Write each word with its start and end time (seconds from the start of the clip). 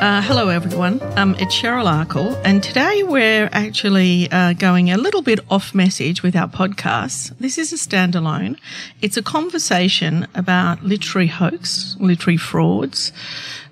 Uh, 0.00 0.22
hello, 0.22 0.48
everyone. 0.48 1.00
Um, 1.18 1.34
it's 1.40 1.52
Cheryl 1.60 1.86
Akle, 1.86 2.40
and 2.44 2.62
today 2.62 3.02
we're 3.02 3.48
actually 3.50 4.30
uh, 4.30 4.52
going 4.52 4.92
a 4.92 4.96
little 4.96 5.22
bit 5.22 5.40
off 5.50 5.74
message 5.74 6.22
with 6.22 6.36
our 6.36 6.46
podcast. 6.46 7.36
This 7.38 7.58
is 7.58 7.72
a 7.72 7.76
standalone. 7.76 8.60
It's 9.02 9.16
a 9.16 9.22
conversation 9.22 10.28
about 10.36 10.84
literary 10.84 11.26
hoax, 11.26 11.96
literary 11.98 12.36
frauds, 12.36 13.12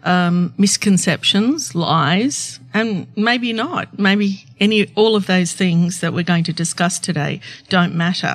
um, 0.03 0.53
misconceptions, 0.59 1.77
lies, 1.77 2.59
and 2.75 3.07
maybe 3.15 3.53
not. 3.53 3.97
Maybe 3.97 4.47
any 4.59 4.91
all 4.97 5.15
of 5.15 5.27
those 5.27 5.53
things 5.53 6.01
that 6.01 6.13
we're 6.13 6.25
going 6.25 6.45
to 6.45 6.53
discuss 6.53 6.99
today 6.99 7.41
don't 7.69 7.95
matter. 7.95 8.35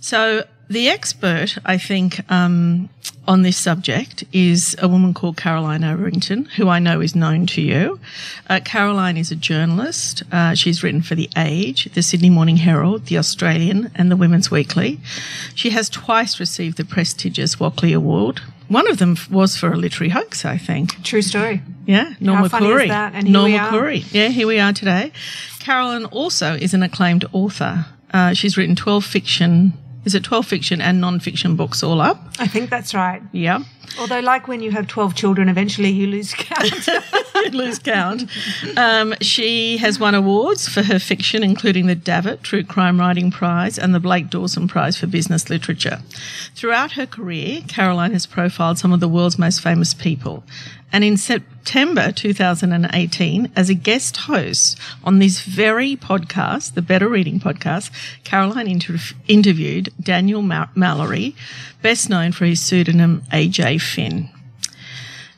So 0.00 0.44
the 0.68 0.88
expert, 0.88 1.58
I 1.64 1.76
think, 1.78 2.20
um, 2.30 2.88
on 3.28 3.42
this 3.42 3.56
subject 3.56 4.24
is 4.32 4.74
a 4.80 4.88
woman 4.88 5.14
called 5.14 5.36
Caroline 5.36 5.82
Overington, 5.82 6.48
who 6.52 6.68
I 6.68 6.78
know 6.78 7.00
is 7.00 7.14
known 7.14 7.46
to 7.46 7.60
you. 7.60 8.00
Uh, 8.48 8.60
Caroline 8.64 9.16
is 9.16 9.30
a 9.30 9.36
journalist. 9.36 10.22
Uh, 10.32 10.54
she's 10.54 10.82
written 10.82 11.02
for 11.02 11.14
The 11.14 11.28
Age, 11.36 11.88
The 11.94 12.02
Sydney 12.02 12.30
Morning 12.30 12.56
Herald, 12.56 13.06
The 13.06 13.18
Australian, 13.18 13.90
and 13.94 14.10
The 14.10 14.16
Women's 14.16 14.50
Weekly. 14.50 14.98
She 15.54 15.70
has 15.70 15.88
twice 15.88 16.40
received 16.40 16.78
the 16.78 16.84
prestigious 16.84 17.60
Walkley 17.60 17.92
Award. 17.92 18.40
One 18.68 18.90
of 18.90 18.98
them 18.98 19.16
was 19.30 19.56
for 19.56 19.72
a 19.72 19.76
literary 19.76 20.08
hoax, 20.10 20.44
I 20.44 20.56
think. 20.56 21.02
True 21.04 21.22
story. 21.22 21.60
Yeah, 21.86 22.14
Norma 22.20 22.48
How 22.48 22.58
Khouri. 22.60 22.88
that? 22.88 23.12
And 23.14 23.28
here 23.28 23.32
Norma. 23.32 23.58
Khouri. 23.70 24.12
Yeah, 24.12 24.28
here 24.28 24.46
we 24.46 24.58
are 24.58 24.72
today. 24.72 25.12
Caroline 25.60 26.06
also 26.06 26.54
is 26.54 26.72
an 26.72 26.82
acclaimed 26.82 27.24
author. 27.32 27.84
Uh, 28.12 28.32
she's 28.34 28.56
written 28.56 28.74
12 28.74 29.04
fiction, 29.04 29.72
is 30.04 30.14
it 30.14 30.24
12 30.24 30.46
fiction 30.46 30.80
and 30.80 31.00
non-fiction 31.00 31.56
books 31.56 31.82
all 31.82 32.00
up? 32.00 32.20
I 32.38 32.46
think 32.46 32.70
that's 32.70 32.94
right. 32.94 33.22
Yeah. 33.32 33.60
Although, 33.98 34.20
like 34.20 34.48
when 34.48 34.62
you 34.62 34.70
have 34.70 34.86
12 34.88 35.14
children, 35.14 35.48
eventually 35.48 35.90
you 35.90 36.06
lose 36.06 36.32
count. 36.34 36.86
you 37.34 37.50
lose 37.50 37.78
count. 37.78 38.24
Um, 38.76 39.14
she 39.20 39.76
has 39.78 40.00
won 40.00 40.14
awards 40.14 40.68
for 40.68 40.82
her 40.82 40.98
fiction, 40.98 41.42
including 41.42 41.86
the 41.86 41.94
Davitt 41.94 42.42
True 42.42 42.64
Crime 42.64 42.98
Writing 42.98 43.30
Prize 43.30 43.78
and 43.78 43.94
the 43.94 44.00
Blake 44.00 44.30
Dawson 44.30 44.66
Prize 44.66 44.96
for 44.96 45.06
Business 45.06 45.50
Literature. 45.50 46.00
Throughout 46.54 46.92
her 46.92 47.06
career, 47.06 47.60
Caroline 47.68 48.12
has 48.12 48.26
profiled 48.26 48.78
some 48.78 48.92
of 48.92 49.00
the 49.00 49.08
world's 49.08 49.38
most 49.38 49.60
famous 49.60 49.92
people. 49.94 50.42
And 50.92 51.02
in 51.02 51.16
September 51.16 52.12
2018, 52.12 53.52
as 53.56 53.70
a 53.70 53.74
guest 53.74 54.18
host 54.18 54.78
on 55.02 55.18
this 55.18 55.40
very 55.40 55.96
podcast, 55.96 56.74
the 56.74 56.82
Better 56.82 57.08
Reading 57.08 57.40
podcast, 57.40 57.90
Caroline 58.24 58.68
inter- 58.68 58.98
interviewed 59.26 59.90
Daniel 60.00 60.42
Ma- 60.42 60.68
Mallory, 60.74 61.34
best 61.80 62.10
known 62.10 62.32
for 62.32 62.44
his 62.44 62.60
pseudonym 62.60 63.22
AJ 63.32 63.80
Finn. 63.80 64.28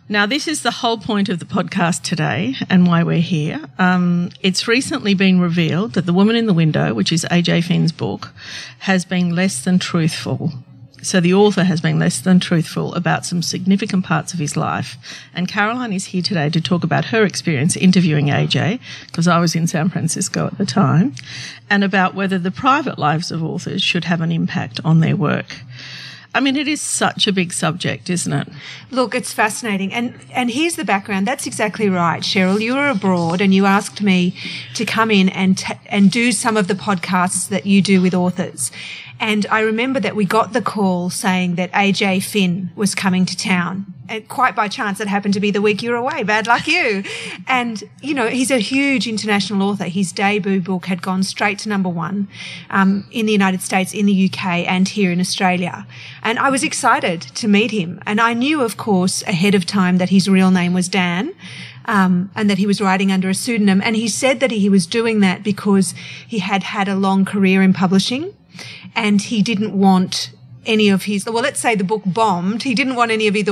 Now, 0.09 0.27
this 0.27 0.47
is 0.49 0.63
the 0.63 0.71
whole 0.71 0.99
point 0.99 1.31
of 1.31 1.39
the 1.39 1.47
podcast 1.47 2.03
today 2.03 2.57
and 2.69 2.87
why 2.87 3.05
we're 3.05 3.21
here. 3.21 3.65
Um, 3.79 4.31
it's 4.43 4.69
recently 4.69 5.15
been 5.15 5.41
revealed 5.41 5.95
that 5.95 6.05
The 6.05 6.13
Woman 6.13 6.37
in 6.37 6.47
the 6.47 6.53
Window, 6.53 6.93
which 6.93 7.11
is 7.11 7.25
AJ 7.31 7.65
Finn's 7.65 7.93
book, 7.93 8.33
has 8.81 9.07
been 9.07 9.35
less 9.35 9.65
than 9.65 9.79
truthful. 9.79 10.53
So 11.05 11.21
the 11.21 11.35
author 11.35 11.65
has 11.65 11.83
been 11.83 11.99
less 11.99 12.19
than 12.19 12.41
truthful 12.41 12.95
about 12.95 13.27
some 13.27 13.43
significant 13.43 14.07
parts 14.07 14.33
of 14.33 14.39
his 14.39 14.57
life. 14.57 14.97
And 15.35 15.47
Caroline 15.47 15.93
is 15.93 16.07
here 16.07 16.23
today 16.23 16.49
to 16.49 16.63
talk 16.63 16.83
about 16.83 17.05
her 17.07 17.25
experience 17.25 17.77
interviewing 17.77 18.29
AJ, 18.29 18.81
because 19.07 19.29
I 19.29 19.39
was 19.39 19.55
in 19.55 19.67
San 19.67 19.91
Francisco 19.91 20.47
at 20.47 20.57
the 20.57 20.65
time, 20.65 21.15
and 21.69 21.85
about 21.85 22.15
whether 22.15 22.39
the 22.39 22.51
private 22.51 22.99
lives 22.99 23.31
of 23.31 23.45
authors 23.45 23.83
should 23.83 24.05
have 24.05 24.23
an 24.23 24.33
impact 24.33 24.81
on 24.83 25.01
their 25.01 25.15
work. 25.15 25.57
I 26.35 26.41
mean, 26.41 26.57
it 26.57 26.67
is 26.67 26.81
such 26.81 27.27
a 27.27 27.33
big 27.33 27.53
subject, 27.53 28.11
isn't 28.11 28.33
it? 28.33 28.49
Look, 28.91 29.15
it's 29.15 29.33
fascinating. 29.33 29.93
And 29.93 30.19
and 30.33 30.51
here's 30.51 30.77
the 30.77 30.85
background. 30.85 31.27
That's 31.27 31.47
exactly 31.47 31.89
right, 31.89 32.23
Cheryl. 32.23 32.61
You 32.61 32.75
were 32.75 32.89
abroad 32.89 33.41
and 33.41 33.55
you 33.55 33.67
asked 33.67 34.03
me 34.03 34.35
to 34.75 34.85
come 34.85 35.11
in 35.11 35.29
and 35.29 35.57
t- 35.59 35.75
and 35.87 36.11
do 36.11 36.33
some 36.33 36.57
of 36.57 36.67
the 36.67 36.75
podcasts 36.75 37.49
that 37.49 37.67
you 37.67 37.81
do 37.81 38.03
with 38.03 38.15
authors. 38.15 38.73
And 39.21 39.47
I 39.47 39.61
remember 39.61 40.01
that 40.01 40.17
we 40.17 40.25
got 40.25 40.53
the 40.53 40.63
call 40.63 41.09
saying 41.09 41.55
that 41.55 41.71
AJ 41.73 42.25
Finn 42.25 42.71
was 42.75 42.95
coming 42.95 43.25
to 43.27 43.37
town. 43.37 43.87
And 44.07 44.29
quite 44.29 44.55
by 44.55 44.69
chance, 44.69 45.01
it 45.01 45.09
happened 45.09 45.33
to 45.35 45.41
be 45.41 45.51
the 45.51 45.63
week 45.63 45.83
you 45.83 45.91
were 45.91 45.97
away. 45.97 46.25
Bad 46.25 46.47
luck 46.47 46.67
you. 46.67 47.05
And, 47.47 47.83
you 48.03 48.13
know, 48.13 48.29
he's 48.29 48.51
a 48.51 48.59
huge 48.59 49.07
international 49.07 49.67
author. 49.67 49.85
His 49.85 50.13
debut 50.13 50.61
book 50.61 50.87
had 50.87 51.01
gone 51.01 51.23
straight 51.23 51.59
to 51.61 51.71
number 51.71 51.89
one 51.89 52.29
um, 52.69 53.07
in 53.11 53.25
the 53.25 53.33
United 53.33 53.63
States, 53.63 53.95
in 53.95 54.05
the 54.05 54.31
UK, 54.31 54.45
and 54.69 54.87
here 54.87 55.11
in 55.11 55.21
Australia. 55.21 55.87
And 56.25 56.39
I 56.39 56.51
was 56.51 56.65
excited 56.65 57.21
to 57.21 57.47
meet 57.47 57.71
him. 57.71 58.01
And 58.07 58.21
I 58.21 58.33
knew, 58.33 58.63
of 58.63 58.77
course, 58.77 59.23
ahead 59.23 59.55
of 59.55 59.67
time 59.67 59.99
that 59.99 60.09
his 60.09 60.29
real 60.29 60.51
name 60.51 60.73
was 60.73 60.89
Dan. 60.89 61.35
Um, 61.87 62.31
and 62.35 62.49
that 62.49 62.57
he 62.57 62.67
was 62.67 62.81
writing 62.81 63.13
under 63.13 63.29
a 63.29 63.35
pseudonym. 63.35 63.83
And 63.85 63.95
he 63.95 64.09
said 64.09 64.41
that 64.41 64.51
he 64.51 64.71
was 64.71 64.87
doing 64.87 65.21
that 65.21 65.43
because 65.43 65.93
he 66.27 66.39
had 66.39 66.63
had 66.63 66.89
a 66.89 66.97
long 66.97 67.27
career 67.27 67.63
in 67.63 67.75
publishing 67.75 68.35
and 68.95 69.21
he 69.21 69.43
didn't 69.43 69.79
want 69.79 70.31
any 70.67 70.89
of 70.89 71.05
his, 71.05 71.25
well, 71.27 71.43
let's 71.43 71.61
say 71.61 71.75
the 71.75 71.85
book 71.85 72.03
bombed. 72.07 72.63
He 72.63 72.75
didn't 72.75 72.95
want 72.97 73.11
any 73.11 73.27
of 73.27 73.35
his, 73.35 73.49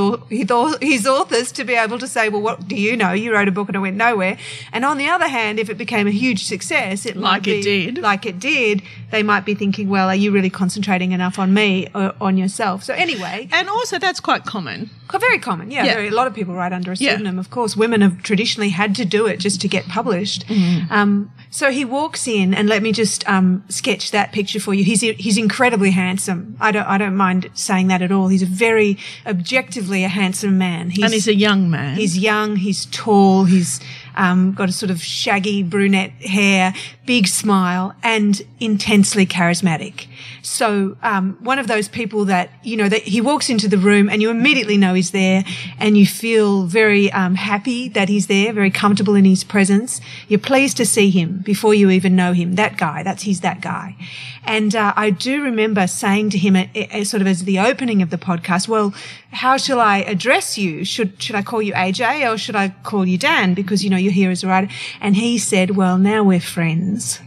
his 0.81 1.07
authors 1.07 1.53
to 1.53 1.65
be 1.65 1.75
able 1.75 1.99
to 1.99 2.09
say, 2.09 2.29
well, 2.29 2.41
what 2.43 2.69
do 2.69 2.77
you 2.77 2.97
know? 2.97 3.13
You 3.13 3.33
wrote 3.33 3.49
a 3.49 3.53
book 3.53 3.69
and 3.69 3.77
it 3.77 3.81
went 3.81 3.97
nowhere. 3.97 4.39
And 4.73 4.85
on 4.85 4.99
the 4.99 5.09
other 5.09 5.29
hand, 5.29 5.59
if 5.59 5.69
it 5.71 5.79
became 5.79 6.07
a 6.07 6.11
huge 6.13 6.45
success, 6.45 7.05
it 7.07 7.17
Like 7.17 7.43
might 7.43 7.47
it 7.49 7.63
did. 7.63 7.99
like 7.99 8.27
it 8.27 8.39
did, 8.39 8.83
they 9.11 9.23
might 9.23 9.45
be 9.45 9.55
thinking, 9.55 9.89
well, 9.89 10.09
are 10.09 10.15
you 10.15 10.31
really 10.31 10.51
concentrating 10.51 11.13
enough 11.13 11.39
on 11.39 11.53
me 11.55 11.89
or 11.95 12.15
on 12.21 12.37
yourself? 12.37 12.83
So 12.85 12.95
anyway, 12.95 13.49
And 13.53 13.69
also, 13.69 13.99
that's 13.99 14.21
quite 14.21 14.45
common. 14.45 14.91
Very 15.21 15.39
common, 15.39 15.71
yeah. 15.71 15.85
Yeah. 15.85 15.95
Very, 15.95 16.09
a 16.09 16.11
lot 16.13 16.27
of 16.27 16.33
people 16.35 16.55
write 16.55 16.73
under 16.73 16.93
a 16.93 16.97
Yeah. 16.97 17.11
pseudonym. 17.13 17.39
Of 17.39 17.51
course, 17.51 17.77
women 17.77 18.01
have 18.01 18.23
traditionally 18.23 18.71
had 18.71 18.95
to 18.95 19.05
do 19.05 19.27
it 19.27 19.39
just 19.41 19.61
to 19.61 19.69
get 19.69 19.87
published. 19.87 20.47
Mm-hmm. 20.49 20.91
Um, 20.91 21.31
so 21.51 21.71
he 21.71 21.85
walks 21.85 22.27
in, 22.27 22.55
and 22.55 22.67
let 22.67 22.83
me 22.83 22.93
just 22.93 23.29
um, 23.29 23.63
sketch 23.69 24.11
that 24.13 24.33
picture 24.33 24.59
for 24.59 24.73
you. 24.73 24.85
He's 24.85 25.03
he's 25.03 25.37
incredibly 25.37 25.91
handsome. 25.91 26.57
I 26.61 26.73
don't 26.73 26.87
I 26.87 26.97
don't 26.97 27.02
mind 27.11 27.51
saying 27.55 27.89
that 27.89 28.03
at 28.03 28.13
all. 28.13 28.29
He's 28.29 28.43
a 28.43 28.47
very 28.47 28.99
objectively 29.27 30.05
a 30.05 30.09
handsome 30.09 30.59
man. 30.59 30.91
He's, 30.91 31.05
And 31.05 31.13
he's 31.13 31.29
a 31.29 31.35
young 31.35 31.71
man. 31.71 31.97
He's 31.97 32.17
young, 32.19 32.57
he's 32.57 32.87
tall, 32.87 33.45
he's 33.45 33.81
um, 34.15 34.53
got 34.53 34.69
a 34.69 34.73
sort 34.73 34.91
of 34.91 35.03
shaggy 35.03 35.63
brunette 35.63 36.13
hair, 36.23 36.75
big 37.07 37.27
smile, 37.27 37.95
and 38.03 38.43
intensely 38.61 39.27
charismatic. 39.27 40.07
So 40.43 40.97
um, 41.03 41.37
one 41.41 41.59
of 41.59 41.67
those 41.67 41.89
people 41.89 42.25
that 42.27 42.51
you 42.63 42.77
know 42.77 42.89
that 42.89 43.03
he 43.03 43.21
walks 43.21 43.49
into 43.49 43.69
the 43.69 43.79
room 43.79 44.09
and 44.09 44.21
you 44.21 44.31
immediately 44.31 44.77
know 44.77 44.95
he's 44.95 45.13
there, 45.13 45.45
and 45.79 45.97
you 45.97 46.07
feel 46.07 46.65
very 46.65 47.11
um, 47.13 47.35
happy 47.35 47.89
that 47.91 48.09
he's 48.09 48.27
there, 48.27 48.53
very 48.53 48.71
comfortable 48.71 49.15
in 49.15 49.25
his 49.25 49.45
presence. 49.45 50.01
You're 50.29 50.41
pleased 50.41 50.77
to 50.79 50.87
see 50.87 51.11
him 51.11 51.39
before 51.39 51.75
you 51.75 51.91
even 51.91 52.17
know 52.17 52.33
him. 52.33 52.57
That 52.57 52.77
guy, 52.77 53.03
that's 53.03 53.23
he's 53.23 53.41
that 53.41 53.61
guy. 53.61 53.97
And 54.45 54.75
uh, 54.75 54.93
I 54.97 55.11
do 55.11 55.43
remember 55.43 55.87
saying 55.87 56.31
to 56.31 56.39
him, 56.39 56.57
uh, 56.57 56.67
uh, 56.75 57.05
sort 57.05 57.21
of 57.21 57.29
as 57.29 57.45
the 57.45 57.61
opening 57.61 58.03
of 58.03 58.11
the 58.11 58.19
podcast, 58.19 58.67
"Well, 58.67 58.93
how 59.31 59.57
shall 59.57 59.81
I 59.81 59.99
address 59.99 60.59
you? 60.59 60.85
Should 60.85 61.23
should 61.23 61.37
I 61.37 61.43
call 61.43 61.63
you 61.63 61.73
AJ 61.75 62.31
or 62.33 62.37
should 62.37 62.57
I 62.57 62.71
call 62.83 63.07
you 63.07 63.17
Dan? 63.17 63.55
Because 63.55 63.85
you 63.85 63.91
know 63.91 63.97
you're 64.03 64.13
here 64.13 64.31
as 64.31 64.45
a 64.45 64.49
writer." 64.49 64.69
And 65.01 65.17
he 65.17 65.39
said, 65.39 65.73
"Well, 65.77 65.97
now 65.99 66.23
we're 66.23 66.41
friends. 66.41 67.21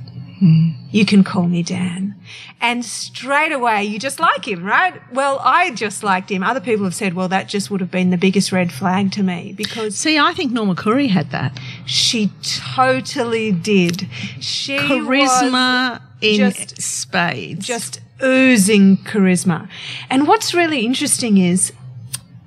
You 0.91 1.05
can 1.05 1.23
call 1.23 1.47
me 1.47 1.63
Dan." 1.63 2.15
And 2.61 2.83
straight 2.85 3.51
away, 3.51 3.83
you 3.85 3.97
just 3.99 4.19
like 4.19 4.47
him, 4.47 4.63
right? 4.63 4.93
Well, 5.13 5.39
I 5.43 5.71
just 5.71 6.03
liked 6.03 6.29
him. 6.29 6.43
Other 6.43 6.59
people 6.59 6.83
have 6.85 6.95
said, 6.95 7.13
"Well, 7.13 7.27
that 7.29 7.47
just 7.47 7.71
would 7.71 7.79
have 7.81 7.91
been 7.91 8.09
the 8.09 8.17
biggest 8.17 8.51
red 8.51 8.71
flag 8.71 9.11
to 9.13 9.23
me 9.23 9.53
because 9.55 9.95
See, 9.97 10.17
I 10.19 10.33
think 10.33 10.51
Norma 10.51 10.75
Khouri 10.75 11.09
had 11.09 11.31
that. 11.31 11.57
she 11.85 12.31
totally 12.75 13.51
did. 13.51 14.07
She 14.39 14.77
Charisma 14.77 16.01
in 16.21 16.37
just- 16.37 16.81
spades. 16.81 17.65
just 17.65 18.01
oozing 18.23 18.97
charisma. 18.97 19.67
And 20.09 20.27
what's 20.27 20.53
really 20.53 20.85
interesting 20.85 21.37
is 21.37 21.71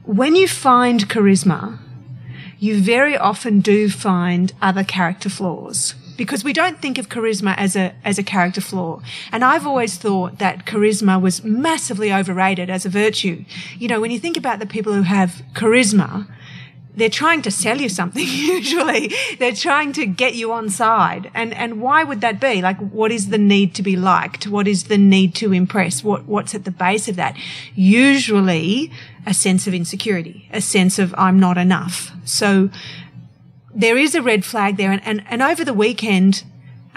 when 0.05 0.35
you 0.35 0.49
find 0.49 1.09
charisma, 1.09 1.79
you 2.59 2.81
very 2.81 3.17
often 3.17 3.61
do 3.61 3.89
find 3.89 4.53
other 4.61 4.85
character 4.85 5.29
flaws. 5.29 5.95
Because 6.17 6.43
we 6.43 6.53
don't 6.53 6.83
think 6.83 6.99
of 6.99 7.09
charisma 7.09 7.55
as 7.57 7.77
a 7.77 7.95
as 8.05 8.19
a 8.19 8.25
character 8.25 8.61
flaw. 8.61 9.01
And 9.31 9.45
I've 9.45 9.65
always 9.65 9.97
thought 9.97 10.41
that 10.41 10.67
charisma 10.67 11.21
was 11.21 11.45
massively 11.45 12.13
overrated 12.13 12.69
as 12.69 12.85
a 12.85 12.89
virtue. 12.89 13.45
You 13.79 13.87
know, 13.87 14.01
when 14.01 14.11
you 14.11 14.19
think 14.19 14.37
about 14.37 14.59
the 14.59 14.67
people 14.67 14.93
who 14.93 15.03
have 15.03 15.43
charisma, 15.53 16.27
they're 16.99 17.09
trying 17.09 17.43
to 17.43 17.51
sell 17.53 17.81
you 17.81 17.89
something 17.89 18.27
usually. 18.27 19.15
They're 19.39 19.55
trying 19.55 19.93
to 19.93 20.07
get 20.07 20.35
you 20.35 20.53
on 20.53 20.69
side. 20.69 21.31
And 21.35 21.55
and 21.55 21.81
why 21.81 22.03
would 22.03 22.21
that 22.21 22.41
be? 22.41 22.61
Like 22.63 22.79
what 22.79 23.13
is 23.13 23.29
the 23.29 23.39
need 23.39 23.75
to 23.77 23.83
be 23.85 23.97
liked? 23.97 24.49
What 24.49 24.67
is 24.67 24.85
the 24.85 24.99
need 24.99 25.37
to 25.37 25.53
impress? 25.53 26.03
What 26.03 26.25
what's 26.25 26.55
at 26.55 26.65
the 26.65 26.73
base 26.73 27.09
of 27.09 27.15
that? 27.15 27.37
Usually 27.77 28.91
a 29.29 29.35
sense 29.35 29.67
of 29.67 29.75
insecurity 29.75 30.49
a 30.53 30.61
sense 30.61 30.99
of 30.99 31.15
i'm 31.19 31.39
not 31.39 31.59
enough 31.59 32.11
so 32.25 32.71
there 33.75 33.99
is 33.99 34.15
a 34.15 34.23
red 34.23 34.45
flag 34.45 34.77
there 34.77 34.91
and 34.91 35.03
and, 35.05 35.23
and 35.29 35.43
over 35.43 35.65
the 35.65 35.75
weekend 35.75 36.45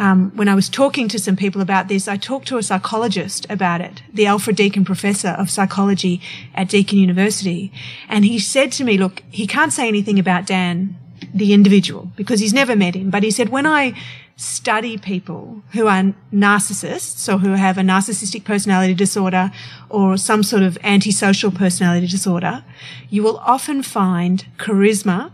um, 0.01 0.31
when 0.35 0.49
I 0.49 0.55
was 0.55 0.67
talking 0.67 1.07
to 1.09 1.19
some 1.19 1.35
people 1.35 1.61
about 1.61 1.87
this, 1.87 2.07
I 2.07 2.17
talked 2.17 2.47
to 2.47 2.57
a 2.57 2.63
psychologist 2.63 3.45
about 3.51 3.81
it, 3.81 4.01
the 4.11 4.25
Alfred 4.25 4.55
Deakin 4.55 4.83
professor 4.83 5.29
of 5.29 5.51
psychology 5.51 6.19
at 6.55 6.69
Deakin 6.69 6.97
University. 6.97 7.71
And 8.09 8.25
he 8.25 8.39
said 8.39 8.71
to 8.73 8.83
me, 8.83 8.97
look, 8.97 9.21
he 9.29 9.45
can't 9.45 9.71
say 9.71 9.87
anything 9.87 10.17
about 10.17 10.47
Dan, 10.47 10.97
the 11.33 11.53
individual, 11.53 12.11
because 12.15 12.39
he's 12.39 12.53
never 12.53 12.75
met 12.75 12.95
him. 12.95 13.09
But 13.09 13.23
he 13.23 13.31
said, 13.31 13.49
when 13.49 13.65
I 13.65 13.93
study 14.35 14.97
people 14.97 15.61
who 15.73 15.87
are 15.87 16.13
narcissists 16.33 17.31
or 17.31 17.37
who 17.37 17.51
have 17.51 17.77
a 17.77 17.81
narcissistic 17.81 18.43
personality 18.43 18.93
disorder 18.93 19.51
or 19.89 20.17
some 20.17 20.41
sort 20.41 20.63
of 20.63 20.77
antisocial 20.83 21.51
personality 21.51 22.07
disorder, 22.07 22.63
you 23.09 23.21
will 23.21 23.37
often 23.37 23.83
find 23.83 24.45
charisma 24.57 25.31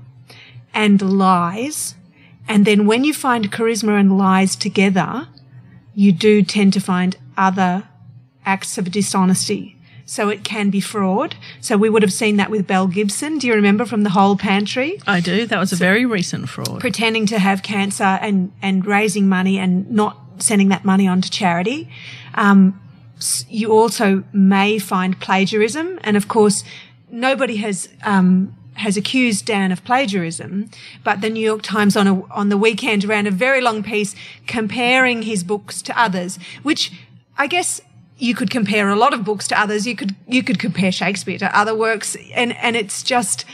and 0.74 1.02
lies 1.02 1.96
and 2.48 2.66
then 2.66 2.86
when 2.86 3.04
you 3.04 3.14
find 3.14 3.52
charisma 3.52 4.00
and 4.00 4.18
lies 4.18 4.56
together, 4.56 5.28
you 5.94 6.12
do 6.12 6.42
tend 6.44 6.74
to 6.74 6.80
find 6.80 7.18
other 7.36 7.88
acts 8.46 8.78
of 8.78 8.92
dishonesty. 8.92 9.77
So 10.08 10.30
it 10.30 10.46
can 10.46 10.70
be 10.70 10.80
fraud. 10.80 11.36
So 11.60 11.76
we 11.76 11.90
would 11.90 12.02
have 12.02 12.14
seen 12.14 12.38
that 12.38 12.50
with 12.50 12.66
Belle 12.66 12.88
Gibson. 12.88 13.38
Do 13.38 13.46
you 13.46 13.54
remember 13.54 13.86
from 13.86 14.04
the 14.04 14.10
whole 14.10 14.38
pantry? 14.38 15.00
I 15.06 15.20
do. 15.20 15.46
That 15.46 15.60
was 15.60 15.74
a 15.74 15.76
very 15.76 16.06
recent 16.06 16.48
fraud. 16.48 16.80
Pretending 16.80 17.26
to 17.28 17.38
have 17.38 17.62
cancer 17.62 18.04
and, 18.04 18.54
and 18.62 18.86
raising 18.86 19.28
money 19.28 19.60
and 19.60 19.92
not 19.92 20.18
sending 20.40 20.70
that 20.70 20.86
money 20.86 21.08
on 21.10 21.22
to 21.22 21.30
charity. 21.30 21.90
Um, 22.36 22.82
you 23.50 23.74
also 23.74 24.24
may 24.32 24.80
find 24.80 25.20
plagiarism. 25.20 26.00
And 26.04 26.16
of 26.16 26.30
course, 26.30 26.64
nobody 27.12 27.58
has 27.58 27.90
um, 28.04 28.56
has 28.76 28.96
accused 28.96 29.46
Dan 29.46 29.72
of 29.72 29.84
plagiarism, 29.84 30.70
but 31.04 31.22
the 31.22 31.30
New 31.32 31.44
York 31.44 31.64
Times 31.64 31.98
on 31.98 32.08
a, 32.08 32.24
on 32.32 32.50
the 32.50 32.58
weekend 32.58 33.04
ran 33.04 33.26
a 33.26 33.32
very 33.32 33.60
long 33.60 33.82
piece 33.82 34.16
comparing 34.46 35.24
his 35.24 35.44
books 35.44 35.82
to 35.82 36.00
others, 36.00 36.38
which 36.62 36.92
I 37.40 37.48
guess 37.48 37.82
you 38.18 38.36
could 38.36 38.50
compare 38.50 38.90
a 38.90 38.96
lot 38.96 39.14
of 39.14 39.24
books 39.24 39.48
to 39.50 39.60
others. 39.60 39.86
You 39.86 39.96
could 39.96 40.16
you 40.28 40.44
could 40.44 40.60
compare 40.60 40.92
Shakespeare 40.92 41.38
to 41.40 41.58
other 41.58 41.76
works, 41.76 42.16
and 42.34 42.56
and 42.58 42.76
it's 42.76 43.04
just 43.04 43.46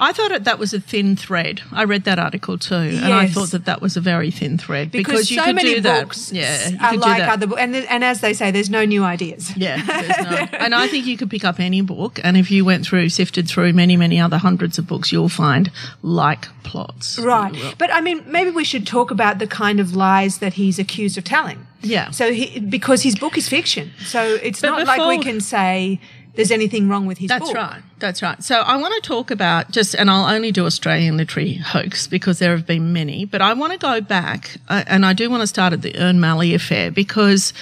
I 0.00 0.12
thought 0.12 0.32
it, 0.32 0.44
that 0.44 0.58
was 0.58 0.74
a 0.74 0.80
thin 0.80 1.16
thread. 1.16 1.62
I 1.72 1.84
read 1.84 2.04
that 2.04 2.18
article 2.18 2.58
too, 2.58 2.82
yes. 2.82 3.02
and 3.02 3.12
I 3.12 3.26
thought 3.26 3.52
that 3.52 3.64
that 3.64 3.80
was 3.80 3.96
a 3.96 4.00
very 4.00 4.30
thin 4.30 4.58
thread 4.58 4.90
because, 4.90 5.12
because 5.12 5.30
you 5.30 5.38
so 5.38 5.44
could 5.44 5.56
many 5.56 5.74
do 5.74 5.82
books 5.82 6.28
that. 6.28 6.36
Yeah, 6.36 6.68
you 6.68 6.78
are 6.78 6.90
could 6.90 7.00
like 7.00 7.16
do 7.16 7.22
that. 7.22 7.32
other 7.32 7.46
books, 7.46 7.60
and 7.60 7.74
and 7.74 8.04
as 8.04 8.20
they 8.20 8.34
say, 8.34 8.50
there's 8.50 8.68
no 8.68 8.84
new 8.84 9.02
ideas. 9.02 9.56
Yeah, 9.56 9.76
no. 10.52 10.58
and 10.58 10.74
I 10.74 10.88
think 10.88 11.06
you 11.06 11.16
could 11.16 11.30
pick 11.30 11.44
up 11.44 11.58
any 11.58 11.80
book, 11.80 12.20
and 12.22 12.36
if 12.36 12.50
you 12.50 12.64
went 12.64 12.84
through, 12.84 13.08
sifted 13.08 13.48
through 13.48 13.72
many, 13.72 13.96
many 13.96 14.20
other 14.20 14.36
hundreds 14.36 14.78
of 14.78 14.86
books, 14.86 15.10
you'll 15.10 15.30
find 15.30 15.70
like 16.02 16.48
plots. 16.62 17.18
Right, 17.18 17.54
but 17.78 17.90
I 17.92 18.02
mean, 18.02 18.24
maybe 18.26 18.50
we 18.50 18.64
should 18.64 18.86
talk 18.86 19.10
about 19.10 19.38
the 19.38 19.46
kind 19.46 19.80
of 19.80 19.96
lies 19.96 20.38
that 20.38 20.54
he's 20.54 20.78
accused 20.78 21.16
of 21.16 21.24
telling. 21.24 21.66
Yeah. 21.86 22.10
So 22.10 22.32
he, 22.32 22.60
because 22.60 23.02
his 23.02 23.16
book 23.16 23.36
is 23.38 23.48
fiction, 23.48 23.92
so 24.04 24.22
it's 24.42 24.60
But 24.60 24.70
not 24.70 24.86
like 24.86 25.18
we 25.18 25.18
can 25.24 25.40
say 25.40 26.00
there's 26.34 26.50
anything 26.50 26.88
wrong 26.88 27.06
with 27.06 27.18
his 27.18 27.28
book. 27.28 27.38
That's 27.40 27.50
book. 27.50 27.56
right. 27.56 27.82
That's 27.98 28.22
right. 28.22 28.42
So 28.42 28.60
I 28.60 28.76
want 28.76 28.94
to 28.94 29.00
talk 29.00 29.30
about 29.30 29.70
just, 29.70 29.94
and 29.94 30.10
I'll 30.10 30.32
only 30.32 30.52
do 30.52 30.66
Australian 30.66 31.16
literary 31.16 31.54
hoax 31.54 32.06
because 32.06 32.38
there 32.38 32.54
have 32.54 32.66
been 32.66 32.92
many, 32.92 33.24
but 33.24 33.40
I 33.40 33.54
want 33.54 33.72
to 33.72 33.78
go 33.78 34.00
back, 34.00 34.58
uh, 34.68 34.84
and 34.86 35.06
I 35.06 35.14
do 35.14 35.30
want 35.30 35.40
to 35.40 35.46
start 35.46 35.72
at 35.72 35.82
the 35.82 35.98
Ern 35.98 36.20
Malley 36.20 36.54
affair 36.54 36.90
because 36.90 37.52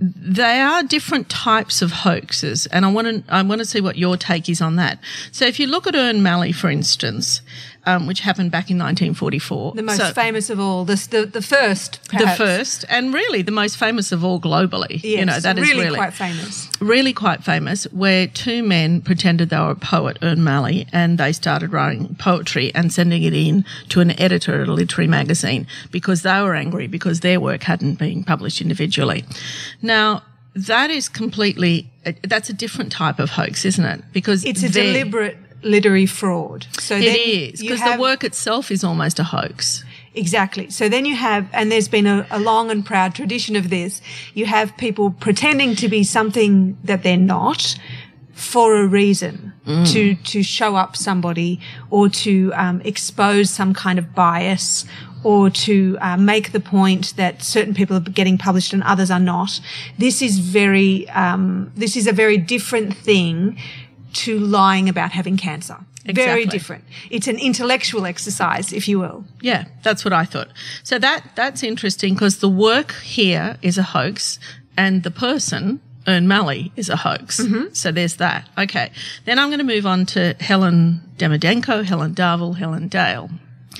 they 0.00 0.60
are 0.60 0.82
different 0.82 1.28
types 1.28 1.80
of 1.82 1.90
hoaxes, 1.90 2.66
and 2.66 2.84
I 2.84 2.90
want 2.90 3.26
to 3.26 3.32
I 3.32 3.42
want 3.42 3.60
to 3.60 3.64
see 3.64 3.80
what 3.80 3.96
your 3.96 4.16
take 4.16 4.48
is 4.48 4.60
on 4.60 4.76
that. 4.76 4.98
So 5.32 5.46
if 5.46 5.58
you 5.58 5.66
look 5.66 5.86
at 5.86 5.94
Ern 5.94 6.22
Malley, 6.22 6.52
for 6.52 6.68
instance, 6.68 7.40
um, 7.86 8.06
which 8.06 8.20
happened 8.20 8.50
back 8.50 8.70
in 8.70 8.76
1944, 8.78 9.72
The 9.74 9.82
most 9.82 9.96
so- 9.98 10.12
famous 10.12 10.50
of 10.50 10.58
all, 10.60 10.84
the 10.84 10.96
the, 11.10 11.24
the 11.26 11.40
first, 11.42 12.00
the 12.10 12.26
first, 12.36 12.84
and 12.88 13.14
really 13.14 13.42
the 13.42 13.52
most 13.52 13.76
famous 13.76 14.12
of 14.12 14.24
all 14.24 14.40
globally. 14.40 15.00
Yes, 15.02 15.04
you 15.04 15.24
know 15.24 15.38
that 15.40 15.58
is 15.58 15.68
really, 15.68 15.84
really 15.84 15.96
quite 15.96 16.12
famous. 16.14 16.68
really 16.80 17.12
quite 17.12 17.44
famous, 17.44 17.84
where 17.92 18.26
two 18.26 18.62
men 18.62 19.00
pretended 19.00 19.50
they 19.50 19.58
were 19.58 19.70
a 19.70 19.76
poet, 19.76 20.18
Ern 20.22 20.42
Malley, 20.42 20.86
and 20.92 21.16
they 21.18 21.32
started 21.32 21.72
writing 21.72 22.14
poetry 22.16 22.74
and 22.74 22.92
sending 22.92 23.22
it 23.22 23.34
in 23.34 23.64
to 23.90 24.00
an 24.00 24.18
editor 24.20 24.60
at 24.62 24.68
a 24.68 24.72
literary 24.72 25.08
magazine 25.08 25.66
because 25.90 26.22
they 26.22 26.40
were 26.42 26.54
angry 26.54 26.86
because 26.88 27.20
their 27.20 27.38
work 27.40 27.62
hadn't 27.62 27.98
been 27.98 28.24
published 28.24 28.60
individually. 28.60 29.24
Now, 29.82 30.22
that 30.54 30.90
is 30.90 31.08
completely, 31.08 31.90
that's 32.22 32.48
a 32.48 32.54
different 32.54 32.90
type 32.90 33.18
of 33.18 33.30
hoax, 33.30 33.64
isn't 33.64 33.84
it? 33.84 34.02
Because 34.12 34.44
It's 34.44 34.62
a 34.62 34.68
deliberate 34.70 35.36
literary 35.66 36.06
fraud. 36.06 36.66
So 36.78 36.96
It 36.96 37.04
is, 37.04 37.60
because 37.60 37.80
the 37.80 38.00
work 38.00 38.24
itself 38.24 38.70
is 38.70 38.84
almost 38.84 39.18
a 39.18 39.24
hoax. 39.24 39.84
Exactly. 40.14 40.70
So 40.70 40.88
then 40.88 41.04
you 41.04 41.14
have, 41.14 41.46
and 41.52 41.70
there's 41.70 41.88
been 41.88 42.06
a, 42.06 42.26
a 42.30 42.40
long 42.40 42.70
and 42.70 42.84
proud 42.84 43.14
tradition 43.14 43.54
of 43.54 43.68
this. 43.68 44.00
You 44.32 44.46
have 44.46 44.74
people 44.78 45.10
pretending 45.10 45.74
to 45.76 45.88
be 45.88 46.04
something 46.04 46.78
that 46.84 47.02
they're 47.02 47.18
not 47.18 47.76
for 48.32 48.76
a 48.76 48.86
reason 48.86 49.52
to 49.86 50.14
to 50.14 50.42
show 50.42 50.76
up 50.76 50.94
somebody 50.94 51.58
or 51.90 52.08
to 52.08 52.52
um, 52.54 52.80
expose 52.84 53.50
some 53.50 53.74
kind 53.74 53.98
of 53.98 54.14
bias 54.14 54.84
or 55.24 55.50
to 55.50 55.98
uh, 56.00 56.16
make 56.16 56.52
the 56.52 56.60
point 56.60 57.14
that 57.16 57.42
certain 57.42 57.74
people 57.74 57.96
are 57.96 58.00
getting 58.00 58.38
published 58.38 58.72
and 58.72 58.82
others 58.84 59.10
are 59.10 59.18
not. 59.18 59.60
This 59.98 60.22
is 60.22 60.38
very 60.38 61.08
um, 61.10 61.72
this 61.74 61.96
is 61.96 62.06
a 62.06 62.12
very 62.12 62.38
different 62.38 62.94
thing 62.94 63.58
to 64.24 64.38
lying 64.38 64.88
about 64.88 65.12
having 65.12 65.36
cancer. 65.36 65.76
Very 66.04 66.46
different. 66.46 66.84
It's 67.10 67.26
an 67.26 67.38
intellectual 67.38 68.06
exercise, 68.06 68.72
if 68.72 68.86
you 68.86 69.00
will. 69.00 69.24
Yeah, 69.40 69.64
that's 69.82 70.04
what 70.04 70.12
I 70.12 70.24
thought. 70.24 70.48
So 70.84 70.98
that 71.00 71.24
that's 71.34 71.62
interesting 71.62 72.14
because 72.14 72.38
the 72.38 72.48
work 72.48 72.92
here 73.02 73.56
is 73.60 73.76
a 73.76 73.82
hoax, 73.82 74.38
and 74.76 75.02
the 75.02 75.10
person 75.10 75.80
Ern 76.06 76.28
Malley 76.28 76.72
is 76.76 76.88
a 76.88 76.96
hoax. 76.96 77.40
Mm-hmm. 77.40 77.72
So 77.72 77.90
there's 77.90 78.16
that. 78.16 78.48
Okay, 78.56 78.90
then 79.24 79.38
I'm 79.38 79.48
going 79.48 79.58
to 79.58 79.64
move 79.64 79.86
on 79.86 80.06
to 80.06 80.34
Helen 80.38 81.00
Demidenko, 81.16 81.84
Helen 81.84 82.14
Darville, 82.14 82.56
Helen 82.56 82.88
Dale. 82.88 83.28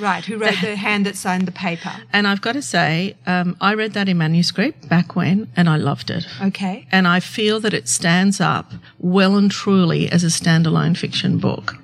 Right, 0.01 0.25
who 0.25 0.39
wrote 0.39 0.61
the 0.61 0.77
hand 0.77 1.07
that 1.07 1.17
signed 1.17 1.47
the 1.47 1.53
paper. 1.53 1.93
And 2.13 2.27
I've 2.27 2.41
got 2.41 2.53
to 2.53 2.63
say, 2.63 3.17
um, 3.27 3.57
I 3.61 3.75
read 3.75 3.93
that 3.95 4.09
in 4.09 4.19
manuscript 4.19 4.89
back 4.89 5.17
when, 5.17 5.51
and 5.57 5.69
I 5.69 5.77
loved 5.77 6.11
it. 6.11 6.27
Okay. 6.43 6.87
And 6.93 7.07
I 7.09 7.21
feel 7.21 7.61
that 7.61 7.75
it 7.75 7.89
stands 7.89 8.41
up 8.41 8.73
well 8.99 9.37
and 9.37 9.51
truly 9.51 10.11
as 10.11 10.25
a 10.25 10.29
standalone 10.29 10.97
fiction 10.97 11.39
book. 11.39 11.77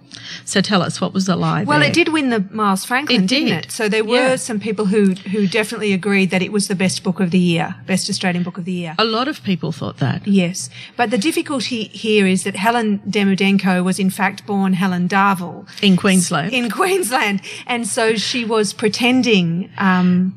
So 0.44 0.60
tell 0.60 0.82
us, 0.82 1.00
what 1.00 1.12
was 1.12 1.26
the 1.26 1.36
lie 1.36 1.64
Well, 1.64 1.80
there? 1.80 1.88
it 1.88 1.94
did 1.94 2.08
win 2.08 2.30
the 2.30 2.44
Miles 2.50 2.84
Franklin, 2.84 3.24
It 3.24 3.28
didn't 3.28 3.48
it? 3.52 3.70
So 3.72 3.88
there 3.88 4.04
were 4.04 4.30
Yeah. 4.30 4.36
some 4.36 4.58
people 4.60 4.86
who 4.86 5.14
who 5.32 5.46
definitely 5.46 5.92
agreed 5.92 6.30
that 6.30 6.42
it 6.42 6.52
was 6.52 6.68
the 6.68 6.74
best 6.74 7.02
book 7.02 7.18
of 7.20 7.30
the 7.30 7.38
year, 7.38 7.74
best 7.86 8.08
Australian 8.10 8.42
book 8.42 8.58
of 8.58 8.64
the 8.64 8.72
year. 8.72 8.94
A 8.98 9.04
lot 9.04 9.28
of 9.28 9.42
people 9.42 9.70
thought 9.72 9.98
that. 9.98 10.26
Yes, 10.26 10.68
but 10.96 11.10
the 11.10 11.18
difficulty 11.18 11.84
here 12.06 12.26
is 12.26 12.44
that 12.44 12.56
Helen 12.56 13.00
Demidenko 13.08 13.82
was 13.84 13.98
in 13.98 14.10
fact 14.10 14.46
born 14.46 14.72
Helen 14.74 15.08
Darville 15.08 15.66
In 15.82 15.96
Queensland. 15.96 16.52
in 16.52 16.70
Queensland, 16.70 17.40
and 17.66 17.86
so 17.86 18.16
she 18.16 18.44
was 18.44 18.72
pretending. 18.72 19.70
Um, 19.78 20.36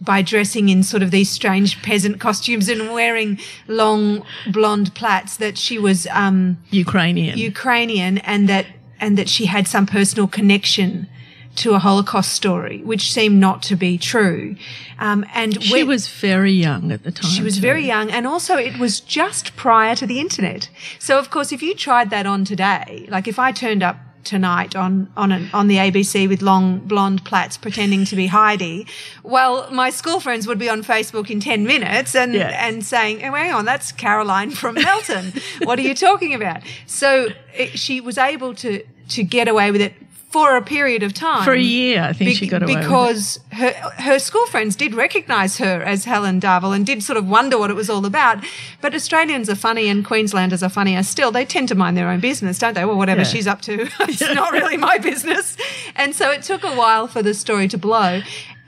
by 0.00 0.20
dressing 0.20 0.68
in 0.68 0.82
sort 0.82 1.02
of 1.02 1.10
these 1.10 1.30
strange 1.30 1.80
peasant 1.80 2.20
costumes 2.20 2.68
and 2.68 2.92
wearing 2.92 3.38
long 3.68 4.22
blonde 4.52 4.92
plaits, 4.94 5.38
that 5.38 5.56
she 5.56 5.78
was 5.78 6.06
um, 6.12 6.58
Ukrainian. 6.70 7.38
Ukrainian 7.38 8.18
and 8.18 8.46
that 8.52 8.66
and 9.00 9.16
that 9.18 9.28
she 9.28 9.46
had 9.46 9.66
some 9.68 9.86
personal 9.86 10.26
connection 10.26 11.08
to 11.56 11.74
a 11.74 11.78
Holocaust 11.78 12.32
story, 12.32 12.82
which 12.82 13.12
seemed 13.12 13.38
not 13.38 13.62
to 13.62 13.76
be 13.76 13.96
true. 13.96 14.56
Um, 14.98 15.24
and 15.32 15.62
She 15.62 15.72
when- 15.72 15.86
was 15.86 16.08
very 16.08 16.50
young 16.52 16.90
at 16.90 17.04
the 17.04 17.12
time. 17.12 17.30
she 17.30 17.42
was 17.42 17.54
too. 17.56 17.60
very 17.60 17.86
young, 17.86 18.10
and 18.10 18.26
also 18.26 18.56
it 18.56 18.76
was 18.78 18.98
just 18.98 19.54
prior 19.54 19.94
to 19.94 20.06
the 20.06 20.18
internet. 20.18 20.68
So, 20.98 21.16
of 21.16 21.30
course, 21.30 21.52
if 21.52 21.62
you 21.62 21.74
tried 21.76 22.10
that 22.10 22.26
on 22.26 22.44
today, 22.44 23.06
like 23.08 23.28
if 23.28 23.38
I 23.38 23.52
turned 23.52 23.84
up 23.84 23.96
tonight 24.24 24.74
on 24.74 25.10
on 25.16 25.32
an, 25.32 25.50
on 25.52 25.68
the 25.68 25.76
ABC 25.76 26.28
with 26.28 26.42
long 26.42 26.78
blonde 26.78 27.24
plaits 27.24 27.56
pretending 27.56 28.04
to 28.06 28.16
be 28.16 28.26
Heidi. 28.26 28.86
Well, 29.22 29.70
my 29.70 29.90
school 29.90 30.20
friends 30.20 30.46
would 30.46 30.58
be 30.58 30.68
on 30.68 30.82
Facebook 30.82 31.30
in 31.30 31.40
ten 31.40 31.66
minutes 31.66 32.14
and 32.14 32.34
Yes. 32.34 32.54
and 32.58 32.84
saying, 32.84 33.22
oh, 33.24 33.32
"Hang 33.32 33.52
on, 33.52 33.64
that's 33.64 33.92
Caroline 33.92 34.50
from 34.50 34.74
Melton. 34.74 35.32
what 35.64 35.78
are 35.78 35.82
you 35.82 35.94
talking 35.94 36.34
about?" 36.34 36.62
So 36.86 37.28
it, 37.56 37.78
she 37.78 38.00
was 38.00 38.18
able 38.18 38.54
to 38.56 38.82
to 39.10 39.22
get 39.22 39.48
away 39.48 39.70
with 39.70 39.80
it 39.82 39.92
for 40.34 40.56
a 40.56 40.62
period 40.62 41.02
of 41.04 41.12
time 41.14 41.44
For 41.44 41.52
a 41.52 41.60
year, 41.78 42.02
I 42.02 42.12
think 42.12 42.36
she 42.36 42.46
got 42.48 42.62
away 42.64 42.74
with 42.74 42.84
it. 42.84 42.88
because 42.88 43.40
her 43.60 43.70
her 44.08 44.18
school 44.18 44.46
friends 44.46 44.74
did 44.76 44.92
recognise 44.94 45.58
her 45.58 45.76
as 45.92 46.04
Helen 46.04 46.40
Darville 46.40 46.74
and 46.76 46.84
did 46.84 47.02
sort 47.04 47.16
of 47.16 47.24
wonder 47.36 47.56
what 47.56 47.70
it 47.70 47.76
was 47.82 47.88
all 47.88 48.04
about. 48.04 48.36
But 48.80 48.94
Australians 48.94 49.48
are 49.48 49.54
funny 49.68 49.86
and 49.88 50.04
Queenslanders 50.04 50.62
are 50.66 50.68
funnier 50.80 51.02
still. 51.04 51.30
They 51.30 51.44
tend 51.44 51.68
to 51.68 51.76
mind 51.76 51.96
their 51.96 52.08
own 52.08 52.20
business, 52.20 52.58
don't 52.58 52.74
they? 52.74 52.84
Well, 52.84 52.98
whatever 52.98 53.20
Yeah. 53.22 53.32
she's 53.32 53.46
up 53.46 53.60
to, 53.68 53.74
it's 54.10 54.20
not 54.34 54.52
really 54.52 54.76
my 54.76 54.98
business. 54.98 55.56
And 55.94 56.14
so 56.16 56.30
it 56.32 56.42
took 56.42 56.64
a 56.64 56.74
while 56.74 57.06
for 57.06 57.22
the 57.22 57.32
story 57.34 57.68
to 57.68 57.78
blow. 57.78 58.20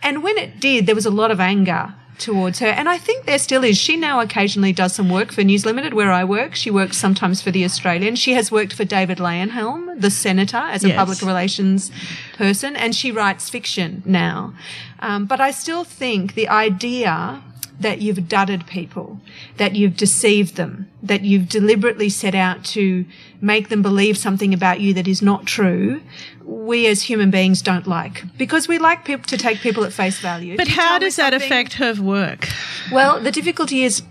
And 0.02 0.22
when 0.22 0.36
it 0.38 0.60
did, 0.60 0.86
there 0.86 0.94
was 0.94 1.06
a 1.06 1.10
lot 1.22 1.30
of 1.32 1.40
anger 1.40 1.92
towards 2.18 2.58
her. 2.60 2.66
And 2.66 2.88
I 2.88 2.98
think 2.98 3.24
there 3.24 3.38
still 3.38 3.64
is. 3.64 3.76
She 3.78 3.96
now 3.96 4.20
occasionally 4.20 4.72
does 4.72 4.94
some 4.94 5.08
work 5.10 5.32
for 5.32 5.42
News 5.42 5.66
Limited, 5.66 5.94
where 5.94 6.12
I 6.12 6.24
work. 6.24 6.54
She 6.54 6.70
works 6.70 6.96
sometimes 6.96 7.42
for 7.42 7.50
The 7.50 7.64
Australian. 7.64 8.16
She 8.16 8.32
has 8.34 8.50
worked 8.50 8.72
for 8.72 8.84
David 8.84 9.18
Leyonhjelm, 9.18 10.00
the 10.00 10.10
senator, 10.10 10.56
as 10.56 10.84
a 10.84 10.88
Yes. 10.88 10.96
public 10.96 11.22
relations 11.22 11.90
person, 12.36 12.76
and 12.76 12.94
she 12.94 13.10
writes 13.12 13.50
fiction 13.50 14.02
now. 14.04 14.54
Um, 15.00 15.26
but 15.26 15.40
I 15.40 15.50
still 15.50 15.84
think 15.84 16.34
the 16.34 16.48
idea 16.48 17.42
that 17.80 18.00
you've 18.00 18.28
dudded 18.28 18.66
people, 18.66 19.20
that 19.58 19.74
you've 19.74 19.96
deceived 19.96 20.56
them, 20.56 20.90
that 21.02 21.22
you've 21.22 21.48
deliberately 21.48 22.08
set 22.08 22.34
out 22.34 22.64
to 22.64 23.04
make 23.40 23.68
them 23.68 23.82
believe 23.82 24.16
something 24.16 24.54
about 24.54 24.80
you 24.80 24.94
that 24.94 25.06
is 25.06 25.20
not 25.20 25.46
true, 25.46 26.00
we 26.42 26.86
as 26.86 27.02
human 27.02 27.30
beings 27.30 27.60
don't 27.60 27.86
like. 27.86 28.24
Because 28.38 28.66
we 28.66 28.78
like 28.78 29.04
people 29.04 29.26
to 29.26 29.36
take 29.36 29.60
people 29.60 29.84
at 29.84 29.92
face 29.92 30.18
value. 30.18 30.56
But 30.56 30.68
how 30.68 30.98
does 30.98 31.16
that 31.16 31.34
affect 31.34 31.74
her 31.74 31.94
work? 32.00 32.48
well, 32.90 33.20
the 33.20 33.32
difficulty 33.32 33.82
is 33.82 34.02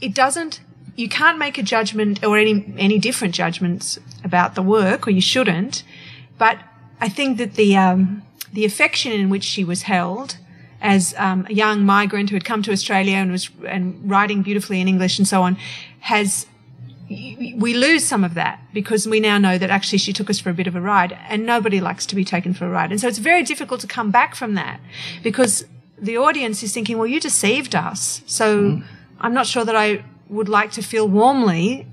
it 0.00 0.14
doesn't 0.14 0.60
you 0.98 1.08
can't 1.08 1.38
make 1.38 1.56
a 1.58 1.62
judgment 1.62 2.24
or 2.24 2.36
any 2.36 2.74
any 2.76 2.98
different 2.98 3.32
judgments 3.32 4.00
about 4.24 4.56
the 4.56 4.62
work 4.62 5.06
or 5.06 5.10
you 5.10 5.20
shouldn't. 5.20 5.84
But 6.38 6.58
I 7.00 7.08
think 7.08 7.38
that 7.38 7.54
the 7.54 7.76
um, 7.76 8.22
the 8.52 8.64
affection 8.64 9.12
in 9.12 9.30
which 9.30 9.44
she 9.44 9.64
was 9.64 9.82
held 9.82 10.38
as 10.80 11.14
um, 11.18 11.46
a 11.48 11.52
young 11.52 11.84
migrant 11.84 12.30
who 12.30 12.36
had 12.36 12.44
come 12.44 12.62
to 12.62 12.72
Australia 12.72 13.16
and 13.16 13.32
was 13.32 13.50
and 13.66 14.08
writing 14.08 14.42
beautifully 14.42 14.80
in 14.80 14.88
English 14.88 15.18
and 15.18 15.26
so 15.26 15.42
on 15.42 15.56
has 16.00 16.46
we 17.10 17.72
lose 17.74 18.04
some 18.04 18.22
of 18.22 18.34
that 18.34 18.60
because 18.74 19.08
we 19.08 19.18
now 19.18 19.38
know 19.38 19.56
that 19.56 19.70
actually 19.70 19.98
she 19.98 20.12
took 20.12 20.28
us 20.28 20.38
for 20.38 20.50
a 20.50 20.54
bit 20.54 20.66
of 20.66 20.76
a 20.76 20.80
ride 20.80 21.18
and 21.28 21.46
nobody 21.46 21.80
likes 21.80 22.04
to 22.04 22.14
be 22.14 22.24
taken 22.24 22.52
for 22.52 22.66
a 22.66 22.68
ride. 22.68 22.90
And 22.90 23.00
so 23.00 23.08
it's 23.08 23.18
very 23.18 23.42
difficult 23.42 23.80
to 23.80 23.86
come 23.86 24.10
back 24.10 24.34
from 24.34 24.54
that 24.54 24.78
because 25.22 25.64
the 25.96 26.18
audience 26.18 26.62
is 26.62 26.74
thinking, 26.74 26.98
well, 26.98 27.06
you 27.06 27.18
deceived 27.18 27.74
us. 27.74 28.22
So 28.26 28.62
mm-hmm. 28.62 28.86
I'm 29.20 29.32
not 29.32 29.46
sure 29.46 29.64
that 29.64 29.74
I 29.74 30.04
would 30.28 30.50
like 30.50 30.72
to 30.72 30.82
feel 30.82 31.08
warmly 31.08 31.86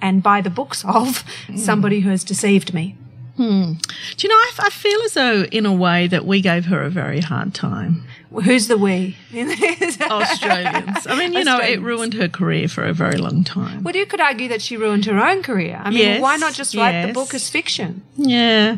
and 0.00 0.22
buy 0.22 0.40
the 0.40 0.50
books 0.50 0.82
of 0.84 1.24
mm-hmm. 1.24 1.56
somebody 1.58 2.00
who 2.00 2.08
has 2.08 2.24
deceived 2.24 2.72
me. 2.72 2.96
Hmm. 3.36 3.72
Do 4.16 4.26
you 4.26 4.28
know, 4.28 4.36
I, 4.36 4.52
I 4.60 4.70
feel 4.70 5.00
as 5.02 5.14
though, 5.14 5.42
in 5.42 5.66
a 5.66 5.72
way, 5.72 6.06
that 6.06 6.24
we 6.24 6.40
gave 6.40 6.66
her 6.66 6.82
a 6.82 6.90
very 6.90 7.20
hard 7.20 7.52
time. 7.52 8.06
Who's 8.42 8.68
the 8.68 8.76
we? 8.76 9.16
Australians. 9.34 11.06
I 11.06 11.16
mean, 11.16 11.32
you 11.32 11.44
know, 11.44 11.58
it 11.60 11.80
ruined 11.80 12.14
her 12.14 12.28
career 12.28 12.68
for 12.68 12.84
a 12.84 12.92
very 12.92 13.16
long 13.16 13.44
time. 13.44 13.82
Well, 13.82 13.94
you 13.94 14.06
could 14.06 14.20
argue 14.20 14.48
that 14.48 14.62
she 14.62 14.76
ruined 14.76 15.04
her 15.06 15.18
own 15.18 15.42
career. 15.42 15.80
I 15.82 15.90
mean, 15.90 15.98
Yes, 15.98 16.22
why 16.22 16.36
not 16.36 16.54
just 16.54 16.74
write 16.74 17.06
the 17.06 17.12
book 17.12 17.34
as 17.34 17.48
fiction? 17.48 18.02
Yeah. 18.16 18.76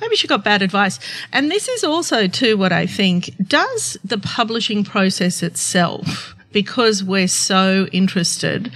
Maybe 0.00 0.16
she 0.16 0.26
got 0.28 0.44
bad 0.44 0.62
advice. 0.62 0.98
And 1.32 1.50
this 1.50 1.68
is 1.68 1.84
also, 1.84 2.26
too, 2.26 2.56
what 2.56 2.72
I 2.72 2.86
think 2.86 3.30
does 3.46 3.96
the 4.04 4.18
publishing 4.18 4.84
process 4.84 5.42
itself, 5.42 6.34
because 6.52 7.02
we're 7.02 7.28
so 7.28 7.86
interested 7.92 8.72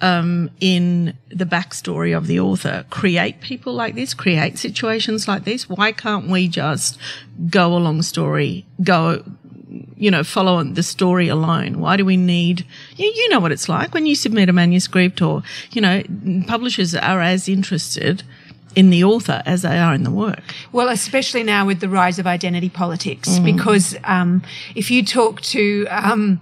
um, 0.00 0.50
in 0.60 1.16
the 1.28 1.44
backstory 1.44 2.16
of 2.16 2.26
the 2.26 2.40
author, 2.40 2.84
create 2.90 3.40
people 3.40 3.72
like 3.72 3.94
this, 3.94 4.14
create 4.14 4.58
situations 4.58 5.26
like 5.26 5.44
this. 5.44 5.68
Why 5.68 5.92
can't 5.92 6.28
we 6.28 6.48
just 6.48 6.98
go 7.50 7.76
along 7.76 8.02
story, 8.02 8.64
go, 8.82 9.24
you 9.96 10.10
know, 10.10 10.24
follow 10.24 10.56
on 10.56 10.74
the 10.74 10.82
story 10.82 11.28
alone? 11.28 11.80
Why 11.80 11.96
do 11.96 12.04
we 12.04 12.16
need, 12.16 12.64
you, 12.96 13.06
you 13.06 13.28
know 13.28 13.40
what 13.40 13.52
it's 13.52 13.68
like 13.68 13.94
when 13.94 14.06
you 14.06 14.14
submit 14.14 14.48
a 14.48 14.52
manuscript 14.52 15.22
or, 15.22 15.42
you 15.72 15.80
know, 15.80 16.02
publishers 16.46 16.94
are 16.94 17.20
as 17.20 17.48
interested 17.48 18.22
in 18.76 18.90
the 18.90 19.02
author 19.02 19.42
as 19.44 19.62
they 19.62 19.78
are 19.78 19.94
in 19.94 20.04
the 20.04 20.10
work. 20.10 20.42
Well, 20.72 20.88
especially 20.88 21.42
now 21.42 21.66
with 21.66 21.80
the 21.80 21.88
rise 21.88 22.18
of 22.18 22.26
identity 22.26 22.68
politics, 22.68 23.38
because 23.38 23.96
um, 24.04 24.42
if 24.74 24.90
you 24.90 25.04
talk 25.04 25.40
to 25.40 25.86
um, 25.90 26.40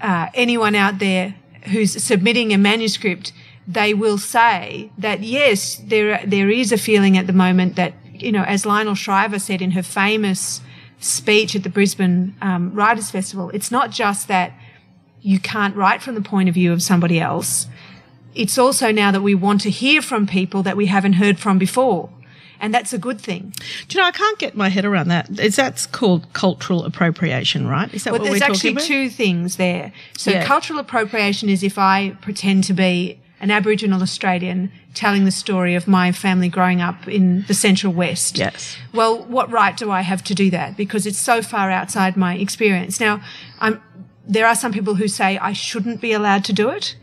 uh, 0.00 0.28
anyone 0.34 0.74
out 0.74 0.98
there 0.98 1.34
who's 1.70 2.02
submitting 2.02 2.52
a 2.52 2.58
manuscript, 2.58 3.32
they 3.66 3.94
will 3.94 4.18
say 4.18 4.90
that 4.98 5.22
yes, 5.22 5.76
there 5.76 6.20
there 6.26 6.50
is 6.50 6.72
a 6.72 6.78
feeling 6.78 7.16
at 7.16 7.26
the 7.26 7.32
moment 7.32 7.76
that 7.76 7.94
you 8.12 8.32
know, 8.32 8.44
as 8.44 8.66
Lionel 8.66 8.94
Shriver 8.94 9.38
said 9.38 9.62
in 9.62 9.72
her 9.72 9.82
famous 9.82 10.60
speech 11.02 11.54
at 11.56 11.62
the 11.62 11.68
Brisbane 11.68 12.34
um, 12.40 12.72
Writers 12.74 13.10
Festival, 13.10 13.50
it's 13.50 13.70
not 13.70 13.90
just 13.90 14.28
that 14.28 14.52
you 15.20 15.38
can't 15.38 15.74
write 15.76 16.02
from 16.02 16.14
the 16.14 16.20
point 16.20 16.48
of 16.48 16.54
view 16.54 16.72
of 16.72 16.82
somebody 16.82 17.20
else. 17.20 17.66
It's 18.34 18.56
also 18.58 18.90
now 18.90 19.10
that 19.12 19.20
we 19.20 19.34
want 19.34 19.60
to 19.62 19.70
hear 19.70 20.00
from 20.02 20.26
people 20.26 20.62
that 20.62 20.76
we 20.76 20.86
haven't 20.86 21.14
heard 21.14 21.38
from 21.38 21.58
before. 21.58 22.10
And 22.60 22.72
that's 22.72 22.92
a 22.92 22.98
good 22.98 23.20
thing. 23.20 23.52
Do 23.88 23.96
you 23.98 24.00
know, 24.00 24.06
I 24.06 24.12
can't 24.12 24.38
get 24.38 24.56
my 24.56 24.68
head 24.68 24.84
around 24.84 25.08
that. 25.08 25.40
Is 25.40 25.56
that's 25.56 25.84
called 25.84 26.32
cultural 26.32 26.84
appropriation, 26.84 27.66
right? 27.66 27.92
Is 27.92 28.04
that 28.04 28.12
Well, 28.12 28.22
what 28.22 28.30
we're 28.30 28.38
talking 28.38 28.52
about? 28.54 28.62
there's 28.62 28.90
actually 28.90 29.08
two 29.08 29.10
things 29.10 29.56
there. 29.56 29.92
So 30.16 30.30
Yeah. 30.30 30.44
cultural 30.44 30.78
appropriation 30.78 31.48
is 31.48 31.64
if 31.64 31.76
I 31.76 32.10
pretend 32.20 32.62
to 32.64 32.72
be 32.72 33.18
an 33.42 33.50
Aboriginal 33.50 34.00
Australian 34.02 34.70
telling 34.94 35.24
the 35.24 35.32
story 35.32 35.74
of 35.74 35.88
my 35.88 36.12
family 36.12 36.48
growing 36.48 36.80
up 36.80 37.08
in 37.08 37.44
the 37.48 37.54
Central 37.54 37.92
West. 37.92 38.38
Yes. 38.38 38.76
Well, 38.94 39.24
what 39.24 39.50
right 39.50 39.76
do 39.76 39.90
I 39.90 40.02
have 40.02 40.22
to 40.24 40.34
do 40.34 40.48
that? 40.50 40.76
Because 40.76 41.06
it's 41.06 41.18
so 41.18 41.42
far 41.42 41.70
outside 41.70 42.16
my 42.16 42.36
experience. 42.36 43.00
Now, 43.00 43.20
I'm, 43.58 43.82
there 44.26 44.46
are 44.46 44.54
some 44.54 44.72
people 44.72 44.94
who 44.94 45.08
say 45.08 45.38
I 45.38 45.52
shouldn't 45.52 46.00
be 46.00 46.12
allowed 46.12 46.44
to 46.44 46.52
do 46.52 46.70
it. 46.70 46.94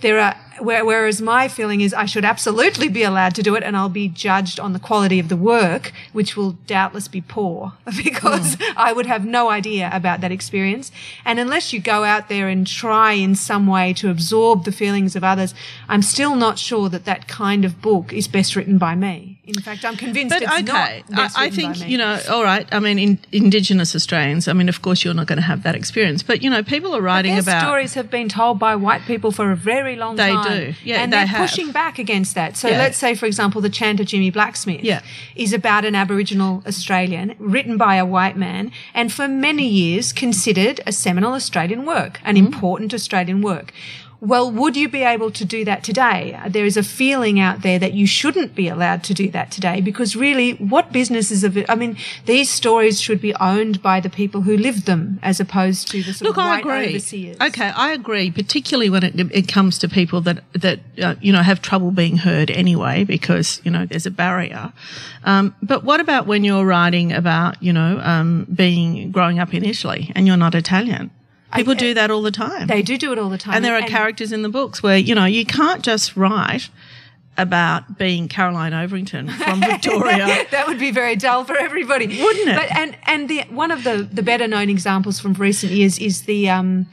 There 0.00 0.20
are, 0.20 0.36
whereas 0.60 1.20
my 1.20 1.48
feeling 1.48 1.80
is 1.80 1.94
I 1.94 2.04
should 2.04 2.24
absolutely 2.24 2.88
be 2.88 3.02
allowed 3.02 3.34
to 3.36 3.42
do 3.42 3.54
it 3.54 3.62
and 3.62 3.76
I'll 3.76 3.88
be 3.88 4.08
judged 4.08 4.60
on 4.60 4.72
the 4.72 4.78
quality 4.78 5.18
of 5.18 5.28
the 5.28 5.36
work, 5.36 5.92
which 6.12 6.36
will 6.36 6.52
doubtless 6.66 7.08
be 7.08 7.20
poor 7.20 7.72
because 8.04 8.54
hmm. 8.54 8.62
I 8.76 8.92
would 8.92 9.06
have 9.06 9.24
no 9.24 9.50
idea 9.50 9.90
about 9.92 10.20
that 10.20 10.32
experience. 10.32 10.92
And 11.24 11.38
unless 11.38 11.72
you 11.72 11.80
go 11.80 12.04
out 12.04 12.28
there 12.28 12.48
and 12.48 12.66
try 12.66 13.12
in 13.12 13.34
some 13.34 13.66
way 13.66 13.92
to 13.94 14.10
absorb 14.10 14.64
the 14.64 14.72
feelings 14.72 15.16
of 15.16 15.24
others, 15.24 15.54
I'm 15.88 16.02
still 16.02 16.36
not 16.36 16.58
sure 16.58 16.88
that 16.88 17.04
that 17.04 17.28
kind 17.28 17.64
of 17.64 17.80
book 17.80 18.12
is 18.12 18.28
best 18.28 18.56
written 18.56 18.78
by 18.78 18.94
me. 18.94 19.40
In 19.44 19.62
fact, 19.62 19.84
I'm 19.84 19.96
convinced 19.96 20.34
But 20.34 20.42
it's 20.42 20.52
okay, 20.52 21.02
not 21.08 21.18
I, 21.18 21.22
best 21.22 21.38
I 21.38 21.44
written 21.44 21.74
think 21.74 21.88
you 21.88 21.98
know. 21.98 22.20
All 22.30 22.44
right, 22.44 22.68
I 22.72 22.78
mean, 22.78 22.98
in, 22.98 23.18
Indigenous 23.32 23.96
Australians. 23.96 24.46
I 24.46 24.52
mean, 24.52 24.68
of 24.68 24.80
course, 24.80 25.04
you're 25.04 25.14
not 25.14 25.26
going 25.26 25.38
to 25.38 25.44
have 25.44 25.64
that 25.64 25.74
experience. 25.74 26.22
But 26.22 26.42
you 26.42 26.50
know, 26.50 26.62
people 26.62 26.94
are 26.94 27.00
writing 27.00 27.36
about. 27.36 27.62
stories 27.62 27.94
have 27.94 28.10
been 28.10 28.28
told 28.28 28.58
by 28.58 28.76
white 28.76 29.02
people 29.02 29.32
for 29.32 29.50
a 29.50 29.56
very 29.56 29.96
long 29.96 30.16
They 30.16 30.30
time. 30.30 30.44
Yeah, 30.84 31.02
and 31.02 31.12
they 31.12 31.24
they're 31.24 31.36
pushing 31.38 31.72
back 31.72 31.98
against 31.98 32.34
that. 32.34 32.56
So 32.56 32.68
Yeah. 32.68 32.78
let's 32.78 32.96
say, 32.98 33.14
for 33.14 33.26
example, 33.26 33.60
the 33.60 33.70
chant 33.70 34.00
of 34.00 34.06
Jimmie 34.06 34.30
Blacksmith 34.30 34.82
Yeah. 34.84 35.00
is 35.34 35.52
about 35.52 35.84
an 35.84 35.94
Aboriginal 35.94 36.62
Australian 36.66 37.34
written 37.38 37.76
by 37.76 37.96
a 37.96 38.06
white 38.06 38.36
man 38.36 38.70
and 38.94 39.12
for 39.12 39.26
many 39.28 39.66
years 39.66 40.12
considered 40.12 40.80
a 40.86 40.92
seminal 40.92 41.32
Australian 41.34 41.84
work, 41.84 42.20
an 42.24 42.36
Mm-hmm. 42.36 42.46
important 42.46 42.94
Australian 42.94 43.42
work. 43.42 43.72
Well, 44.20 44.50
would 44.50 44.76
you 44.76 44.88
be 44.88 45.02
able 45.02 45.30
to 45.30 45.44
do 45.46 45.64
that 45.64 45.82
today? 45.82 46.38
There 46.48 46.66
is 46.66 46.76
a 46.76 46.82
feeling 46.82 47.40
out 47.40 47.62
there 47.62 47.78
that 47.78 47.94
you 47.94 48.06
shouldn't 48.06 48.54
be 48.54 48.68
allowed 48.68 49.02
to 49.04 49.14
do 49.14 49.30
that 49.30 49.50
today 49.50 49.80
because 49.80 50.14
really, 50.14 50.52
what 50.52 50.92
business 50.92 51.30
is 51.30 51.42
of 51.42 51.56
it? 51.56 51.64
I 51.70 51.74
mean, 51.74 51.96
these 52.26 52.50
stories 52.50 53.00
should 53.00 53.22
be 53.22 53.34
owned 53.36 53.82
by 53.82 53.98
the 53.98 54.10
people 54.10 54.42
who 54.42 54.58
lived 54.58 54.84
them 54.84 55.18
as 55.22 55.40
opposed 55.40 55.88
to 55.92 56.02
the 56.02 56.12
sort 56.12 56.28
Look, 56.28 56.36
of 56.36 56.44
I 56.44 56.48
white 56.50 56.60
agree. 56.60 56.88
overseers. 56.90 57.36
Okay, 57.40 57.68
I 57.68 57.92
agree, 57.92 58.30
particularly 58.30 58.90
when 58.90 59.04
it, 59.04 59.14
it 59.32 59.48
comes 59.48 59.78
to 59.78 59.88
people 59.88 60.20
that 60.22 60.44
that 60.52 60.80
uh, 61.02 61.14
you 61.22 61.32
know 61.32 61.42
have 61.42 61.62
trouble 61.62 61.90
being 61.90 62.18
heard 62.18 62.50
anyway, 62.50 63.04
because 63.04 63.60
you 63.64 63.70
know 63.70 63.86
there's 63.86 64.06
a 64.06 64.10
barrier. 64.10 64.72
Um, 65.24 65.54
but 65.62 65.82
what 65.84 66.00
about 66.00 66.26
when 66.26 66.44
you're 66.44 66.66
writing 66.66 67.12
about 67.12 67.62
you 67.62 67.72
know 67.72 67.98
um, 68.02 68.46
being 68.52 69.10
growing 69.12 69.38
up 69.38 69.54
in 69.54 69.64
Italy 69.64 70.12
and 70.14 70.26
you're 70.26 70.36
not 70.36 70.54
Italian? 70.54 71.10
People 71.54 71.74
do 71.74 71.94
that 71.94 72.10
all 72.10 72.22
the 72.22 72.30
time. 72.30 72.66
They 72.68 72.82
do 72.82 72.96
do 72.98 73.12
it 73.12 73.18
all 73.18 73.28
the 73.30 73.38
time. 73.38 73.54
and 73.56 73.64
there 73.64 73.74
are 73.76 73.82
characters 73.82 74.32
in 74.32 74.42
the 74.42 74.48
books 74.48 74.82
where 74.82 74.96
you 74.96 75.14
know 75.14 75.24
you 75.24 75.44
can't 75.44 75.82
just 75.82 76.16
write 76.16 76.68
about 77.38 77.96
being 77.98 78.28
Caroline 78.28 78.72
Overington 78.72 79.30
from 79.30 79.60
Victoria. 79.72 80.26
that 80.50 80.66
would 80.66 80.78
be 80.78 80.90
very 80.90 81.16
dull 81.16 81.44
for 81.44 81.56
everybody, 81.56 82.06
Wouldn't 82.06 82.48
it? 82.48 82.56
But 82.56 82.76
and 82.76 82.96
and 83.06 83.28
the 83.28 83.40
one 83.50 83.70
of 83.70 83.84
the 83.84 84.08
the 84.12 84.22
better 84.22 84.46
known 84.46 84.68
examples 84.68 85.18
from 85.20 85.32
recent 85.34 85.72
years 85.72 85.98
is 85.98 86.22
the 86.22 86.50
um 86.50 86.86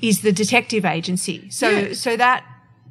is 0.00 0.20
the 0.22 0.32
detective 0.32 0.84
agency. 0.84 1.48
So 1.50 1.68
Yeah. 1.68 1.92
so 1.94 2.16
that 2.16 2.44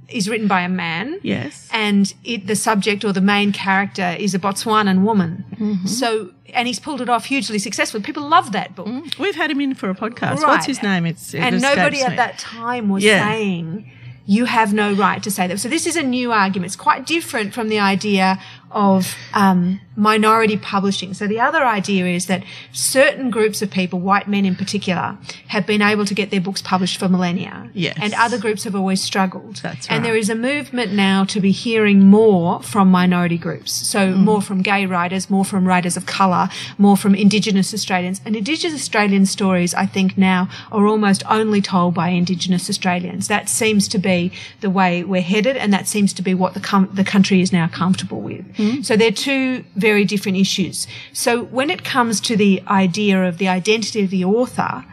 is 0.10 0.30
written 0.30 0.48
by 0.48 0.62
a 0.62 0.70
man. 0.70 1.20
Yes. 1.22 1.68
And 1.72 2.14
it, 2.24 2.48
the 2.48 2.56
subject 2.56 3.04
or 3.04 3.12
the 3.14 3.22
main 3.22 3.52
character 3.52 4.16
is 4.18 4.34
a 4.34 4.40
Botswanan 4.40 5.04
woman. 5.04 5.44
Mm-hmm. 5.56 5.86
So, 5.88 6.32
and 6.54 6.68
he's 6.68 6.80
pulled 6.80 7.02
it 7.02 7.10
off 7.10 7.26
hugely 7.26 7.60
successfully. 7.60 8.04
People 8.04 8.28
love 8.28 8.52
that 8.54 8.76
book. 8.76 8.88
We've 9.20 9.36
had 9.36 9.52
him 9.52 9.60
in 9.60 9.74
for 9.76 9.90
a 9.90 9.96
podcast. 9.96 10.38
Right. 10.38 10.48
What's 10.48 10.66
his 10.66 10.82
name? 10.82 11.06
It's 11.06 11.34
it 11.34 11.40
and 11.42 11.62
nobody 11.62 12.02
at 12.02 12.12
me. 12.12 12.16
that 12.16 12.38
time 12.40 12.90
was 12.90 13.04
Yeah. 13.04 13.28
saying 13.28 13.92
you 14.26 14.46
have 14.46 14.74
no 14.74 14.94
right 14.94 15.24
to 15.24 15.32
say 15.32 15.48
that. 15.48 15.60
So 15.60 15.70
this 15.70 15.86
is 15.88 15.96
a 15.96 16.04
new 16.04 16.32
argument. 16.32 16.68
It's 16.68 16.76
quite 16.76 17.06
different 17.06 17.54
from 17.54 17.70
the 17.70 17.80
idea 17.80 18.40
of 18.72 19.16
um, 19.34 19.80
minority 19.98 20.56
publishing. 20.58 21.14
So 21.16 21.26
the 21.28 21.40
other 21.40 21.66
idea 21.66 22.06
is 22.06 22.28
that 22.28 22.44
certain 22.72 23.32
groups 23.32 23.62
of 23.64 23.72
people, 23.72 24.00
white 24.00 24.28
men 24.28 24.46
in 24.46 24.56
particular, 24.56 25.18
have 25.48 25.66
been 25.66 25.82
able 25.82 26.06
to 26.06 26.14
get 26.14 26.30
their 26.30 26.40
books 26.40 26.62
published 26.62 26.98
for 27.00 27.10
millennia. 27.10 27.70
Yes. 27.74 27.98
And 28.00 28.14
other 28.14 28.38
groups 28.38 28.64
have 28.64 28.76
always 28.76 29.02
struggled. 29.02 29.56
That's 29.58 29.88
And 29.88 30.06
there 30.06 30.16
is 30.16 30.30
a 30.30 30.36
movement 30.36 30.94
now 30.94 31.26
to 31.26 31.42
be 31.42 31.52
hearing 31.52 32.02
more 32.06 32.62
from 32.62 32.92
minority 32.92 33.40
groups. 33.40 33.72
So 33.72 34.14
Mm. 34.14 34.18
more 34.18 34.42
from 34.42 34.62
gay 34.62 34.86
writers, 34.86 35.30
more 35.32 35.44
from 35.44 35.66
writers 35.66 35.98
of 35.98 36.06
colour, 36.06 36.48
more 36.78 36.96
from 36.96 37.16
Indigenous 37.16 37.74
Australians. 37.74 38.22
And 38.24 38.36
Indigenous 38.36 38.76
Australian 38.80 39.26
stories, 39.26 39.74
I 39.74 39.88
think 39.88 40.16
now, 40.18 40.48
are 40.72 40.86
almost 40.86 41.24
only 41.28 41.62
told 41.62 41.96
by 41.96 42.10
Indigenous 42.10 42.70
Australians. 42.70 43.28
That 43.30 43.50
seems 43.50 43.88
to 43.88 43.98
be 43.98 44.32
the 44.62 44.70
way 44.70 45.04
we're 45.04 45.22
headed, 45.22 45.58
and 45.58 45.74
that 45.74 45.88
seems 45.88 46.14
to 46.14 46.22
be 46.22 46.36
what 46.36 46.54
the, 46.54 46.60
com- 46.60 46.90
the 46.94 47.04
country 47.04 47.42
is 47.42 47.52
now 47.52 47.68
comfortable 47.68 48.22
with. 48.22 48.46
So 48.86 48.96
they're 48.96 49.12
two 49.12 49.64
very 49.76 49.87
different 50.06 50.38
issues. 50.38 50.88
So 51.14 51.44
when 51.44 51.70
it 51.70 51.84
comes 51.84 52.20
to 52.22 52.36
the 52.36 52.62
idea 52.68 53.24
of 53.24 53.38
the 53.38 53.48
identity 53.48 54.04
of 54.04 54.10
the 54.10 54.26
author, 54.26 54.84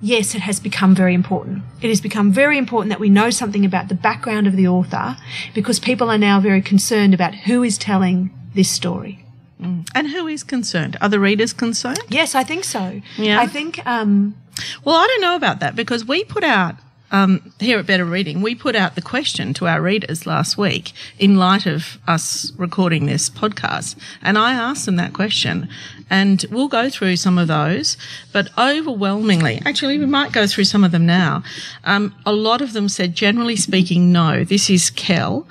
yes, 0.00 0.34
it 0.34 0.42
has 0.42 0.60
become 0.60 0.94
very 0.94 1.14
important. 1.14 1.62
It 1.80 1.88
has 1.88 2.00
become 2.00 2.32
very 2.32 2.58
important 2.58 2.90
that 2.90 3.00
we 3.00 3.08
know 3.08 3.30
something 3.30 3.64
about 3.64 3.88
the 3.88 3.94
background 3.94 4.46
of 4.46 4.56
the 4.56 4.68
author 4.68 5.16
because 5.54 5.78
people 5.80 6.10
are 6.10 6.18
now 6.18 6.40
very 6.40 6.62
concerned 6.62 7.14
about 7.14 7.34
who 7.34 7.62
is 7.62 7.78
telling 7.78 8.30
this 8.54 8.70
story. 8.70 9.20
And 9.94 10.08
who 10.08 10.26
is 10.26 10.44
concerned? 10.44 10.98
Are 11.00 11.08
the 11.08 11.18
readers 11.18 11.54
concerned? 11.54 12.00
Yes, 12.08 12.34
I 12.34 12.44
think 12.44 12.64
so. 12.64 13.00
Yeah. 13.16 13.40
I 13.40 13.46
think, 13.46 13.80
um, 13.86 14.34
Well, 14.84 14.96
I 14.96 15.06
don't 15.06 15.22
know 15.22 15.36
about 15.36 15.60
that 15.60 15.74
because 15.74 16.04
we 16.04 16.22
put 16.22 16.44
out 16.44 16.76
um, 17.14 17.52
here 17.60 17.78
at 17.78 17.86
Better 17.86 18.04
Reading, 18.04 18.42
we 18.42 18.56
put 18.56 18.74
out 18.74 18.96
the 18.96 19.00
question 19.00 19.54
to 19.54 19.68
our 19.68 19.80
readers 19.80 20.26
last 20.26 20.58
week 20.58 20.90
in 21.16 21.36
light 21.36 21.64
of 21.64 21.98
us 22.08 22.52
recording 22.56 23.06
this 23.06 23.30
podcast, 23.30 23.94
and 24.20 24.36
I 24.36 24.52
asked 24.52 24.84
them 24.84 24.96
that 24.96 25.12
question, 25.12 25.68
and 26.10 26.44
we'll 26.50 26.66
go 26.66 26.90
through 26.90 27.14
some 27.14 27.38
of 27.38 27.46
those, 27.46 27.96
but 28.32 28.50
overwhelmingly, 28.58 29.62
actually, 29.64 29.96
we 29.96 30.06
might 30.06 30.32
go 30.32 30.48
through 30.48 30.64
some 30.64 30.82
of 30.82 30.90
them 30.90 31.06
now. 31.06 31.44
Um, 31.84 32.12
a 32.26 32.32
lot 32.32 32.60
of 32.60 32.72
them 32.72 32.88
said, 32.88 33.14
generally 33.14 33.54
speaking, 33.54 34.10
no. 34.10 34.42
This 34.42 34.68
is 34.68 34.90
Kel. 34.90 35.46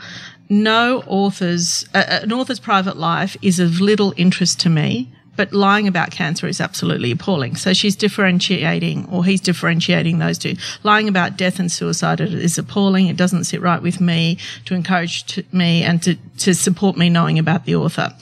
No 0.49 1.01
author's 1.07 1.85
uh, 1.93 2.19
an 2.23 2.33
author's 2.33 2.59
private 2.59 2.97
life 2.97 3.37
is 3.41 3.61
of 3.61 3.79
little 3.79 4.13
interest 4.17 4.59
to 4.59 4.69
me 4.69 5.09
but 5.35 5.51
lying 5.53 5.87
about 5.87 6.11
cancer 6.11 6.47
is 6.47 6.61
absolutely 6.61 7.11
appalling. 7.11 7.55
So 7.55 7.73
she's 7.73 7.95
differentiating, 7.95 9.07
or 9.09 9.25
he's 9.25 9.41
differentiating 9.41 10.19
those 10.19 10.37
two. 10.37 10.55
Lying 10.83 11.07
about 11.07 11.37
death 11.37 11.59
and 11.59 11.71
suicide 11.71 12.21
is 12.21 12.57
appalling. 12.57 13.07
It 13.07 13.17
doesn't 13.17 13.45
sit 13.45 13.61
right 13.61 13.81
with 13.81 13.99
me 13.99 14.37
to 14.65 14.75
encourage 14.75 15.23
to 15.27 15.43
me 15.51 15.83
and 15.83 16.01
to, 16.03 16.15
to 16.39 16.53
support 16.53 16.97
me 16.97 17.09
knowing 17.09 17.39
about 17.39 17.65
the 17.65 17.75
author. 17.75 18.13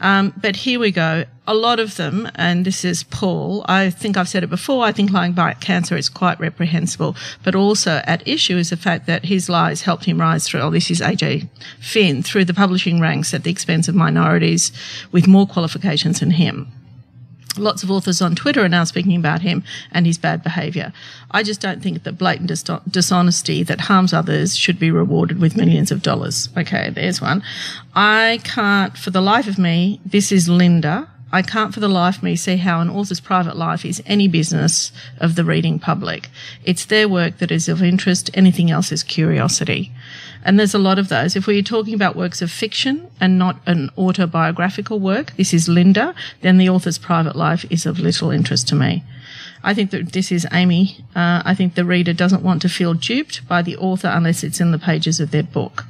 Um, 0.00 0.32
but 0.40 0.56
here 0.56 0.80
we 0.80 0.90
go. 0.90 1.24
A 1.46 1.54
lot 1.54 1.80
of 1.80 1.96
them, 1.96 2.28
and 2.36 2.64
this 2.64 2.84
is 2.84 3.02
Paul, 3.02 3.64
I 3.68 3.90
think 3.90 4.16
I've 4.16 4.28
said 4.28 4.44
it 4.44 4.50
before, 4.50 4.84
I 4.84 4.92
think 4.92 5.10
lying 5.10 5.32
about 5.32 5.60
cancer 5.60 5.96
is 5.96 6.08
quite 6.08 6.38
reprehensible, 6.38 7.16
but 7.42 7.54
also 7.54 8.02
at 8.04 8.26
issue 8.26 8.56
is 8.56 8.70
the 8.70 8.76
fact 8.76 9.06
that 9.06 9.24
his 9.24 9.48
lies 9.48 9.82
helped 9.82 10.04
him 10.04 10.20
rise 10.20 10.46
through, 10.46 10.60
oh, 10.60 10.70
this 10.70 10.90
is 10.90 11.00
AJ 11.00 11.48
Finn, 11.80 12.22
through 12.22 12.44
the 12.44 12.54
publishing 12.54 13.00
ranks 13.00 13.34
at 13.34 13.42
the 13.42 13.50
expense 13.50 13.88
of 13.88 13.94
minorities 13.96 14.70
with 15.10 15.26
more 15.26 15.46
qualifications 15.46 16.20
than 16.20 16.30
him. 16.32 16.70
Lots 17.58 17.82
of 17.82 17.90
authors 17.90 18.22
on 18.22 18.34
Twitter 18.34 18.64
are 18.64 18.68
now 18.68 18.84
speaking 18.84 19.16
about 19.16 19.42
him 19.42 19.62
and 19.92 20.06
his 20.06 20.18
bad 20.18 20.42
behaviour. 20.42 20.92
I 21.30 21.42
just 21.42 21.60
don't 21.60 21.82
think 21.82 22.02
that 22.02 22.18
blatant 22.18 22.48
dis- 22.48 22.64
dishonesty 22.88 23.62
that 23.64 23.82
harms 23.82 24.12
others 24.12 24.56
should 24.56 24.78
be 24.78 24.90
rewarded 24.90 25.40
with 25.40 25.56
millions 25.56 25.90
of 25.90 26.02
dollars. 26.02 26.48
Okay, 26.56 26.90
there's 26.90 27.20
one. 27.20 27.42
I 27.94 28.40
can't, 28.44 28.96
for 28.96 29.10
the 29.10 29.20
life 29.20 29.48
of 29.48 29.58
me, 29.58 30.00
this 30.04 30.30
is 30.32 30.48
Linda. 30.48 31.08
I 31.32 31.42
can't 31.42 31.72
for 31.72 31.80
the 31.80 31.88
life 31.88 32.18
of 32.18 32.22
me 32.24 32.34
see 32.34 32.56
how 32.56 32.80
an 32.80 32.90
author's 32.90 33.20
private 33.20 33.56
life 33.56 33.84
is 33.84 34.02
any 34.04 34.26
business 34.26 34.90
of 35.18 35.36
the 35.36 35.44
reading 35.44 35.78
public. 35.78 36.28
It's 36.64 36.84
their 36.84 37.08
work 37.08 37.38
that 37.38 37.52
is 37.52 37.68
of 37.68 37.82
interest. 37.82 38.30
Anything 38.34 38.70
else 38.70 38.90
is 38.90 39.04
curiosity. 39.04 39.92
And 40.44 40.58
there's 40.58 40.74
a 40.74 40.78
lot 40.78 40.98
of 40.98 41.08
those. 41.08 41.36
If 41.36 41.46
we're 41.46 41.62
talking 41.62 41.94
about 41.94 42.16
works 42.16 42.40
of 42.40 42.50
fiction 42.50 43.10
and 43.20 43.38
not 43.38 43.60
an 43.66 43.90
autobiographical 43.98 44.98
work, 44.98 45.36
this 45.36 45.52
is 45.52 45.68
Linda, 45.68 46.14
then 46.40 46.58
the 46.58 46.68
author's 46.68 46.98
private 46.98 47.36
life 47.36 47.64
is 47.70 47.84
of 47.86 47.98
little 47.98 48.30
interest 48.30 48.68
to 48.68 48.74
me. 48.74 49.04
I 49.62 49.74
think 49.74 49.90
that 49.90 50.12
this 50.12 50.32
is 50.32 50.46
Amy. 50.52 51.04
Uh, 51.14 51.42
I 51.44 51.54
think 51.54 51.74
the 51.74 51.84
reader 51.84 52.14
doesn't 52.14 52.42
want 52.42 52.62
to 52.62 52.68
feel 52.68 52.94
duped 52.94 53.46
by 53.46 53.60
the 53.60 53.76
author 53.76 54.08
unless 54.08 54.42
it's 54.42 54.60
in 54.60 54.70
the 54.70 54.78
pages 54.78 55.20
of 55.20 55.30
their 55.30 55.42
book. 55.42 55.84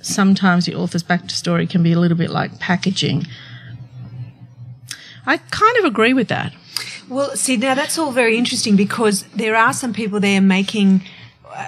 Sometimes 0.00 0.66
the 0.66 0.74
author's 0.74 1.02
backstory 1.02 1.68
can 1.68 1.82
be 1.82 1.92
a 1.92 1.98
little 1.98 2.16
bit 2.16 2.30
like 2.30 2.60
packaging. 2.60 3.26
I 5.26 5.38
kind 5.38 5.76
of 5.78 5.84
agree 5.84 6.14
with 6.14 6.28
that. 6.28 6.52
Well, 7.08 7.34
see, 7.36 7.56
now 7.56 7.74
that's 7.74 7.98
all 7.98 8.12
very 8.12 8.38
interesting 8.38 8.76
because 8.76 9.24
there 9.34 9.56
are 9.56 9.72
some 9.72 9.92
people 9.92 10.20
there 10.20 10.40
making, 10.40 11.02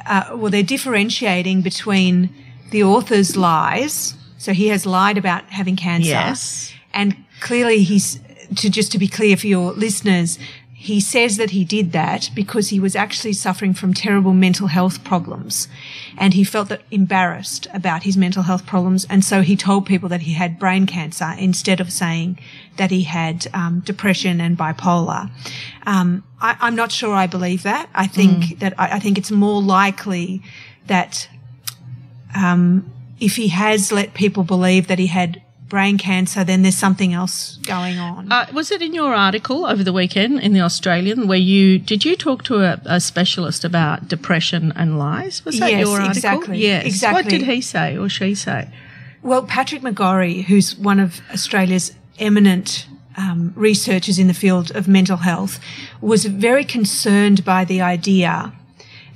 uh, 0.06 0.36
well, 0.36 0.50
they're 0.50 0.62
differentiating 0.62 1.62
between 1.62 2.34
the 2.70 2.82
author's 2.82 3.36
lies. 3.36 4.14
So 4.38 4.52
he 4.52 4.68
has 4.68 4.86
lied 4.86 5.18
about 5.18 5.44
having 5.44 5.76
cancer. 5.76 6.10
Yes. 6.10 6.72
And 6.92 7.16
clearly 7.40 7.82
he's, 7.84 8.18
to 8.56 8.68
just 8.70 8.92
to 8.92 8.98
be 8.98 9.08
clear 9.08 9.36
for 9.36 9.46
your 9.46 9.72
listeners, 9.72 10.38
he 10.82 10.98
says 11.00 11.36
that 11.36 11.50
he 11.50 11.64
did 11.64 11.92
that 11.92 12.28
because 12.34 12.70
he 12.70 12.80
was 12.80 12.96
actually 12.96 13.34
suffering 13.34 13.72
from 13.72 13.94
terrible 13.94 14.32
mental 14.32 14.66
health 14.66 15.04
problems. 15.04 15.68
And 16.18 16.34
he 16.34 16.42
felt 16.42 16.70
that 16.70 16.82
embarrassed 16.90 17.68
about 17.72 18.02
his 18.02 18.16
mental 18.16 18.42
health 18.42 18.66
problems. 18.66 19.06
And 19.08 19.24
so 19.24 19.42
he 19.42 19.54
told 19.54 19.86
people 19.86 20.08
that 20.08 20.22
he 20.22 20.32
had 20.32 20.58
brain 20.58 20.86
cancer 20.86 21.36
instead 21.38 21.78
of 21.78 21.92
saying 21.92 22.40
that 22.78 22.90
he 22.90 23.04
had 23.04 23.46
um, 23.54 23.78
depression 23.84 24.40
and 24.40 24.58
bipolar. 24.58 25.30
Um, 25.86 26.24
I, 26.40 26.56
I'm 26.60 26.74
not 26.74 26.90
sure 26.90 27.14
I 27.14 27.28
believe 27.28 27.62
that. 27.62 27.88
I 27.94 28.08
think 28.08 28.58
that 28.58 28.74
I, 28.76 28.96
I 28.96 28.98
think 28.98 29.18
it's 29.18 29.30
more 29.30 29.62
likely 29.62 30.42
that 30.88 31.28
um, 32.34 32.92
if 33.20 33.36
he 33.36 33.46
has 33.48 33.92
let 33.92 34.14
people 34.14 34.42
believe 34.42 34.88
that 34.88 34.98
he 34.98 35.06
had 35.06 35.40
brain 35.72 35.96
cancer, 35.96 36.44
then 36.44 36.60
there's 36.60 36.76
something 36.76 37.14
else 37.14 37.56
going 37.66 37.98
on. 37.98 38.30
Uh, 38.30 38.46
was 38.52 38.70
it 38.70 38.82
in 38.82 38.92
your 38.92 39.14
article 39.14 39.64
over 39.64 39.82
the 39.82 39.92
weekend 39.92 40.38
in 40.40 40.52
the 40.52 40.60
Australian 40.60 41.26
where 41.26 41.38
you 41.38 41.78
did 41.78 42.04
you 42.04 42.14
talk 42.14 42.44
to 42.44 42.56
a, 42.62 42.78
a 42.84 43.00
specialist 43.00 43.64
about 43.64 44.06
depression 44.06 44.70
and 44.76 44.98
lies? 44.98 45.42
Was 45.46 45.58
that 45.60 45.70
Yes, 45.70 45.80
your 45.80 45.98
article? 45.98 46.10
exactly, 46.18 46.58
Yes. 46.58 46.84
exactly. 46.84 47.22
What 47.22 47.30
did 47.30 47.42
he 47.44 47.62
say 47.62 47.96
or 47.96 48.10
she 48.10 48.34
say? 48.34 48.68
Well, 49.22 49.44
Patrick 49.44 49.80
McGorry, 49.80 50.44
who's 50.44 50.76
one 50.76 51.00
of 51.00 51.22
Australia's 51.32 51.94
eminent 52.18 52.86
um, 53.16 53.54
researchers 53.56 54.18
in 54.18 54.26
the 54.26 54.34
field 54.34 54.76
of 54.76 54.86
mental 54.86 55.16
health, 55.18 55.58
was 56.02 56.26
very 56.26 56.66
concerned 56.66 57.46
by 57.46 57.64
the 57.64 57.80
idea 57.80 58.52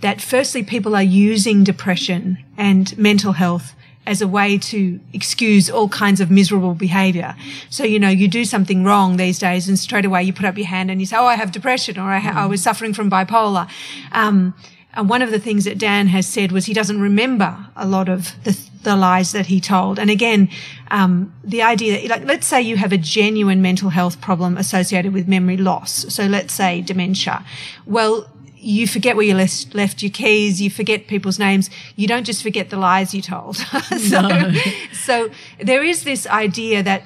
that 0.00 0.22
firstly, 0.22 0.62
people 0.62 0.96
are 0.96 1.02
using 1.30 1.64
depression 1.64 2.38
and 2.56 2.96
mental 2.96 3.32
health 3.32 3.74
as 4.06 4.22
a 4.22 4.28
way 4.28 4.56
to 4.56 5.00
excuse 5.12 5.68
all 5.68 5.88
kinds 5.88 6.20
of 6.20 6.30
miserable 6.30 6.74
behavior. 6.74 7.34
So, 7.70 7.84
you 7.84 7.98
know, 7.98 8.08
you 8.08 8.28
do 8.28 8.44
something 8.44 8.84
wrong 8.84 9.16
these 9.16 9.38
days 9.38 9.68
and 9.68 9.78
straight 9.78 10.04
away 10.04 10.22
you 10.22 10.32
put 10.32 10.46
up 10.46 10.56
your 10.56 10.66
hand 10.66 10.90
and 10.90 11.00
you 11.00 11.06
say, 11.06 11.16
Oh, 11.16 11.26
I 11.26 11.34
have 11.34 11.52
depression 11.52 11.98
or 11.98 12.10
I, 12.10 12.18
ha- 12.18 12.44
I 12.44 12.46
was 12.46 12.62
suffering 12.62 12.94
from 12.94 13.10
bipolar. 13.10 13.68
Um, 14.12 14.54
and 14.96 15.10
one 15.10 15.20
of 15.20 15.30
the 15.30 15.38
things 15.38 15.64
that 15.64 15.76
Dan 15.76 16.06
has 16.06 16.26
said 16.26 16.52
was 16.52 16.64
he 16.64 16.72
doesn't 16.72 17.00
remember 17.00 17.66
a 17.76 17.86
lot 17.86 18.08
of 18.08 18.32
the, 18.44 18.58
the 18.82 18.96
lies 18.96 19.32
that 19.32 19.46
he 19.46 19.60
told. 19.60 19.98
And 19.98 20.08
again, 20.08 20.48
um, 20.90 21.34
the 21.44 21.62
idea 21.62 22.00
that, 22.00 22.08
like, 22.08 22.24
let's 22.26 22.46
say 22.46 22.62
you 22.62 22.78
have 22.78 22.92
a 22.92 22.98
genuine 22.98 23.60
mental 23.60 23.90
health 23.90 24.22
problem 24.22 24.56
associated 24.56 25.12
with 25.12 25.28
memory 25.28 25.58
loss. 25.58 26.12
So 26.14 26.26
let's 26.26 26.54
say 26.54 26.80
dementia. 26.80 27.44
Well, 27.84 28.26
you 28.66 28.86
forget 28.88 29.14
where 29.14 29.24
you 29.24 29.34
left, 29.34 29.74
left 29.74 30.02
your 30.02 30.10
keys, 30.10 30.60
you 30.60 30.68
forget 30.68 31.06
people's 31.06 31.38
names, 31.38 31.70
you 31.94 32.08
don't 32.08 32.24
just 32.24 32.42
forget 32.42 32.68
the 32.68 32.76
lies 32.76 33.14
you 33.14 33.22
told. 33.22 33.56
so, 33.98 34.52
so 34.92 35.30
there 35.60 35.84
is 35.84 36.02
this 36.02 36.26
idea 36.26 36.82
that 36.82 37.04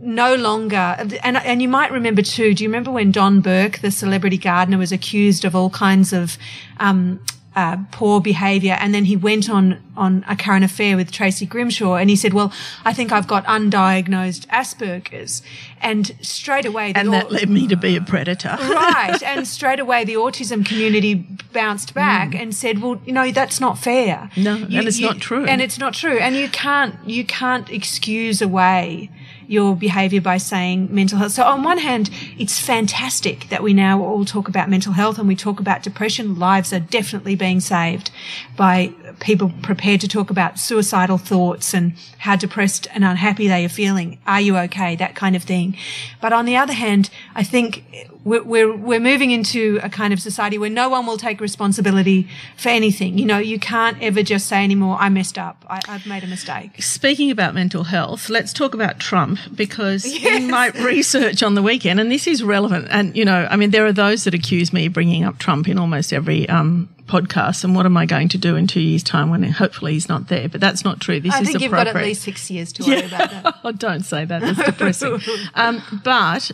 no 0.00 0.34
longer, 0.34 0.96
and, 0.98 1.36
and 1.36 1.62
you 1.62 1.68
might 1.68 1.92
remember 1.92 2.20
too, 2.20 2.52
do 2.52 2.64
you 2.64 2.68
remember 2.68 2.90
when 2.90 3.12
Don 3.12 3.40
Burke, 3.40 3.78
the 3.78 3.90
celebrity 3.92 4.38
gardener, 4.38 4.78
was 4.78 4.90
accused 4.90 5.44
of 5.44 5.54
all 5.54 5.70
kinds 5.70 6.12
of, 6.12 6.36
um, 6.78 7.20
uh, 7.56 7.78
poor 7.90 8.20
behavior. 8.20 8.76
And 8.78 8.94
then 8.94 9.06
he 9.06 9.16
went 9.16 9.48
on, 9.48 9.82
on 9.96 10.24
a 10.28 10.36
current 10.36 10.62
affair 10.62 10.94
with 10.94 11.10
Tracy 11.10 11.46
Grimshaw 11.46 11.94
and 11.94 12.10
he 12.10 12.14
said, 12.14 12.34
well, 12.34 12.52
I 12.84 12.92
think 12.92 13.12
I've 13.12 13.26
got 13.26 13.46
undiagnosed 13.46 14.46
Asperger's. 14.48 15.40
And 15.80 16.14
straight 16.20 16.66
away, 16.66 16.92
and 16.94 17.12
that 17.12 17.32
led 17.32 17.48
me 17.48 17.66
to 17.68 17.76
be 17.76 17.96
a 17.96 18.02
predator. 18.02 18.56
right. 18.60 19.22
And 19.22 19.48
straight 19.48 19.80
away, 19.80 20.04
the 20.04 20.14
autism 20.14 20.66
community 20.66 21.14
bounced 21.14 21.94
back 21.94 22.30
mm. 22.30 22.40
and 22.40 22.54
said, 22.54 22.82
well, 22.82 23.00
you 23.06 23.12
know, 23.12 23.32
that's 23.32 23.58
not 23.60 23.78
fair. 23.78 24.30
No, 24.36 24.56
you, 24.56 24.78
and 24.78 24.88
it's 24.88 24.98
you, 24.98 25.06
not 25.06 25.18
true. 25.18 25.46
And 25.46 25.62
it's 25.62 25.78
not 25.78 25.94
true. 25.94 26.18
And 26.18 26.36
you 26.36 26.48
can't, 26.50 26.94
you 27.08 27.24
can't 27.24 27.70
excuse 27.70 28.42
away 28.42 29.10
your 29.48 29.76
behavior 29.76 30.20
by 30.20 30.38
saying 30.38 30.88
mental 30.94 31.18
health. 31.18 31.32
So 31.32 31.44
on 31.44 31.62
one 31.62 31.78
hand, 31.78 32.10
it's 32.38 32.58
fantastic 32.58 33.48
that 33.48 33.62
we 33.62 33.72
now 33.72 34.02
all 34.02 34.24
talk 34.24 34.48
about 34.48 34.68
mental 34.68 34.92
health 34.92 35.18
and 35.18 35.28
we 35.28 35.36
talk 35.36 35.60
about 35.60 35.82
depression. 35.82 36.38
Lives 36.38 36.72
are 36.72 36.80
definitely 36.80 37.36
being 37.36 37.60
saved 37.60 38.10
by 38.56 38.92
people 39.20 39.52
prepared 39.62 40.00
to 40.00 40.08
talk 40.08 40.30
about 40.30 40.58
suicidal 40.58 41.18
thoughts 41.18 41.74
and 41.74 41.94
how 42.18 42.36
depressed 42.36 42.88
and 42.92 43.04
unhappy 43.04 43.48
they 43.48 43.64
are 43.64 43.70
feeling. 43.70 44.18
Are 44.26 44.40
you 44.40 44.56
okay? 44.58 44.96
That 44.96 45.14
kind 45.14 45.36
of 45.36 45.42
thing. 45.42 45.76
But 46.20 46.32
on 46.32 46.44
the 46.44 46.56
other 46.56 46.72
hand, 46.72 47.10
I 47.34 47.42
think 47.42 47.84
we're, 48.26 48.42
we're, 48.42 48.76
we're 48.76 49.00
moving 49.00 49.30
into 49.30 49.78
a 49.84 49.88
kind 49.88 50.12
of 50.12 50.20
society 50.20 50.58
where 50.58 50.68
no 50.68 50.88
one 50.88 51.06
will 51.06 51.16
take 51.16 51.40
responsibility 51.40 52.28
for 52.56 52.70
anything. 52.70 53.18
You 53.18 53.24
know, 53.24 53.38
you 53.38 53.60
can't 53.60 54.02
ever 54.02 54.24
just 54.24 54.48
say 54.48 54.64
anymore, 54.64 54.96
I 54.98 55.08
messed 55.10 55.38
up. 55.38 55.64
I, 55.68 55.80
have 55.86 56.06
made 56.06 56.24
a 56.24 56.26
mistake. 56.26 56.82
Speaking 56.82 57.30
about 57.30 57.54
mental 57.54 57.84
health, 57.84 58.28
let's 58.28 58.52
talk 58.52 58.74
about 58.74 58.98
Trump 58.98 59.38
because 59.54 60.04
yes. 60.04 60.38
in 60.42 60.50
my 60.50 60.70
research 60.70 61.44
on 61.44 61.54
the 61.54 61.62
weekend, 61.62 62.00
and 62.00 62.10
this 62.10 62.26
is 62.26 62.42
relevant, 62.42 62.88
and, 62.90 63.16
you 63.16 63.24
know, 63.24 63.46
I 63.48 63.54
mean, 63.54 63.70
there 63.70 63.86
are 63.86 63.92
those 63.92 64.24
that 64.24 64.34
accuse 64.34 64.72
me 64.72 64.86
of 64.86 64.92
bringing 64.92 65.22
up 65.22 65.38
Trump 65.38 65.68
in 65.68 65.78
almost 65.78 66.12
every 66.12 66.48
um, 66.48 66.88
podcast 67.06 67.62
and 67.62 67.76
what 67.76 67.86
am 67.86 67.96
I 67.96 68.06
going 68.06 68.28
to 68.30 68.38
do 68.38 68.56
in 68.56 68.66
two 68.66 68.80
years' 68.80 69.04
time 69.04 69.30
when 69.30 69.44
hopefully 69.44 69.92
he's 69.92 70.08
not 70.08 70.26
there? 70.26 70.48
But 70.48 70.60
that's 70.60 70.84
not 70.84 71.00
true. 71.00 71.20
This 71.20 71.32
I 71.32 71.42
is 71.42 71.48
think 71.48 71.60
you've 71.60 71.70
got 71.70 71.86
at 71.86 71.94
least 71.94 72.22
six 72.22 72.50
years 72.50 72.72
to 72.72 72.82
worry 72.86 72.98
yeah. 72.98 73.04
about 73.04 73.30
that. 73.30 73.54
oh, 73.62 73.70
don't 73.70 74.02
say 74.02 74.24
that. 74.24 74.42
That's 74.42 74.64
depressing. 74.64 75.20
um, 75.54 75.80
but 76.02 76.50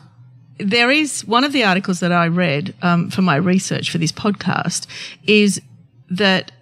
there 0.62 0.90
is 0.90 1.24
one 1.24 1.44
of 1.44 1.52
the 1.52 1.64
articles 1.64 2.00
that 2.00 2.12
I 2.12 2.28
read 2.28 2.74
um, 2.82 3.10
for 3.10 3.22
my 3.22 3.36
research 3.36 3.90
for 3.90 3.98
this 3.98 4.12
podcast 4.12 4.86
is 5.24 5.60
that 6.10 6.52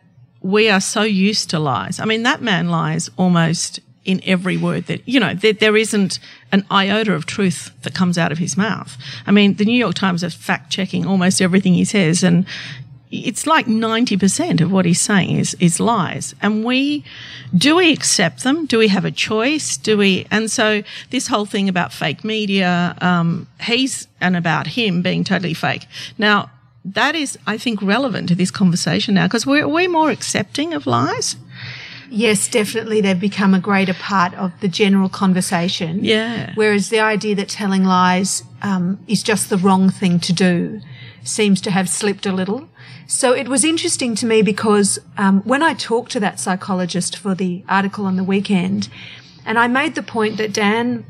we 0.40 0.68
are 0.70 0.80
so 0.80 1.02
used 1.02 1.50
to 1.50 1.58
lies. 1.58 2.00
I 2.00 2.04
mean, 2.04 2.22
that 2.22 2.40
man 2.40 2.70
lies 2.70 3.10
almost 3.16 3.80
in 4.04 4.20
every 4.24 4.56
word 4.56 4.86
that, 4.86 5.06
you 5.06 5.20
know, 5.20 5.34
there, 5.34 5.52
there 5.52 5.76
isn't 5.76 6.18
an 6.52 6.64
iota 6.70 7.12
of 7.12 7.26
truth 7.26 7.70
that 7.82 7.94
comes 7.94 8.16
out 8.16 8.32
of 8.32 8.38
his 8.38 8.56
mouth. 8.56 8.96
I 9.26 9.30
mean, 9.30 9.54
the 9.54 9.64
New 9.64 9.78
York 9.78 9.94
Times 9.94 10.24
are 10.24 10.30
fact 10.30 10.70
checking 10.72 11.06
almost 11.06 11.42
everything 11.42 11.74
he 11.74 11.84
says 11.84 12.22
and 12.24 12.46
it's 13.10 13.46
like 13.46 13.66
90% 13.66 14.60
of 14.60 14.70
what 14.70 14.84
he's 14.84 15.00
saying 15.00 15.36
is, 15.36 15.54
is 15.54 15.80
lies. 15.80 16.34
And 16.40 16.64
we, 16.64 17.04
do 17.56 17.76
we 17.76 17.92
accept 17.92 18.44
them? 18.44 18.66
Do 18.66 18.78
we 18.78 18.88
have 18.88 19.04
a 19.04 19.10
choice? 19.10 19.76
Do 19.76 19.96
we, 19.96 20.26
and 20.30 20.50
so 20.50 20.82
this 21.10 21.26
whole 21.26 21.44
thing 21.44 21.68
about 21.68 21.92
fake 21.92 22.22
media, 22.22 22.96
um, 23.00 23.48
he's, 23.60 24.06
and 24.20 24.36
about 24.36 24.68
him 24.68 25.02
being 25.02 25.24
totally 25.24 25.54
fake. 25.54 25.86
Now, 26.18 26.50
that 26.84 27.16
is, 27.16 27.36
I 27.46 27.58
think, 27.58 27.82
relevant 27.82 28.28
to 28.28 28.34
this 28.36 28.50
conversation 28.50 29.14
now 29.14 29.26
because 29.26 29.44
we're, 29.44 29.66
we're 29.66 29.88
more 29.88 30.10
accepting 30.10 30.72
of 30.72 30.86
lies. 30.86 31.36
Yes, 32.10 32.48
definitely. 32.48 33.00
They've 33.00 33.18
become 33.18 33.54
a 33.54 33.60
greater 33.60 33.94
part 33.94 34.34
of 34.34 34.52
the 34.60 34.68
general 34.68 35.08
conversation. 35.08 36.04
Yeah. 36.04 36.52
Whereas 36.54 36.90
the 36.90 37.00
idea 37.00 37.34
that 37.36 37.48
telling 37.48 37.84
lies 37.84 38.44
um, 38.62 38.98
is 39.08 39.22
just 39.22 39.50
the 39.50 39.58
wrong 39.58 39.90
thing 39.90 40.20
to 40.20 40.32
do 40.32 40.80
seems 41.22 41.60
to 41.62 41.70
have 41.70 41.88
slipped 41.88 42.26
a 42.26 42.32
little. 42.32 42.68
So 43.06 43.32
it 43.32 43.48
was 43.48 43.64
interesting 43.64 44.14
to 44.16 44.26
me 44.26 44.42
because 44.42 44.98
um, 45.18 45.42
when 45.42 45.62
I 45.62 45.74
talked 45.74 46.12
to 46.12 46.20
that 46.20 46.38
psychologist 46.38 47.16
for 47.16 47.34
the 47.34 47.64
article 47.68 48.06
on 48.06 48.16
the 48.16 48.24
weekend, 48.24 48.88
and 49.44 49.58
I 49.58 49.66
made 49.66 49.94
the 49.94 50.02
point 50.02 50.36
that 50.36 50.52
Dan 50.52 51.04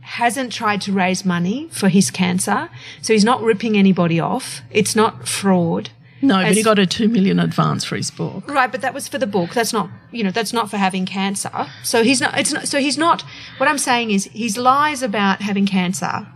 hasn't 0.00 0.52
tried 0.52 0.80
to 0.82 0.92
raise 0.92 1.24
money 1.24 1.68
for 1.72 1.88
his 1.88 2.10
cancer, 2.10 2.70
so 3.02 3.12
he's 3.12 3.24
not 3.24 3.42
ripping 3.42 3.76
anybody 3.76 4.20
off. 4.20 4.62
It's 4.70 4.96
not 4.96 5.28
fraud. 5.28 5.90
No, 6.22 6.42
but 6.42 6.54
he 6.54 6.62
got 6.62 6.78
a 6.78 6.86
two 6.86 7.08
million 7.08 7.38
advance 7.38 7.84
for 7.84 7.96
his 7.96 8.10
book. 8.10 8.48
Right, 8.48 8.70
but 8.72 8.80
that 8.80 8.94
was 8.94 9.06
for 9.06 9.18
the 9.18 9.26
book. 9.26 9.50
That's 9.50 9.72
not, 9.72 9.90
you 10.10 10.24
know, 10.24 10.30
that's 10.30 10.52
not 10.52 10.70
for 10.70 10.78
having 10.78 11.04
cancer. 11.04 11.66
So 11.82 12.02
he's 12.02 12.20
not. 12.20 12.38
It's 12.38 12.52
not. 12.52 12.66
So 12.66 12.80
he's 12.80 12.96
not. 12.96 13.22
What 13.58 13.68
I'm 13.68 13.78
saying 13.78 14.10
is, 14.10 14.24
his 14.32 14.56
lies 14.56 15.02
about 15.02 15.42
having 15.42 15.66
cancer 15.66 16.26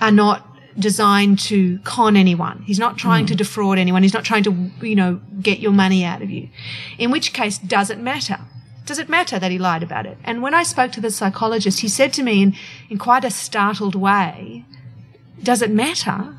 are 0.00 0.10
not 0.10 0.55
designed 0.78 1.38
to 1.38 1.78
con 1.80 2.16
anyone. 2.16 2.62
He's 2.62 2.78
not 2.78 2.96
trying 2.96 3.24
mm. 3.24 3.28
to 3.28 3.34
defraud 3.34 3.78
anyone. 3.78 4.02
He's 4.02 4.14
not 4.14 4.24
trying 4.24 4.44
to, 4.44 4.70
you 4.80 4.94
know, 4.94 5.20
get 5.40 5.58
your 5.60 5.72
money 5.72 6.04
out 6.04 6.22
of 6.22 6.30
you. 6.30 6.48
In 6.98 7.10
which 7.10 7.32
case, 7.32 7.58
does 7.58 7.90
it 7.90 7.98
matter? 7.98 8.38
Does 8.84 8.98
it 8.98 9.08
matter 9.08 9.38
that 9.38 9.50
he 9.50 9.58
lied 9.58 9.82
about 9.82 10.06
it? 10.06 10.16
And 10.22 10.42
when 10.42 10.54
I 10.54 10.62
spoke 10.62 10.92
to 10.92 11.00
the 11.00 11.10
psychologist, 11.10 11.80
he 11.80 11.88
said 11.88 12.12
to 12.14 12.22
me 12.22 12.42
in, 12.42 12.56
in 12.88 12.98
quite 12.98 13.24
a 13.24 13.30
startled 13.30 13.96
way, 13.96 14.64
does 15.42 15.60
it 15.60 15.70
matter? 15.70 16.34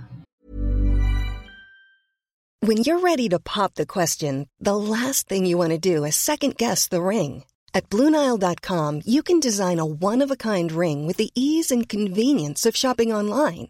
When 2.61 2.77
you're 2.77 2.99
ready 2.99 3.29
to 3.29 3.39
pop 3.39 3.75
the 3.75 3.85
question, 3.85 4.49
the 4.59 4.75
last 4.75 5.27
thing 5.29 5.45
you 5.45 5.57
want 5.57 5.71
to 5.71 5.77
do 5.77 6.03
is 6.05 6.15
second 6.15 6.57
guess 6.57 6.87
the 6.87 7.01
ring. 7.01 7.43
At 7.73 7.89
Bluenile.com, 7.89 9.01
you 9.05 9.21
can 9.21 9.39
design 9.39 9.77
a 9.77 9.85
one 9.85 10.23
of 10.23 10.31
a 10.31 10.35
kind 10.35 10.71
ring 10.71 11.05
with 11.05 11.17
the 11.17 11.31
ease 11.35 11.69
and 11.69 11.87
convenience 11.87 12.65
of 12.65 12.75
shopping 12.75 13.13
online. 13.13 13.69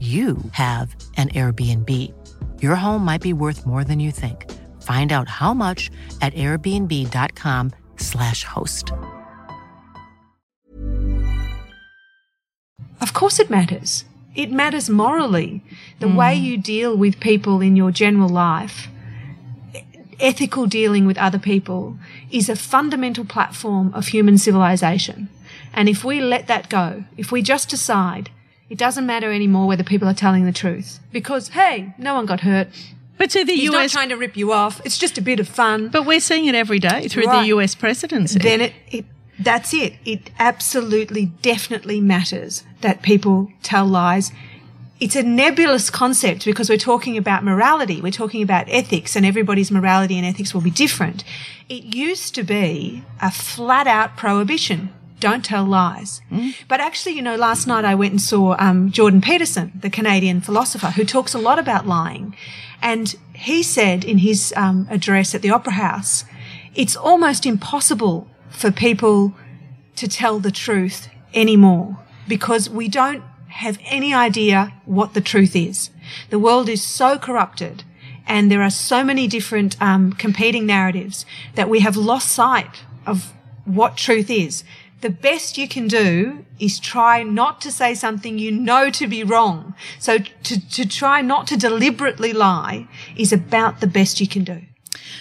you 0.00 0.38
have 0.52 0.94
an 1.16 1.30
Airbnb. 1.30 1.90
Your 2.60 2.76
home 2.76 3.02
might 3.02 3.22
be 3.22 3.32
worth 3.32 3.64
more 3.64 3.82
than 3.82 3.98
you 3.98 4.10
think. 4.10 4.52
Find 4.82 5.10
out 5.12 5.26
how 5.26 5.54
much 5.54 5.90
at 6.20 6.34
airbnb.com/slash 6.34 8.44
host. 8.44 8.92
Of 13.00 13.14
course, 13.14 13.38
it 13.38 13.48
matters. 13.48 14.04
It 14.34 14.52
matters 14.52 14.90
morally. 14.90 15.62
The 16.00 16.06
mm. 16.06 16.16
way 16.16 16.34
you 16.34 16.58
deal 16.58 16.94
with 16.96 17.20
people 17.20 17.62
in 17.62 17.74
your 17.74 17.90
general 17.90 18.28
life, 18.28 18.88
ethical 20.20 20.66
dealing 20.66 21.06
with 21.06 21.16
other 21.16 21.38
people, 21.38 21.96
is 22.30 22.50
a 22.50 22.56
fundamental 22.56 23.24
platform 23.24 23.94
of 23.94 24.08
human 24.08 24.36
civilization. 24.38 25.30
And 25.72 25.88
if 25.88 26.04
we 26.04 26.20
let 26.20 26.48
that 26.48 26.68
go, 26.68 27.04
if 27.16 27.32
we 27.32 27.40
just 27.42 27.70
decide 27.70 28.28
it 28.68 28.78
doesn't 28.78 29.06
matter 29.06 29.32
anymore 29.32 29.66
whether 29.66 29.84
people 29.84 30.08
are 30.08 30.14
telling 30.14 30.44
the 30.44 30.52
truth 30.52 31.00
because, 31.12 31.48
hey, 31.48 31.94
no 31.98 32.14
one 32.14 32.26
got 32.26 32.40
hurt. 32.40 32.68
But 33.18 33.30
to 33.30 33.44
the 33.44 33.52
US, 33.52 33.58
He's 33.58 33.70
US, 33.70 33.72
not 33.72 33.90
trying 33.90 34.08
to 34.10 34.16
rip 34.16 34.36
you 34.36 34.52
off. 34.52 34.80
It's 34.84 34.98
just 34.98 35.16
a 35.18 35.22
bit 35.22 35.40
of 35.40 35.48
fun. 35.48 35.88
But 35.88 36.04
we're 36.04 36.20
seeing 36.20 36.46
it 36.46 36.54
every 36.54 36.78
day 36.78 37.08
through 37.08 37.26
right. 37.26 37.42
the 37.42 37.56
US 37.56 37.74
presidency. 37.74 38.38
Then 38.38 38.60
it, 38.60 38.72
it, 38.88 39.04
that's 39.38 39.72
it. 39.72 39.94
It 40.04 40.30
absolutely, 40.38 41.26
definitely 41.26 42.00
matters 42.00 42.64
that 42.80 43.02
people 43.02 43.52
tell 43.62 43.86
lies. 43.86 44.32
It's 44.98 45.14
a 45.14 45.22
nebulous 45.22 45.90
concept 45.90 46.44
because 46.44 46.68
we're 46.70 46.78
talking 46.78 47.16
about 47.16 47.44
morality. 47.44 48.00
We're 48.00 48.12
talking 48.12 48.42
about 48.42 48.66
ethics 48.68 49.14
and 49.14 49.26
everybody's 49.26 49.70
morality 49.70 50.16
and 50.16 50.26
ethics 50.26 50.54
will 50.54 50.62
be 50.62 50.70
different. 50.70 51.22
It 51.68 51.94
used 51.94 52.34
to 52.34 52.42
be 52.42 53.04
a 53.20 53.30
flat 53.30 53.86
out 53.86 54.16
prohibition 54.16 54.92
don't 55.20 55.44
tell 55.44 55.64
lies. 55.64 56.20
Mm. 56.30 56.54
But 56.68 56.80
actually, 56.80 57.14
you 57.14 57.22
know, 57.22 57.36
last 57.36 57.66
night 57.66 57.84
I 57.84 57.94
went 57.94 58.12
and 58.12 58.20
saw 58.20 58.56
um, 58.58 58.90
Jordan 58.90 59.20
Peterson, 59.20 59.72
the 59.80 59.90
Canadian 59.90 60.40
philosopher, 60.40 60.88
who 60.88 61.04
talks 61.04 61.34
a 61.34 61.38
lot 61.38 61.58
about 61.58 61.86
lying. 61.86 62.36
And 62.82 63.14
he 63.34 63.62
said 63.62 64.04
in 64.04 64.18
his 64.18 64.52
um, 64.56 64.86
address 64.90 65.34
at 65.34 65.42
the 65.42 65.50
Opera 65.50 65.74
House, 65.74 66.24
it's 66.74 66.96
almost 66.96 67.46
impossible 67.46 68.28
for 68.50 68.70
people 68.70 69.34
to 69.96 70.06
tell 70.06 70.38
the 70.38 70.50
truth 70.50 71.08
anymore 71.34 71.98
because 72.28 72.68
we 72.68 72.88
don't 72.88 73.22
have 73.48 73.78
any 73.84 74.12
idea 74.12 74.74
what 74.84 75.14
the 75.14 75.20
truth 75.20 75.56
is. 75.56 75.90
The 76.30 76.38
world 76.38 76.68
is 76.68 76.82
so 76.82 77.18
corrupted 77.18 77.84
and 78.26 78.50
there 78.50 78.62
are 78.62 78.70
so 78.70 79.04
many 79.04 79.26
different 79.26 79.80
um, 79.80 80.12
competing 80.12 80.66
narratives 80.66 81.24
that 81.54 81.68
we 81.68 81.80
have 81.80 81.96
lost 81.96 82.28
sight 82.28 82.82
of 83.06 83.32
what 83.64 83.96
truth 83.96 84.30
is. 84.30 84.64
The 85.00 85.10
best 85.10 85.58
you 85.58 85.68
can 85.68 85.88
do 85.88 86.44
is 86.58 86.80
try 86.80 87.22
not 87.22 87.60
to 87.60 87.70
say 87.70 87.94
something 87.94 88.38
you 88.38 88.50
know 88.50 88.90
to 88.90 89.06
be 89.06 89.22
wrong. 89.22 89.74
So 89.98 90.18
to, 90.18 90.68
to 90.70 90.88
try 90.88 91.20
not 91.20 91.46
to 91.48 91.56
deliberately 91.56 92.32
lie 92.32 92.88
is 93.16 93.32
about 93.32 93.80
the 93.80 93.86
best 93.86 94.20
you 94.20 94.26
can 94.26 94.44
do. 94.44 94.62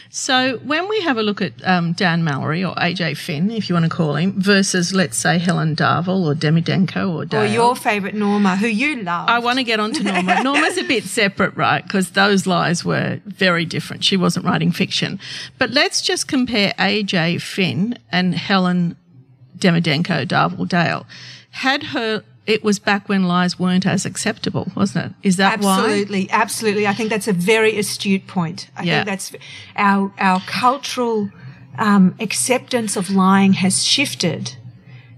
So 0.09 0.59
when 0.63 0.88
we 0.88 1.01
have 1.01 1.17
a 1.17 1.23
look 1.23 1.41
at 1.41 1.53
um, 1.65 1.91
Dan 1.91 2.23
Mallory 2.23 2.63
or 2.63 2.73
AJ 2.75 3.17
Finn, 3.17 3.51
if 3.51 3.67
you 3.67 3.75
want 3.75 3.83
to 3.83 3.89
call 3.89 4.15
him, 4.15 4.39
versus 4.39 4.93
let's 4.93 5.17
say 5.17 5.38
Helen 5.38 5.75
Darville 5.75 6.25
or 6.25 6.33
Demidenko 6.33 7.13
or 7.13 7.25
Dale, 7.25 7.41
Or 7.41 7.45
your 7.45 7.75
favourite 7.75 8.15
Norma, 8.15 8.55
who 8.55 8.67
you 8.67 9.03
love. 9.03 9.27
I 9.27 9.39
want 9.39 9.57
to 9.57 9.63
get 9.63 9.79
on 9.79 9.91
to 9.93 10.03
Norma. 10.03 10.41
Norma's 10.43 10.77
a 10.77 10.83
bit 10.83 11.03
separate, 11.03 11.55
right? 11.57 11.83
Because 11.83 12.11
those 12.11 12.47
lies 12.47 12.85
were 12.85 13.19
very 13.25 13.65
different. 13.65 14.05
She 14.05 14.15
wasn't 14.15 14.45
writing 14.45 14.71
fiction. 14.71 15.19
But 15.57 15.71
let's 15.71 16.01
just 16.01 16.27
compare 16.29 16.73
AJ 16.79 17.41
Finn 17.41 17.99
and 18.09 18.35
Helen 18.35 18.95
Demidenko 19.57 20.25
Darville 20.27 20.67
Dale. 20.67 21.05
Had 21.51 21.83
her 21.83 22.23
it 22.45 22.63
was 22.63 22.77
back 22.77 23.09
when 23.09 23.23
lies 23.23 23.57
weren't 23.57 23.87
as 23.87 24.05
acceptable, 24.05 24.71
wasn't 24.75 25.05
it? 25.07 25.11
Is 25.27 25.37
that 25.37 25.61
why? 25.61 25.79
absolutely, 25.79 26.29
absolutely. 26.29 26.85
I 26.85 26.93
think 26.93 27.09
that's 27.09 27.27
a 27.27 27.33
very 27.33 27.77
astute 27.79 28.27
point. 28.27 28.69
I 28.77 28.83
Yeah. 28.83 28.97
think 28.97 29.07
that's 29.07 29.33
our 29.75 30.11
our 30.19 30.41
cultural 30.45 31.29
um, 31.77 32.15
acceptance 32.19 32.95
of 32.95 33.09
lying 33.09 33.53
has 33.53 33.83
shifted 33.83 34.55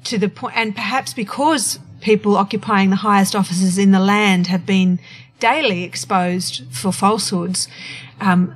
to 0.05 0.17
the 0.17 0.29
point, 0.29 0.55
and 0.55 0.73
perhaps 0.75 1.13
because 1.13 1.79
people 2.01 2.37
occupying 2.37 2.89
the 2.91 2.95
highest 2.97 3.35
offices 3.35 3.77
in 3.77 3.91
the 3.91 3.99
land 3.99 4.47
have 4.47 4.65
been 4.65 4.99
daily 5.39 5.83
exposed 5.83 6.63
for 6.71 6.91
falsehoods. 6.93 7.67
Um, 8.21 8.55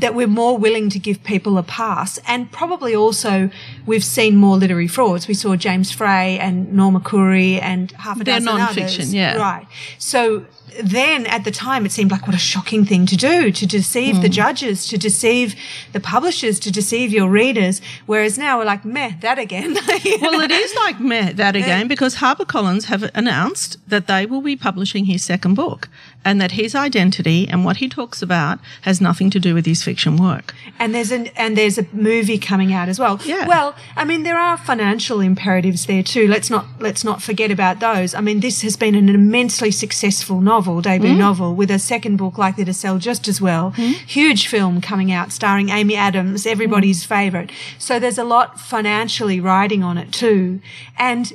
that 0.00 0.14
we're 0.14 0.26
more 0.26 0.56
willing 0.58 0.90
to 0.90 0.98
give 0.98 1.22
people 1.24 1.58
a 1.58 1.62
pass. 1.62 2.18
And 2.26 2.50
probably 2.50 2.94
also 2.94 3.50
we've 3.86 4.04
seen 4.04 4.36
more 4.36 4.56
literary 4.56 4.88
frauds. 4.88 5.28
We 5.28 5.34
saw 5.34 5.56
James 5.56 5.90
Frey 5.90 6.38
and 6.38 6.72
Norma 6.72 7.00
Khouri 7.00 7.60
and 7.62 7.90
half 7.92 8.20
a 8.20 8.24
dozen. 8.24 8.44
They're 8.44 8.54
dozen 8.54 8.58
non-fiction, 8.58 9.02
others. 9.02 9.14
yeah. 9.14 9.36
Right. 9.36 9.66
So 9.98 10.46
then 10.82 11.26
at 11.26 11.44
the 11.44 11.50
time 11.50 11.84
it 11.86 11.92
seemed 11.92 12.10
like 12.10 12.26
what 12.26 12.34
a 12.36 12.38
shocking 12.38 12.84
thing 12.84 13.06
to 13.06 13.16
do, 13.16 13.50
to 13.52 13.66
deceive 13.66 14.16
Hmm. 14.16 14.22
the 14.22 14.28
judges, 14.28 14.86
to 14.88 14.98
deceive 14.98 15.54
the 15.92 16.00
publishers, 16.00 16.58
to 16.60 16.70
deceive 16.70 17.12
your 17.12 17.28
readers. 17.28 17.80
Whereas 18.06 18.38
now 18.38 18.58
we're 18.58 18.64
like, 18.64 18.84
meh, 18.84 19.12
that 19.20 19.38
again. 19.38 19.74
well, 20.20 20.40
it 20.40 20.50
is 20.50 20.74
like 20.76 21.00
meh, 21.00 21.32
that 21.32 21.56
again 21.56 21.88
because 21.88 22.16
HarperCollins 22.16 22.84
have 22.84 23.10
announced 23.14 23.76
that 23.88 24.06
they 24.06 24.26
will 24.26 24.40
be 24.40 24.56
publishing 24.56 25.04
his 25.06 25.22
second 25.24 25.54
book 25.54 25.88
and 26.24 26.40
that 26.40 26.52
his 26.52 26.74
identity 26.74 27.46
and 27.48 27.64
what 27.64 27.78
he 27.78 27.88
talks 27.88 28.22
about 28.22 28.58
has 28.82 29.00
nothing 29.00 29.30
to 29.30 29.38
do 29.40 29.54
with 29.54 29.66
his 29.66 29.82
fiction 29.82 30.16
work. 30.16 30.54
And 30.78 30.94
there's 30.94 31.10
an 31.12 31.28
and 31.36 31.56
there's 31.56 31.78
a 31.78 31.86
movie 31.92 32.38
coming 32.38 32.72
out 32.72 32.88
as 32.88 32.98
well. 32.98 33.20
Yeah. 33.24 33.46
Well, 33.46 33.74
I 33.96 34.04
mean, 34.04 34.22
there 34.24 34.38
are 34.38 34.56
financial 34.56 35.20
imperatives 35.20 35.86
there 35.86 36.02
too. 36.02 36.26
Let's 36.28 36.50
not 36.50 36.66
let's 36.80 37.04
not 37.04 37.22
forget 37.22 37.50
about 37.50 37.80
those. 37.80 38.14
I 38.14 38.20
mean, 38.20 38.40
this 38.40 38.62
has 38.62 38.76
been 38.76 38.94
an 38.94 39.08
immensely 39.08 39.70
successful 39.70 40.40
novel, 40.40 40.57
debut 40.82 41.14
Mm. 41.14 41.18
novel, 41.18 41.54
with 41.54 41.70
a 41.70 41.78
second 41.78 42.16
book 42.16 42.36
likely 42.38 42.64
to 42.64 42.72
sell 42.72 42.98
just 42.98 43.28
as 43.28 43.40
well. 43.40 43.70
Huge 44.06 44.46
film 44.46 44.80
coming 44.80 45.10
out 45.12 45.32
starring 45.32 45.68
Amy 45.70 45.96
Adams, 45.96 46.46
everybody's 46.46 47.04
Mm. 47.04 47.06
favourite. 47.08 47.50
So 47.78 47.98
there's 47.98 48.18
a 48.18 48.24
lot 48.24 48.60
financially 48.60 49.40
riding 49.40 49.82
on 49.82 49.98
it 49.98 50.12
too. 50.12 50.60
And 50.98 51.32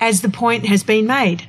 as 0.00 0.20
the 0.20 0.28
point 0.28 0.66
has 0.66 0.82
been 0.82 1.06
made, 1.06 1.44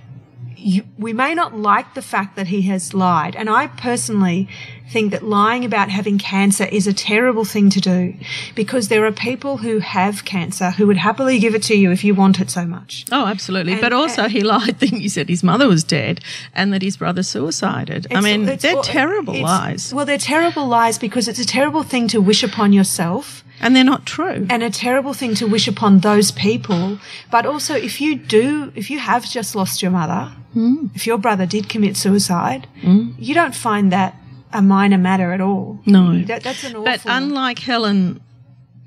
you, 0.68 0.84
we 0.98 1.14
may 1.14 1.34
not 1.34 1.56
like 1.56 1.94
the 1.94 2.02
fact 2.02 2.36
that 2.36 2.48
he 2.48 2.64
has 2.64 2.94
lied. 2.94 3.38
And 3.38 3.50
I 3.50 3.68
personally 3.68 4.50
think 4.92 5.12
that 5.12 5.24
lying 5.24 5.64
about 5.64 5.90
having 5.90 6.18
cancer 6.18 6.66
is 6.66 6.88
a 6.88 6.94
terrible 6.94 7.46
thing 7.46 7.70
to 7.70 7.80
do 7.80 8.14
because 8.54 8.90
there 8.90 9.06
are 9.06 9.12
people 9.14 9.58
who 9.58 9.80
have 9.80 10.26
cancer 10.26 10.72
who 10.72 10.86
would 10.88 10.98
happily 10.98 11.40
give 11.40 11.56
it 11.56 11.64
to 11.64 11.76
you 11.76 11.92
if 11.92 12.04
you 12.04 12.14
want 12.14 12.42
it 12.42 12.50
so 12.50 12.66
much. 12.66 13.06
Oh, 13.14 13.26
absolutely. 13.28 13.74
And- 13.74 13.82
but 13.82 13.94
also, 13.94 14.28
he 14.28 14.42
lied. 14.44 14.78
Think 14.78 15.02
you 15.02 15.08
said 15.08 15.30
his 15.30 15.42
mother 15.42 15.70
was 15.70 15.86
dead 15.86 16.20
and 16.54 16.74
that 16.74 16.82
his 16.82 16.98
brother 16.98 17.24
suicided. 17.24 18.08
I 18.12 18.20
mean, 18.20 18.46
they're 18.46 18.74
well, 18.74 18.84
terrible 18.84 19.40
lies, 19.40 19.94
Well, 19.94 20.06
they're 20.06 20.18
terrible 20.18 20.68
lies 20.68 21.00
because 21.00 21.30
it's 21.30 21.40
a 21.40 21.48
terrible 21.48 21.84
thing 21.84 22.10
to 22.10 22.20
wish 22.20 22.44
upon 22.44 22.74
yourself. 22.74 23.44
And 23.62 23.76
they're 23.76 23.84
not 23.84 24.06
true. 24.06 24.46
and 24.50 24.64
a 24.64 24.70
terrible 24.70 25.14
thing 25.14 25.36
to 25.36 25.48
wish 25.48 25.68
upon 25.68 26.00
those 26.00 26.32
people. 26.32 27.00
But 27.32 27.46
also, 27.46 27.74
if 27.76 28.00
you 28.02 28.16
do, 28.16 28.72
if 28.76 28.90
you 28.90 29.00
have 29.00 29.26
just 29.30 29.56
lost 29.56 29.82
your 29.82 29.92
mother, 29.92 30.32
Hmm. 30.54 30.88
if 30.96 31.06
your 31.06 31.18
brother 31.18 31.46
did 31.46 31.70
commit 31.70 31.98
suicide, 31.98 32.68
you 32.84 33.34
don't 33.34 33.54
find 33.56 33.92
that 33.92 34.16
a 34.54 34.62
minor 34.62 34.98
matter 34.98 35.32
at 35.34 35.42
all. 35.42 35.80
No. 35.86 36.22
That, 36.24 36.42
that's 36.44 36.64
an 36.64 36.72
awful. 36.72 36.86
But 36.86 37.02
unlike 37.06 37.60
Helen 37.60 38.22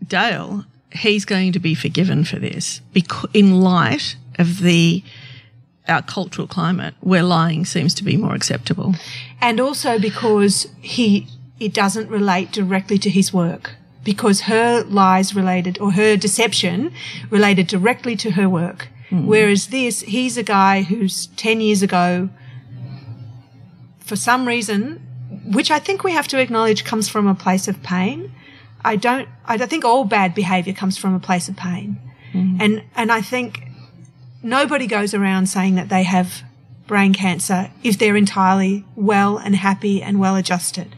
Dale, 0.06 0.64
he's 0.92 1.24
going 1.24 1.52
to 1.52 1.58
be 1.60 1.74
forgiven 1.74 2.24
for 2.24 2.38
this 2.38 2.80
because 2.92 3.28
in 3.34 3.60
light 3.60 4.16
of 4.38 4.60
the 4.60 5.02
our 5.88 6.02
cultural 6.02 6.46
climate 6.46 6.94
where 7.00 7.22
lying 7.22 7.64
seems 7.64 7.94
to 7.94 8.04
be 8.04 8.16
more 8.16 8.34
acceptable. 8.34 8.94
and 9.40 9.60
also 9.60 9.98
because 9.98 10.66
he 10.80 11.26
it 11.58 11.74
doesn't 11.74 12.08
relate 12.08 12.52
directly 12.52 12.96
to 12.98 13.10
his 13.10 13.32
work 13.32 13.72
because 14.04 14.42
her 14.42 14.82
lies 14.84 15.34
related 15.34 15.78
or 15.78 15.92
her 15.92 16.16
deception 16.16 16.92
related 17.28 17.66
directly 17.66 18.16
to 18.16 18.32
her 18.32 18.48
work. 18.48 18.88
Hmm. 19.08 19.26
Whereas 19.26 19.68
this 19.68 20.00
he's 20.00 20.36
a 20.36 20.42
guy 20.42 20.82
who's 20.82 21.26
10 21.36 21.60
years 21.60 21.82
ago 21.82 22.28
for 24.00 24.16
some 24.16 24.46
reason 24.46 25.06
which 25.46 25.70
i 25.70 25.78
think 25.78 26.02
we 26.02 26.10
have 26.10 26.26
to 26.26 26.40
acknowledge 26.40 26.84
comes 26.84 27.08
from 27.08 27.26
a 27.26 27.34
place 27.34 27.68
of 27.68 27.82
pain. 27.82 28.32
I 28.84 28.96
don't 28.96 29.28
i 29.44 29.56
don't 29.56 29.68
think 29.68 29.84
all 29.84 30.04
bad 30.04 30.34
behavior 30.34 30.72
comes 30.72 30.96
from 30.96 31.14
a 31.14 31.20
place 31.20 31.48
of 31.48 31.56
pain. 31.56 31.98
Hmm. 32.32 32.56
And 32.60 32.82
and 32.94 33.12
i 33.12 33.20
think 33.20 33.62
nobody 34.42 34.86
goes 34.86 35.14
around 35.14 35.46
saying 35.46 35.74
that 35.74 35.88
they 35.88 36.02
have 36.04 36.42
brain 36.90 37.14
cancer 37.14 37.70
if 37.84 37.98
they're 37.98 38.16
entirely 38.16 38.84
well 38.96 39.38
and 39.38 39.54
happy 39.54 40.02
and 40.02 40.18
well 40.18 40.34
adjusted. 40.34 40.96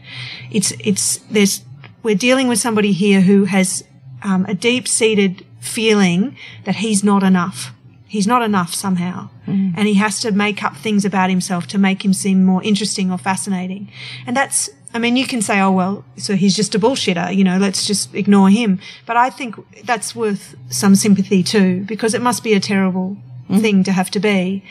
It's, 0.49 0.73
it's, 0.79 1.17
there's, 1.29 1.61
we're 2.03 2.15
dealing 2.15 2.47
with 2.47 2.59
somebody 2.59 2.91
here 2.91 3.21
who 3.21 3.45
has 3.45 3.83
um, 4.21 4.45
a 4.45 4.53
deep 4.53 4.87
seated 4.87 5.45
feeling 5.59 6.37
that 6.65 6.75
he's 6.75 7.03
not 7.03 7.23
enough. 7.23 7.73
He's 8.07 8.27
not 8.27 8.43
enough 8.43 8.75
somehow. 8.75 9.29
And 9.75 9.87
he 9.87 9.95
has 9.95 10.19
to 10.21 10.31
make 10.31 10.63
up 10.63 10.77
things 10.77 11.03
about 11.03 11.29
himself 11.29 11.65
to 11.67 11.77
make 11.77 12.05
him 12.05 12.13
seem 12.13 12.45
more 12.45 12.61
interesting 12.61 13.11
or 13.11 13.17
fascinating. 13.17 13.91
And 14.27 14.37
that's, 14.37 14.69
I 14.93 14.99
mean, 14.99 15.17
you 15.17 15.25
can 15.25 15.41
say, 15.41 15.59
oh, 15.59 15.71
well, 15.71 16.05
so 16.17 16.35
he's 16.35 16.55
just 16.55 16.75
a 16.75 16.79
bullshitter, 16.79 17.35
you 17.35 17.43
know, 17.43 17.57
let's 17.57 17.87
just 17.87 18.13
ignore 18.13 18.49
him. 18.49 18.79
But 19.05 19.17
I 19.17 19.31
think 19.31 19.55
that's 19.83 20.15
worth 20.15 20.55
some 20.69 20.95
sympathy 20.95 21.41
too, 21.41 21.85
because 21.85 22.13
it 22.13 22.21
must 22.21 22.43
be 22.43 22.53
a 22.53 22.59
terrible 22.59 23.17
thing 23.49 23.83
to 23.83 23.91
have 23.91 24.11
to 24.11 24.19
be. 24.19 24.63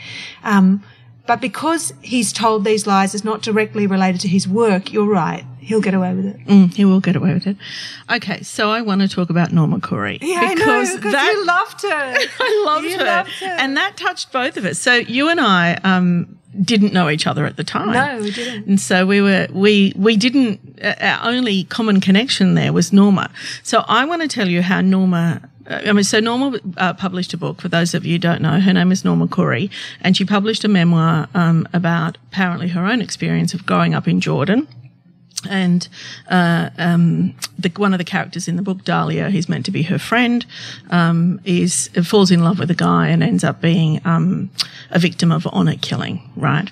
Um, 0.43 0.83
but 1.25 1.41
because 1.41 1.93
he's 2.01 2.33
told 2.33 2.63
these 2.63 2.87
lies 2.87 3.13
is 3.13 3.23
not 3.23 3.41
directly 3.41 3.87
related 3.87 4.21
to 4.21 4.27
his 4.27 4.47
work, 4.47 4.91
you're 4.91 5.09
right. 5.09 5.45
He'll 5.63 5.81
get 5.81 5.93
away 5.93 6.13
with 6.13 6.25
it. 6.25 6.45
Mm, 6.45 6.73
he 6.73 6.85
will 6.85 6.99
get 6.99 7.15
away 7.15 7.33
with 7.33 7.47
it. 7.47 7.57
Okay, 8.11 8.41
so 8.43 8.69
I 8.71 8.81
want 8.81 9.01
to 9.01 9.07
talk 9.07 9.29
about 9.29 9.51
Norma 9.53 9.79
Khouri 9.79 10.17
Yeah, 10.21 10.39
I 10.41 10.53
know, 10.55 10.95
because 10.95 11.13
you 11.13 11.45
loved 11.45 11.81
her. 11.83 11.87
I 12.39 12.63
loved 12.65 12.85
You 12.85 12.97
her. 12.99 13.05
loved 13.05 13.31
her. 13.39 13.45
and 13.59 13.77
that 13.77 13.95
touched 13.97 14.31
both 14.31 14.57
of 14.57 14.65
us. 14.65 14.77
So 14.79 14.93
you 14.95 15.29
and 15.29 15.39
I 15.39 15.75
um, 15.83 16.37
didn't 16.61 16.93
know 16.93 17.09
each 17.09 17.25
other 17.27 17.45
at 17.45 17.55
the 17.57 17.63
time. 17.63 17.91
No, 17.93 18.21
we 18.21 18.31
didn't. 18.31 18.67
And 18.67 18.79
so 18.79 19.05
we 19.05 19.21
were 19.21 19.47
we 19.51 19.93
we 19.95 20.17
didn't. 20.17 20.79
Uh, 20.83 20.95
our 20.99 21.29
only 21.31 21.63
common 21.65 22.01
connection 22.01 22.55
there 22.55 22.73
was 22.73 22.91
Norma. 22.91 23.31
So 23.63 23.83
I 23.87 24.05
want 24.05 24.21
to 24.21 24.27
tell 24.27 24.47
you 24.49 24.61
how 24.61 24.81
Norma. 24.81 25.41
Uh, 25.65 25.79
I 25.85 25.93
mean, 25.93 26.03
so 26.03 26.19
Norma 26.19 26.59
uh, 26.75 26.93
published 26.93 27.33
a 27.33 27.37
book. 27.37 27.61
For 27.61 27.69
those 27.69 27.93
of 27.93 28.05
you 28.05 28.13
who 28.15 28.19
don't 28.19 28.41
know, 28.41 28.59
her 28.59 28.73
name 28.73 28.91
is 28.91 29.05
Norma 29.05 29.27
Khouri, 29.27 29.69
and 30.01 30.17
she 30.17 30.25
published 30.25 30.65
a 30.65 30.67
memoir 30.67 31.27
um, 31.33 31.67
about 31.73 32.17
apparently 32.31 32.67
her 32.69 32.85
own 32.85 33.01
experience 33.01 33.53
of 33.53 33.65
growing 33.65 33.93
up 33.93 34.07
in 34.07 34.19
Jordan 34.19 34.67
and 35.49 35.87
uh, 36.29 36.69
um, 36.77 37.35
the, 37.57 37.69
one 37.75 37.93
of 37.93 37.97
the 37.97 38.03
characters 38.03 38.47
in 38.47 38.55
the 38.55 38.61
book, 38.61 38.83
Dahlia, 38.83 39.29
who's 39.29 39.49
meant 39.49 39.65
to 39.65 39.71
be 39.71 39.83
her 39.83 39.99
friend, 39.99 40.45
um, 40.89 41.39
is 41.45 41.89
falls 42.03 42.31
in 42.31 42.43
love 42.43 42.59
with 42.59 42.71
a 42.71 42.75
guy 42.75 43.07
and 43.07 43.23
ends 43.23 43.43
up 43.43 43.61
being 43.61 44.01
um, 44.05 44.49
a 44.91 44.99
victim 44.99 45.31
of 45.31 45.47
honor 45.51 45.75
killing. 45.81 46.21
Right. 46.35 46.71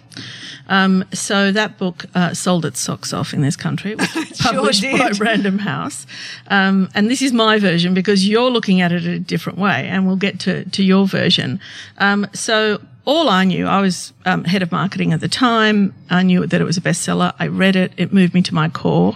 Um, 0.67 1.03
so 1.13 1.51
that 1.51 1.77
book 1.77 2.05
uh, 2.15 2.33
sold 2.33 2.65
its 2.65 2.79
socks 2.79 3.13
off 3.13 3.33
in 3.33 3.41
this 3.41 3.57
country. 3.57 3.91
It 3.91 3.99
was 4.15 4.39
published 4.39 4.83
by 4.83 5.09
did. 5.09 5.19
Random 5.19 5.59
House, 5.59 6.07
um, 6.47 6.89
and 6.95 7.09
this 7.09 7.21
is 7.21 7.33
my 7.33 7.59
version 7.59 7.93
because 7.93 8.27
you're 8.27 8.49
looking 8.49 8.79
at 8.79 8.91
it 8.91 9.05
a 9.05 9.19
different 9.19 9.59
way, 9.59 9.87
and 9.87 10.07
we'll 10.07 10.15
get 10.15 10.39
to 10.41 10.63
to 10.65 10.83
your 10.83 11.07
version. 11.07 11.59
Um, 11.97 12.27
so 12.33 12.79
all 13.05 13.29
I 13.29 13.45
knew, 13.45 13.65
I 13.65 13.81
was 13.81 14.13
um, 14.25 14.43
head 14.43 14.61
of 14.61 14.71
marketing 14.71 15.13
at 15.13 15.21
the 15.21 15.27
time. 15.27 15.93
I 16.09 16.23
knew 16.23 16.45
that 16.45 16.61
it 16.61 16.63
was 16.63 16.77
a 16.77 16.81
bestseller. 16.81 17.33
I 17.39 17.47
read 17.47 17.75
it. 17.75 17.93
It 17.97 18.13
moved 18.13 18.33
me 18.33 18.41
to 18.43 18.53
my 18.53 18.69
core. 18.69 19.15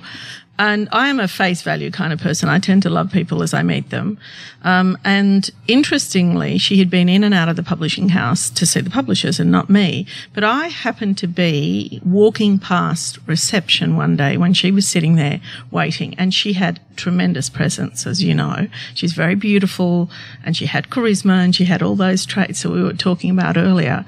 And 0.57 0.87
I 0.91 1.09
am 1.09 1.19
a 1.19 1.27
face 1.27 1.61
value 1.63 1.91
kind 1.91 2.13
of 2.13 2.19
person. 2.19 2.47
I 2.47 2.59
tend 2.59 2.83
to 2.83 2.89
love 2.89 3.11
people 3.11 3.43
as 3.43 3.53
I 3.53 3.61
meet 3.61 3.89
them. 3.89 4.17
Um, 4.63 4.97
and 5.03 5.49
interestingly, 5.67 6.57
she 6.57 6.77
had 6.77 6.89
been 6.89 7.09
in 7.09 7.25
and 7.25 7.33
out 7.33 7.49
of 7.49 7.57
the 7.57 7.63
publishing 7.63 8.09
house 8.09 8.49
to 8.51 8.65
see 8.65 8.79
the 8.79 8.89
publishers 8.89 9.39
and 9.39 9.51
not 9.51 9.69
me. 9.69 10.07
But 10.33 10.45
I 10.45 10.67
happened 10.67 11.17
to 11.19 11.27
be 11.27 12.01
walking 12.05 12.57
past 12.57 13.19
reception 13.27 13.97
one 13.97 14.15
day 14.15 14.37
when 14.37 14.53
she 14.53 14.71
was 14.71 14.87
sitting 14.87 15.15
there 15.15 15.41
waiting 15.71 16.15
and 16.17 16.33
she 16.33 16.53
had 16.53 16.79
tremendous 16.95 17.49
presence, 17.49 18.07
as 18.07 18.23
you 18.23 18.33
know. 18.33 18.67
She's 18.93 19.13
very 19.13 19.35
beautiful 19.35 20.09
and 20.43 20.55
she 20.55 20.67
had 20.67 20.89
charisma 20.89 21.43
and 21.43 21.53
she 21.53 21.65
had 21.65 21.83
all 21.83 21.95
those 21.95 22.25
traits 22.25 22.63
that 22.63 22.71
we 22.71 22.81
were 22.81 22.93
talking 22.93 23.29
about 23.29 23.57
earlier. 23.57 24.05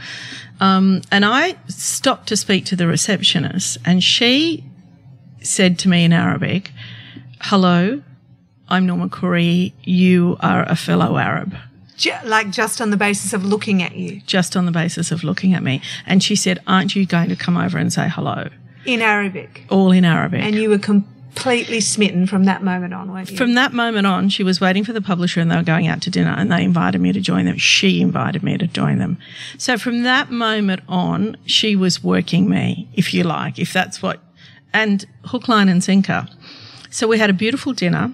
Um, 0.59 1.01
and 1.11 1.25
I 1.25 1.55
stopped 1.67 2.27
to 2.29 2.37
speak 2.37 2.65
to 2.65 2.75
the 2.75 2.87
receptionist 2.87 3.77
and 3.85 4.03
she 4.03 4.63
said 5.41 5.79
to 5.79 5.89
me 5.89 6.03
in 6.03 6.13
Arabic, 6.13 6.71
Hello, 7.41 8.01
I'm 8.67 8.85
Norma 8.85 9.09
Khouri. 9.09 9.73
You 9.83 10.37
are 10.41 10.63
a 10.63 10.75
fellow 10.75 11.17
Arab. 11.17 11.55
Like 12.23 12.51
just 12.51 12.79
on 12.79 12.91
the 12.91 12.97
basis 12.97 13.33
of 13.33 13.43
looking 13.43 13.81
at 13.81 13.95
you 13.95 14.21
Just 14.27 14.55
on 14.55 14.67
the 14.67 14.71
basis 14.71 15.11
of 15.11 15.23
looking 15.23 15.53
at 15.53 15.63
me. 15.63 15.81
And 16.05 16.21
she 16.21 16.35
said, 16.35 16.59
Aren't 16.67 16.95
you 16.95 17.05
going 17.05 17.29
to 17.29 17.35
come 17.35 17.57
over 17.57 17.77
and 17.77 17.91
say 17.91 18.07
hello? 18.07 18.49
in 18.87 19.01
Arabic. 19.01 19.65
All 19.69 19.91
in 19.91 20.05
Arabic. 20.05 20.41
And 20.41 20.55
you 20.55 20.69
were 20.69 20.79
completely 20.79 21.81
smitten 21.81 22.25
from 22.25 22.45
that 22.45 22.63
moment 22.63 22.93
on, 22.93 23.11
weren't 23.11 23.29
you? 23.29 23.37
From 23.37 23.53
that 23.53 23.73
moment 23.73 24.07
on, 24.07 24.29
she 24.29 24.43
was 24.43 24.59
waiting 24.59 24.83
for 24.83 24.93
the 24.93 25.01
publisher 25.01 25.41
and 25.41 25.51
they 25.51 25.57
were 25.57 25.63
going 25.63 25.87
out 25.87 26.01
to 26.03 26.09
dinner 26.09 26.33
and 26.35 26.51
they 26.51 26.63
invited 26.63 27.01
me 27.01 27.11
to 27.11 27.19
join 27.19 27.45
them. 27.45 27.57
She 27.57 28.01
invited 28.01 28.41
me 28.43 28.57
to 28.57 28.65
join 28.65 28.97
them. 28.97 29.17
So 29.57 29.77
from 29.77 30.03
that 30.03 30.31
moment 30.31 30.81
on, 30.87 31.35
she 31.45 31.75
was 31.75 32.03
working 32.03 32.49
me, 32.49 32.87
if 32.93 33.13
you 33.13 33.23
like, 33.23 33.59
if 33.59 33.73
that's 33.73 34.01
what, 34.01 34.21
and 34.77 35.05
hook, 35.25 35.47
line 35.47 35.69
and 35.69 35.83
sinker. 35.83 36.27
So 36.91 37.07
we 37.07 37.17
had 37.17 37.31
a 37.31 37.33
beautiful 37.33 37.73
dinner 37.73 38.11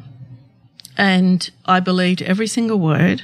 and 0.98 1.50
I 1.66 1.82
believed 1.82 2.22
every 2.22 2.48
single 2.48 2.80
word. 2.80 3.24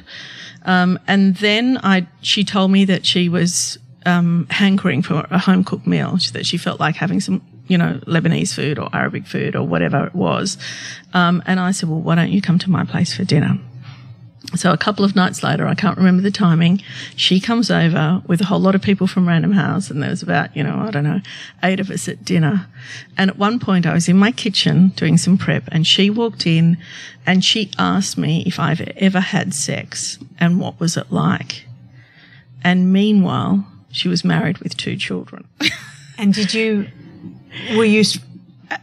Um, 0.65 0.99
and 1.07 1.37
then 1.37 1.79
I, 1.81 2.07
she 2.21 2.43
told 2.43 2.69
me 2.69 2.83
that 2.85 3.05
she 3.05 3.29
was 3.29 3.79
um, 4.05 4.45
hankering 4.49 5.01
for 5.01 5.25
a 5.29 5.39
home 5.39 5.63
cooked 5.63 5.87
meal, 5.87 6.17
that 6.33 6.45
she 6.45 6.57
felt 6.57 6.81
like 6.81 6.95
having 6.95 7.21
some, 7.21 7.41
you 7.67 7.77
know, 7.77 8.01
Lebanese 8.05 8.53
food 8.53 8.77
or 8.77 8.89
Arabic 8.91 9.25
food 9.25 9.55
or 9.55 9.65
whatever 9.65 10.07
it 10.07 10.15
was. 10.15 10.57
Um, 11.13 11.41
and 11.45 11.61
I 11.61 11.71
said, 11.71 11.87
well, 11.87 12.01
why 12.01 12.15
don't 12.15 12.31
you 12.31 12.41
come 12.41 12.59
to 12.59 12.69
my 12.69 12.83
place 12.83 13.13
for 13.15 13.23
dinner? 13.23 13.57
So 14.55 14.73
a 14.73 14.77
couple 14.77 15.05
of 15.05 15.15
nights 15.15 15.43
later, 15.43 15.67
I 15.67 15.75
can't 15.75 15.97
remember 15.97 16.23
the 16.23 16.31
timing, 16.31 16.81
she 17.15 17.39
comes 17.39 17.69
over 17.69 18.21
with 18.25 18.41
a 18.41 18.45
whole 18.45 18.59
lot 18.59 18.73
of 18.73 18.81
people 18.81 19.05
from 19.05 19.27
Random 19.27 19.51
House, 19.51 19.91
and 19.91 20.01
there 20.01 20.09
was 20.09 20.23
about, 20.23 20.55
you 20.55 20.63
know, 20.63 20.75
I 20.75 20.89
don't 20.89 21.03
know, 21.03 21.21
eight 21.63 21.79
of 21.79 21.91
us 21.91 22.07
at 22.07 22.25
dinner. 22.25 22.67
And 23.15 23.29
at 23.29 23.37
one 23.37 23.59
point, 23.59 23.85
I 23.85 23.93
was 23.93 24.09
in 24.09 24.17
my 24.17 24.31
kitchen 24.31 24.87
doing 24.95 25.17
some 25.17 25.37
prep, 25.37 25.63
and 25.71 25.85
she 25.85 26.09
walked 26.09 26.47
in 26.47 26.77
and 27.27 27.45
she 27.45 27.71
asked 27.77 28.17
me 28.17 28.43
if 28.47 28.59
I've 28.59 28.81
ever 28.81 29.19
had 29.19 29.53
sex 29.53 30.17
and 30.39 30.59
what 30.59 30.79
was 30.79 30.97
it 30.97 31.11
like. 31.11 31.65
And 32.63 32.91
meanwhile, 32.91 33.67
she 33.91 34.07
was 34.07 34.23
married 34.23 34.57
with 34.59 34.75
two 34.75 34.95
children. 34.95 35.47
and 36.17 36.33
did 36.33 36.53
you, 36.53 36.87
were 37.75 37.85
you, 37.85 38.03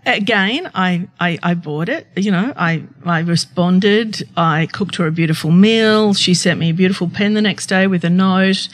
again, 0.05 0.71
I, 0.75 1.09
I, 1.21 1.39
I 1.43 1.55
bought 1.55 1.89
it. 1.89 2.07
You 2.17 2.31
know, 2.31 2.53
I, 2.57 2.83
I 3.05 3.21
responded. 3.21 4.29
I 4.37 4.67
cooked 4.73 4.97
her 4.97 5.07
a 5.07 5.13
beautiful 5.13 5.51
meal. 5.51 6.15
She 6.15 6.35
sent 6.35 6.61
me 6.61 6.71
a 6.71 6.75
beautiful 6.75 7.09
pen 7.09 7.35
the 7.35 7.43
next 7.43 7.67
day 7.67 7.87
with 7.87 8.05
a 8.05 8.11
note. 8.11 8.69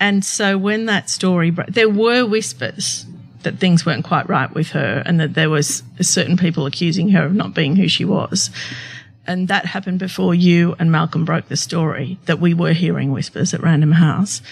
And 0.00 0.24
so 0.24 0.58
when 0.58 0.86
that 0.86 1.10
story, 1.10 1.50
there 1.68 1.88
were 1.88 2.26
whispers 2.26 3.06
that 3.42 3.58
things 3.58 3.86
weren't 3.86 4.04
quite 4.04 4.28
right 4.28 4.52
with 4.52 4.70
her 4.70 5.02
and 5.06 5.20
that 5.20 5.34
there 5.34 5.50
was 5.50 5.82
certain 6.00 6.36
people 6.36 6.66
accusing 6.66 7.10
her 7.10 7.24
of 7.24 7.34
not 7.34 7.54
being 7.54 7.76
who 7.76 7.88
she 7.88 8.04
was. 8.04 8.50
And 9.26 9.48
that 9.48 9.66
happened 9.66 9.98
before 9.98 10.34
you 10.34 10.74
and 10.78 10.90
Malcolm 10.90 11.24
broke 11.24 11.48
the 11.48 11.56
story 11.56 12.18
that 12.26 12.40
we 12.40 12.52
were 12.52 12.72
hearing 12.72 13.10
whispers 13.10 13.54
at 13.54 13.62
Random 13.62 13.92
House. 13.92 14.42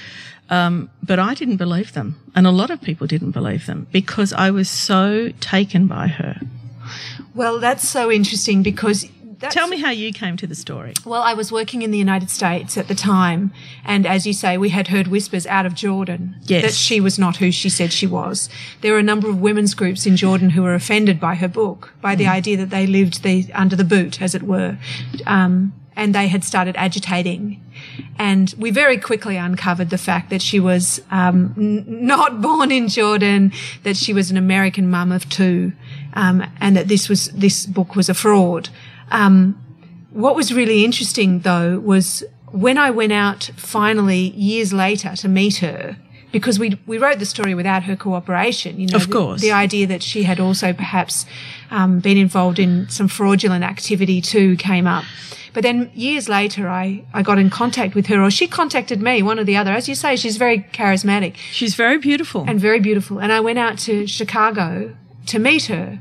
Um, 0.53 0.91
but 1.03 1.19
I 1.19 1.33
didn't 1.35 1.57
believe 1.57 1.95
them. 1.95 2.21
And 2.35 2.47
a 2.47 2.51
lot 2.51 2.71
of 2.71 2.81
people 2.83 3.07
didn't 3.07 3.31
believe 3.33 3.65
them 3.67 3.87
because 3.91 4.33
I 4.35 4.51
was 4.51 4.69
so 4.69 5.31
taken 5.41 5.87
by 5.87 6.07
her. 6.09 6.39
well, 7.35 7.59
that's 7.59 7.89
so 7.89 8.11
interesting 8.11 8.63
because 8.63 9.07
Tell 9.51 9.67
me 9.67 9.81
how 9.81 9.91
you 9.91 10.13
came 10.13 10.37
to 10.37 10.47
the 10.47 10.55
story. 10.55 10.93
Well, 11.05 11.23
I 11.23 11.35
was 11.35 11.51
working 11.51 11.83
in 11.83 11.91
the 11.91 11.99
United 11.99 12.31
States 12.31 12.79
at 12.79 12.87
the 12.87 12.95
time, 12.95 13.51
and 13.85 14.07
as 14.07 14.25
you 14.25 14.33
say, 14.33 14.57
we 14.57 14.69
had 14.69 14.87
heard 14.87 15.09
whispers 15.09 15.47
out 15.49 15.67
of 15.67 15.75
Jordan 15.75 16.37
Yes. 16.45 16.63
that 16.63 16.75
she 16.75 17.01
was 17.01 17.19
not 17.19 17.39
who 17.39 17.51
she 17.51 17.69
said 17.69 17.93
she 17.93 18.07
was. 18.07 18.49
There 18.83 18.93
were 18.93 19.01
a 19.01 19.03
number 19.03 19.29
of 19.29 19.41
women's 19.41 19.75
groups 19.75 20.07
in 20.07 20.17
Jordan 20.17 20.51
who 20.51 20.63
were 20.63 20.75
offended 20.75 21.19
by 21.19 21.35
her 21.35 21.49
book, 21.49 21.93
by 22.01 22.15
the 22.15 22.29
idea 22.29 22.57
that 22.59 22.71
they 22.71 22.87
lived 22.87 23.25
the, 23.25 23.53
under 23.53 23.75
the 23.75 23.83
boot, 23.85 24.23
as 24.23 24.37
it 24.37 24.45
were, 24.45 24.79
um, 25.27 25.73
and 25.97 26.15
they 26.15 26.29
had 26.29 26.45
started 26.45 26.77
agitating. 26.77 27.63
And 28.19 28.55
we 28.59 28.71
very 28.71 28.99
quickly 28.99 29.37
uncovered 29.37 29.91
the 29.91 29.99
fact 29.99 30.31
that 30.31 30.43
she 30.43 30.61
was 30.61 31.01
um, 31.11 31.55
n- 31.57 32.07
not 32.07 32.41
born 32.43 32.71
in 32.71 32.89
Jordan, 32.89 33.53
that 33.83 33.97
she 33.97 34.13
was 34.13 34.31
an 34.31 34.37
American 34.37 34.91
mum 34.91 35.13
of 35.13 35.29
two, 35.29 35.73
um, 36.15 36.45
and 36.61 36.77
that 36.77 36.89
this 36.89 37.09
was 37.09 37.29
this 37.29 37.67
book 37.67 37.97
was 37.97 38.09
a 38.09 38.15
fraud. 38.15 38.69
Um, 39.11 39.59
what 40.11 40.37
was 40.37 40.53
really 40.53 40.85
interesting 40.85 41.41
though 41.41 41.79
was 41.79 42.23
when 42.51 42.77
I 42.77 42.91
went 42.91 43.13
out 43.13 43.51
finally 43.57 44.31
years 44.31 44.73
later 44.73 45.17
to 45.17 45.29
meet 45.29 45.57
her, 45.57 45.97
because 46.33 46.59
we 46.59 46.79
we 46.87 46.99
wrote 46.99 47.19
the 47.19 47.27
story 47.27 47.55
without 47.55 47.83
her 47.85 47.97
cooperation. 47.97 48.81
You 48.81 48.87
know, 48.89 48.97
Of 48.97 49.07
the- 49.09 49.13
course. 49.13 49.41
the, 49.41 49.53
idea 49.53 49.87
that 49.87 50.03
she 50.03 50.23
had 50.25 50.41
also 50.41 50.73
perhaps 50.73 51.27
um, 51.71 52.01
been 52.01 52.17
involved 52.17 52.59
in 52.59 52.89
some 52.89 53.09
fraudulent 53.09 53.63
activity 53.65 54.21
too 54.21 54.57
came 54.57 54.87
up. 54.87 55.05
But 55.55 55.63
then 55.63 55.91
years 55.95 56.29
later, 56.31 56.67
I, 56.69 57.05
I 57.13 57.21
got 57.23 57.39
in 57.39 57.51
contact 57.51 57.95
with 57.95 58.07
her, 58.07 58.23
or 58.23 58.31
she 58.31 58.47
contacted 58.49 59.03
me, 59.03 59.23
one 59.23 59.39
or 59.39 59.45
the 59.45 59.57
other. 59.59 59.71
As 59.71 59.87
you 59.87 59.95
say, 59.95 60.17
she's 60.17 60.39
very 60.39 60.61
charismatic 60.73 61.37
She's 61.53 61.75
very 61.75 61.99
beautiful. 61.99 62.45
and 62.49 62.59
very 62.59 62.81
beautiful. 62.81 63.19
And 63.21 63.31
I 63.31 63.41
went 63.41 63.59
out 63.59 63.77
to 63.81 64.07
Chicago 64.07 64.97
to 65.27 65.39
meet 65.39 65.67
her. 65.67 66.01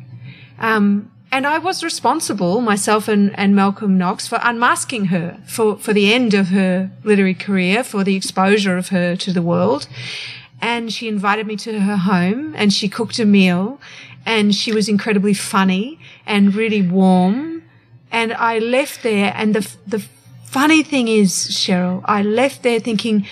Um, 0.57 1.10
and 1.31 1.47
I 1.47 1.59
was 1.59 1.83
responsible, 1.83 2.59
myself 2.59 3.07
and, 3.07 3.37
and 3.39 3.55
Malcolm 3.55 3.97
Knox, 3.97 4.27
for 4.27 4.39
unmasking 4.41 5.05
her 5.05 5.37
for, 5.45 5.77
for 5.77 5.93
the 5.93 6.13
end 6.13 6.33
of 6.33 6.47
her 6.49 6.91
literary 7.03 7.33
career, 7.33 7.83
for 7.83 8.03
the 8.03 8.15
exposure 8.15 8.77
of 8.77 8.89
her 8.89 9.15
to 9.15 9.31
the 9.31 9.41
world. 9.41 9.87
And 10.61 10.91
she 10.91 11.07
invited 11.07 11.47
me 11.47 11.55
to 11.57 11.79
her 11.79 11.95
home 11.95 12.53
and 12.55 12.73
she 12.73 12.89
cooked 12.89 13.17
a 13.17 13.25
meal 13.25 13.79
and 14.25 14.53
she 14.53 14.73
was 14.73 14.89
incredibly 14.89 15.33
funny 15.33 15.99
and 16.25 16.53
really 16.53 16.81
warm. 16.81 17.63
And 18.11 18.33
I 18.33 18.59
left 18.59 19.01
there 19.01 19.33
and 19.35 19.55
the, 19.55 19.75
the 19.87 20.05
funny 20.43 20.83
thing 20.83 21.07
is, 21.07 21.31
Cheryl, 21.31 22.01
I 22.05 22.23
left 22.23 22.61
there 22.61 22.79
thinking, 22.79 23.25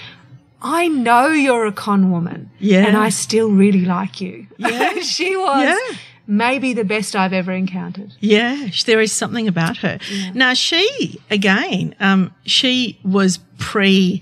I 0.62 0.88
know 0.88 1.28
you're 1.28 1.66
a 1.66 1.72
con 1.72 2.12
woman. 2.12 2.50
Yeah. 2.60 2.86
And 2.86 2.98
I 2.98 3.10
still 3.10 3.50
really 3.50 3.86
like 3.86 4.22
you. 4.22 4.48
Yeah. 4.58 5.00
she 5.02 5.36
was 5.36 5.64
Yeah. 5.64 5.98
Maybe 6.30 6.74
the 6.74 6.86
best 6.86 7.16
I've 7.16 7.34
ever 7.34 7.52
encountered. 7.52 8.14
Yeah, 8.20 8.68
there 8.86 9.02
is 9.02 9.12
something 9.12 9.48
about 9.48 9.78
her. 9.78 10.00
Now, 10.34 10.54
she, 10.54 11.20
again, 11.32 11.96
um, 12.00 12.34
she 12.46 13.00
was 13.04 13.40
pre 13.58 14.22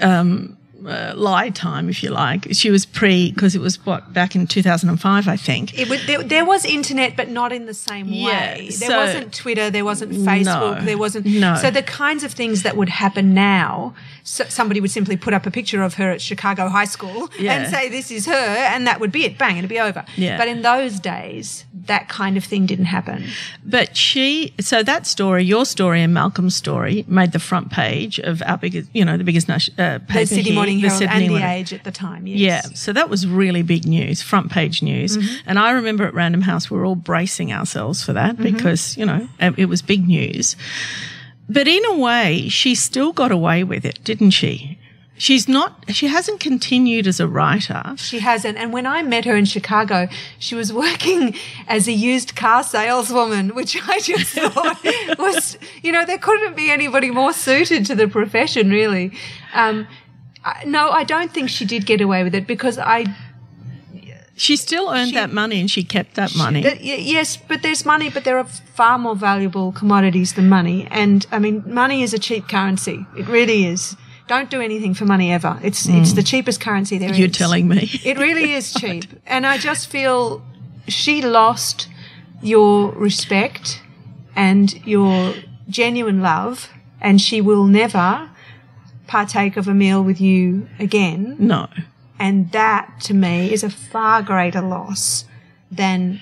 um, 0.00 0.56
uh, 0.86 1.12
lie 1.16 1.50
time, 1.50 1.88
if 1.88 2.02
you 2.02 2.10
like. 2.10 2.46
She 2.52 2.70
was 2.70 2.86
pre, 2.86 3.30
because 3.30 3.54
it 3.54 3.60
was 3.60 3.84
what, 3.86 4.12
back 4.12 4.34
in 4.34 4.46
2005, 4.46 5.28
I 5.28 5.36
think. 5.36 5.78
It 5.78 5.88
would, 5.88 6.00
there, 6.06 6.22
there 6.22 6.44
was 6.44 6.64
internet, 6.64 7.16
but 7.16 7.28
not 7.28 7.52
in 7.52 7.66
the 7.66 7.74
same 7.74 8.08
Yeah, 8.08 8.54
way. 8.54 8.70
There 8.78 8.88
so- 8.90 8.96
wasn't 8.96 9.34
Twitter, 9.34 9.70
there 9.70 9.84
wasn't 9.84 10.12
Facebook, 10.12 10.78
No, 10.80 10.84
there 10.84 10.98
wasn't. 10.98 11.26
no. 11.26 11.56
So 11.56 11.70
the 11.70 11.82
kinds 11.82 12.24
of 12.24 12.32
things 12.32 12.62
that 12.62 12.76
would 12.76 12.88
happen 12.88 13.34
now, 13.34 13.94
so 14.24 14.44
somebody 14.48 14.80
would 14.80 14.90
simply 14.90 15.16
put 15.16 15.32
up 15.34 15.46
a 15.46 15.50
picture 15.50 15.82
of 15.82 15.94
her 15.94 16.10
at 16.10 16.20
Chicago 16.20 16.68
High 16.68 16.86
School 16.86 17.30
Yeah. 17.38 17.52
and 17.54 17.70
say, 17.72 17.88
"This 17.88 18.10
is 18.10 18.26
her," 18.26 18.32
and 18.72 18.86
that 18.86 18.98
would 18.98 19.12
be 19.12 19.24
it. 19.24 19.38
Bang, 19.38 19.58
it'd 19.58 19.68
be 19.70 19.78
over. 19.78 20.04
Yeah. 20.16 20.36
But 20.38 20.48
in 20.48 20.62
those 20.62 20.98
days, 20.98 21.64
that 21.86 22.08
kind 22.08 22.36
of 22.36 22.44
thing 22.44 22.64
didn't 22.66 22.86
happen. 22.86 23.26
But 23.64 23.96
she, 23.96 24.54
so 24.60 24.82
that 24.82 25.06
story, 25.06 25.44
your 25.44 25.66
story 25.66 26.00
and 26.02 26.14
Malcolm's 26.14 26.56
story, 26.56 27.04
made 27.06 27.32
the 27.32 27.38
front 27.38 27.70
page 27.70 28.18
of 28.18 28.42
our 28.46 28.56
biggest, 28.56 28.88
you 28.94 29.04
know, 29.04 29.16
the 29.18 29.24
biggest 29.24 29.48
uh, 29.50 29.98
paper 29.98 30.20
The 30.20 30.26
Sydney 30.26 30.52
Morning 30.52 30.76
the 30.80 30.88
Herald 30.88 30.98
Sydney 30.98 31.26
and 31.26 31.36
the 31.36 31.46
Age 31.46 31.72
at 31.74 31.84
the 31.84 31.92
time. 31.92 32.26
Yes. 32.26 32.38
Yeah, 32.40 32.74
so 32.74 32.92
that 32.94 33.10
was 33.10 33.26
really 33.26 33.62
big 33.62 33.86
news, 33.86 34.22
front 34.22 34.50
page 34.50 34.82
news. 34.82 35.18
Mm-hmm. 35.18 35.34
And 35.46 35.58
I 35.58 35.72
remember 35.72 36.04
at 36.04 36.14
Random 36.14 36.40
House, 36.40 36.70
we 36.70 36.78
were 36.78 36.86
all 36.86 36.94
bracing 36.96 37.52
ourselves 37.52 38.02
for 38.02 38.12
that 38.14 38.36
Mm-hmm. 38.36 38.42
because, 38.56 38.96
you 38.96 39.04
know, 39.04 39.28
it 39.38 39.66
was 39.68 39.82
big 39.82 40.06
news. 40.08 40.56
But 41.48 41.68
in 41.68 41.84
a 41.86 41.98
way, 41.98 42.48
she 42.48 42.74
still 42.74 43.12
got 43.12 43.30
away 43.30 43.64
with 43.64 43.84
it, 43.84 44.02
didn't 44.04 44.30
she? 44.30 44.78
She's 45.16 45.48
not, 45.48 45.84
she 45.90 46.08
hasn't 46.08 46.40
continued 46.40 47.06
as 47.06 47.20
a 47.20 47.28
writer. 47.28 47.94
She 47.96 48.18
hasn't. 48.18 48.58
And 48.58 48.72
when 48.72 48.84
I 48.84 49.02
met 49.02 49.24
her 49.26 49.36
in 49.36 49.44
Chicago, 49.44 50.08
she 50.40 50.56
was 50.56 50.72
working 50.72 51.36
as 51.68 51.86
a 51.86 51.92
used 51.92 52.34
car 52.34 52.64
saleswoman, 52.64 53.54
which 53.54 53.76
I 53.88 54.00
just 54.00 54.32
thought 54.34 54.84
was, 55.18 55.56
you 55.82 55.92
know, 55.92 56.04
there 56.04 56.18
couldn't 56.18 56.56
be 56.56 56.68
anybody 56.68 57.12
more 57.12 57.32
suited 57.32 57.86
to 57.86 57.94
the 57.94 58.08
profession, 58.08 58.70
really. 58.70 59.12
Um, 59.52 59.86
I, 60.44 60.64
no, 60.64 60.90
I 60.90 61.04
don't 61.04 61.32
think 61.32 61.48
she 61.48 61.64
did 61.64 61.86
get 61.86 62.00
away 62.00 62.24
with 62.24 62.34
it 62.34 62.46
because 62.48 62.76
I, 62.76 63.06
She 64.36 64.56
still 64.56 64.90
earned 64.90 65.10
She- 65.10 65.14
that 65.14 65.32
money 65.32 65.60
and 65.60 65.70
she 65.70 65.84
kept 65.84 66.14
that 66.14 66.34
money. 66.36 66.62
That- 66.62 66.82
yes, 66.82 67.36
but 67.36 67.62
there's 67.62 67.84
money, 67.84 68.10
but 68.10 68.24
there 68.24 68.38
are 68.38 68.44
far 68.74 68.98
more 68.98 69.14
valuable 69.14 69.72
commodities 69.72 70.32
than 70.32 70.48
money. 70.48 70.88
And 70.90 71.26
I 71.30 71.38
mean, 71.38 71.62
money 71.66 72.02
is 72.02 72.12
a 72.12 72.18
cheap 72.18 72.48
currency. 72.48 73.06
It 73.16 73.28
really 73.28 73.64
is. 73.66 73.96
Don't 74.26 74.50
do 74.50 74.60
anything 74.60 74.94
for 74.94 75.04
money 75.04 75.30
ever. 75.30 75.58
It's 75.62 75.86
hmm. 75.86 75.96
it's 75.96 76.14
the 76.14 76.22
cheapest 76.22 76.60
currency 76.60 76.98
there 76.98 77.10
is. 77.10 77.18
You're 77.18 77.28
telling 77.28 77.68
me. 77.68 77.90
It 78.04 78.18
really 78.18 78.52
is 78.54 78.72
cheap. 78.80 79.04
And 79.26 79.46
I 79.46 79.58
just 79.58 79.88
feel 79.90 80.42
she 80.88 81.20
lost 81.22 81.88
your 82.42 82.92
respect 82.92 83.80
and 84.34 84.74
your 84.86 85.34
genuine 85.68 86.20
love, 86.22 86.68
and 87.00 87.20
she 87.20 87.40
will 87.40 87.64
never 87.64 88.30
partake 89.06 89.56
of 89.56 89.68
a 89.68 89.74
meal 89.74 90.02
with 90.02 90.20
you 90.20 90.68
again. 90.78 91.36
no. 91.38 91.68
And 92.18 92.52
that 92.52 93.00
to 93.02 93.14
me 93.14 93.52
is 93.52 93.64
a 93.64 93.70
far 93.70 94.22
greater 94.22 94.60
loss 94.60 95.24
than 95.70 96.20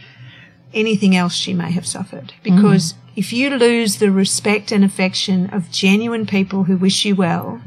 anything 0.73 1.15
else 1.15 1.35
she 1.35 1.55
may 1.55 1.71
have 1.71 1.87
suffered. 1.87 2.33
Because 2.43 2.93
mm-hmm. 2.93 3.13
if 3.17 3.33
you 3.33 3.51
lose 3.51 3.99
the 3.99 4.11
respect 4.11 4.73
and 4.73 4.85
affection 4.85 5.51
of 5.51 5.71
genuine 5.71 6.27
people 6.27 6.65
who 6.65 6.77
wish 6.77 7.05
you 7.05 7.15
well 7.15 7.61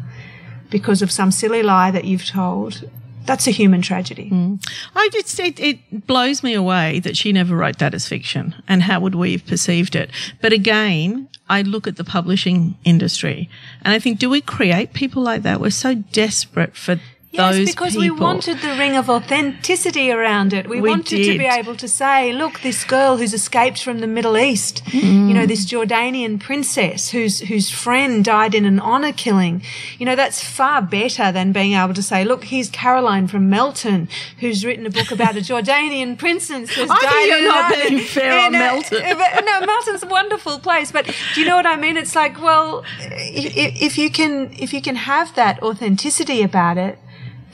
because 0.69 1.01
of 1.01 1.11
some 1.11 1.31
silly 1.31 1.61
lie 1.61 1.91
that 1.91 2.05
you've 2.05 2.25
told, 2.25 2.89
that's 3.25 3.47
a 3.47 3.51
human 3.51 3.81
tragedy. 3.81 4.29
Mm. 4.29 4.63
I 4.95 5.09
just 5.11 5.39
it, 5.39 5.59
it 5.59 6.07
blows 6.07 6.43
me 6.43 6.53
away 6.53 6.99
that 7.01 7.17
she 7.17 7.31
never 7.31 7.55
wrote 7.55 7.79
that 7.79 7.93
as 7.93 8.07
fiction, 8.07 8.55
and 8.67 8.83
how 8.83 8.99
would 8.99 9.15
we 9.15 9.33
have 9.33 9.45
perceived 9.45 9.95
it? 9.95 10.09
But 10.41 10.53
again, 10.53 11.27
I 11.49 11.61
look 11.61 11.87
at 11.87 11.97
the 11.97 12.03
publishing 12.03 12.77
industry, 12.83 13.49
and 13.83 13.93
I 13.93 13.99
think, 13.99 14.19
do 14.19 14.29
we 14.29 14.41
create 14.41 14.93
people 14.93 15.23
like 15.23 15.43
that? 15.43 15.59
We're 15.59 15.69
so 15.71 15.95
desperate 15.95 16.75
for 16.75 16.99
Yes, 17.35 17.69
because 17.69 17.93
people. 17.93 18.01
we 18.01 18.11
wanted 18.11 18.59
the 18.59 18.75
ring 18.77 18.95
of 18.95 19.09
authenticity 19.09 20.11
around 20.11 20.53
it. 20.53 20.67
We, 20.67 20.81
We 20.81 20.89
wanted 20.89 21.23
to 21.23 21.37
be 21.37 21.45
able 21.45 21.75
to 21.75 21.87
say, 21.87 22.31
look, 22.33 22.61
this 22.61 22.83
girl 22.83 23.17
who's 23.17 23.33
escaped 23.33 23.83
from 23.83 23.99
the 23.99 24.07
Middle 24.07 24.37
East, 24.37 24.81
you 24.93 25.33
know, 25.33 25.45
mm. 25.45 25.47
this 25.47 25.65
Jordanian 25.65 26.39
princess 26.39 27.11
whose 27.11 27.39
whose 27.41 27.69
friend 27.69 28.23
died 28.23 28.55
in 28.55 28.65
an 28.65 28.79
honor 28.79 29.11
killing. 29.11 29.61
You 29.97 30.05
know, 30.05 30.15
that's 30.15 30.43
far 30.43 30.81
better 30.81 31.31
than 31.31 31.51
being 31.51 31.73
able 31.73 31.93
to 31.93 32.03
say, 32.03 32.23
look, 32.23 32.45
here's 32.45 32.69
Caroline 32.69 33.27
from 33.27 33.49
Melton, 33.49 34.07
who's 34.39 34.65
written 34.65 34.85
a 34.85 34.89
book 34.89 35.11
about 35.11 35.35
a 35.35 35.41
Jordanian 35.41 36.17
princess 36.17 36.71
who's 36.71 36.89
I 36.91 37.01
died 37.01 37.25
you're 37.27 37.37
in 37.39 37.45
not 37.45 37.73
being 37.73 37.99
fair 37.99 38.45
on 38.45 38.55
a- 38.55 38.59
Melton. 38.59 39.17
but, 39.17 39.45
no, 39.45 39.65
Melton's 39.65 40.03
a 40.03 40.07
wonderful 40.07 40.59
place, 40.59 40.91
but 40.91 41.05
do 41.33 41.41
you 41.41 41.47
know 41.47 41.55
what 41.55 41.65
I 41.65 41.75
mean? 41.75 41.97
It's 41.97 42.15
like, 42.15 42.41
well, 42.41 42.83
if, 42.99 43.81
if 43.81 43.97
you 43.97 44.09
can, 44.09 44.53
if 44.53 44.73
you 44.73 44.81
can 44.81 44.95
have 44.95 45.35
that 45.35 45.61
authenticity 45.61 46.41
about 46.41 46.77
it, 46.77 46.97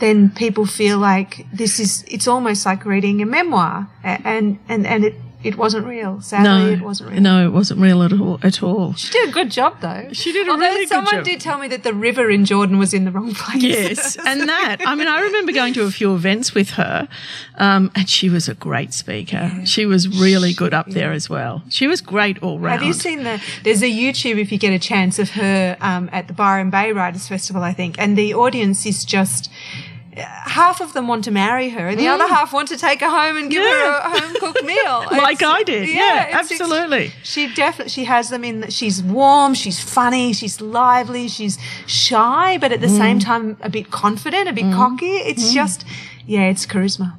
then 0.02 0.30
people 0.32 0.66
feel 0.66 0.98
like 0.98 1.46
this 1.54 1.80
is, 1.80 2.04
it's 2.08 2.28
almost 2.28 2.66
like 2.66 2.84
reading 2.84 3.22
a 3.22 3.26
memoir 3.26 3.88
and, 4.04 4.60
and, 4.68 4.86
and 4.86 5.06
it, 5.06 5.16
it 5.44 5.58
wasn't 5.58 5.88
real. 5.88 6.22
Sadly, 6.22 6.48
no, 6.48 6.70
it 6.72 6.82
wasn't 6.82 7.10
real. 7.12 7.22
no, 7.22 7.46
it 7.48 7.50
wasn't 7.50 7.80
real 7.80 8.04
at 8.04 8.14
all. 8.14 8.40
At 8.44 8.62
all. 8.62 8.94
She 8.94 9.12
did 9.12 9.30
a 9.30 9.32
good 9.32 9.50
job 9.50 9.82
though. 9.82 10.10
She 10.12 10.32
did 10.32 10.48
a 10.48 10.52
Although 10.52 10.66
really 10.66 10.86
good 10.86 10.90
job. 10.94 11.08
someone 11.08 11.24
did 11.24 11.42
tell 11.42 11.58
me 11.58 11.68
that 11.70 11.82
the 11.82 11.96
river 11.96 12.30
in 12.30 12.46
Jordan 12.46 12.78
was 12.78 12.94
in 12.94 13.06
the 13.06 13.12
wrong 13.12 13.34
place. 13.34 13.64
Yes, 13.64 14.18
and 14.28 14.48
that. 14.48 14.78
I 14.86 14.94
mean, 14.94 15.08
I 15.08 15.22
remember 15.22 15.52
going 15.52 15.74
to 15.74 15.84
a 15.84 15.90
few 15.90 16.14
events 16.14 16.54
with 16.54 16.72
her, 16.72 17.08
um, 17.56 17.92
and 17.96 18.08
she 18.08 18.30
was 18.30 18.48
a 18.48 18.54
great 18.54 18.94
speaker. 18.94 19.52
She 19.66 19.88
was 19.88 20.08
really 20.08 20.54
good 20.54 20.76
up 20.76 20.92
there 20.92 21.12
as 21.12 21.28
well. 21.28 21.64
She 21.70 21.88
was 21.88 22.02
great 22.02 22.38
all 22.44 22.60
round. 22.60 22.82
Have 22.82 22.88
you 22.88 22.94
seen 22.94 23.24
the? 23.24 23.42
There's 23.64 23.82
a 23.82 23.90
YouTube 23.90 24.38
if 24.38 24.52
you 24.52 24.60
get 24.60 24.74
a 24.74 24.80
chance 24.80 25.18
of 25.18 25.32
her 25.32 25.76
um, 25.82 26.08
at 26.12 26.28
the 26.28 26.34
Byron 26.34 26.70
Bay 26.70 26.92
Writers 26.92 27.28
Festival, 27.28 27.64
I 27.64 27.74
think, 27.74 27.96
and 27.98 28.16
the 28.16 28.36
audience 28.36 28.86
is 28.86 29.04
just. 29.04 29.50
Half 30.18 30.82
of 30.82 30.92
them 30.94 31.08
want 31.08 31.24
to 31.24 31.32
marry 31.32 31.70
her, 31.70 31.88
and 31.88 31.98
the 32.00 32.08
other 32.08 32.28
half 32.28 32.52
want 32.52 32.68
to 32.68 32.78
take 32.78 33.00
her 33.00 33.10
home 33.10 33.38
and 33.38 33.50
give 33.50 33.64
Mm. 33.64 33.70
Yeah. 33.70 33.92
her 33.92 33.98
a 34.18 34.20
home 34.20 34.34
cooked 34.42 34.64
meal, 34.66 35.06
Like 35.12 35.38
It's- 35.42 35.50
I 35.60 35.64
did. 35.64 35.88
Yeah, 35.88 36.28
it's- 36.28 36.52
absolutely. 36.52 37.14
She 37.24 37.48
definitely 37.54 37.92
she 37.92 38.04
has 38.06 38.30
them 38.30 38.44
in. 38.44 38.60
that 38.62 38.74
She's 38.74 39.02
warm, 39.02 39.54
she's 39.54 39.80
funny, 39.80 40.34
she's 40.34 40.60
lively, 40.60 41.30
she's 41.30 41.58
shy, 41.88 42.58
but 42.60 42.72
at 42.74 42.82
the 42.82 42.90
same 42.90 43.20
Mm. 43.20 43.24
time 43.24 43.58
a 43.62 43.70
bit 43.70 43.90
confident, 43.92 44.50
a 44.50 44.54
bit 44.54 44.74
cocky. 44.74 45.16
It's 45.32 45.54
just, 45.54 45.86
yeah, 46.26 46.44
it's 46.50 46.66
charisma. 46.66 47.14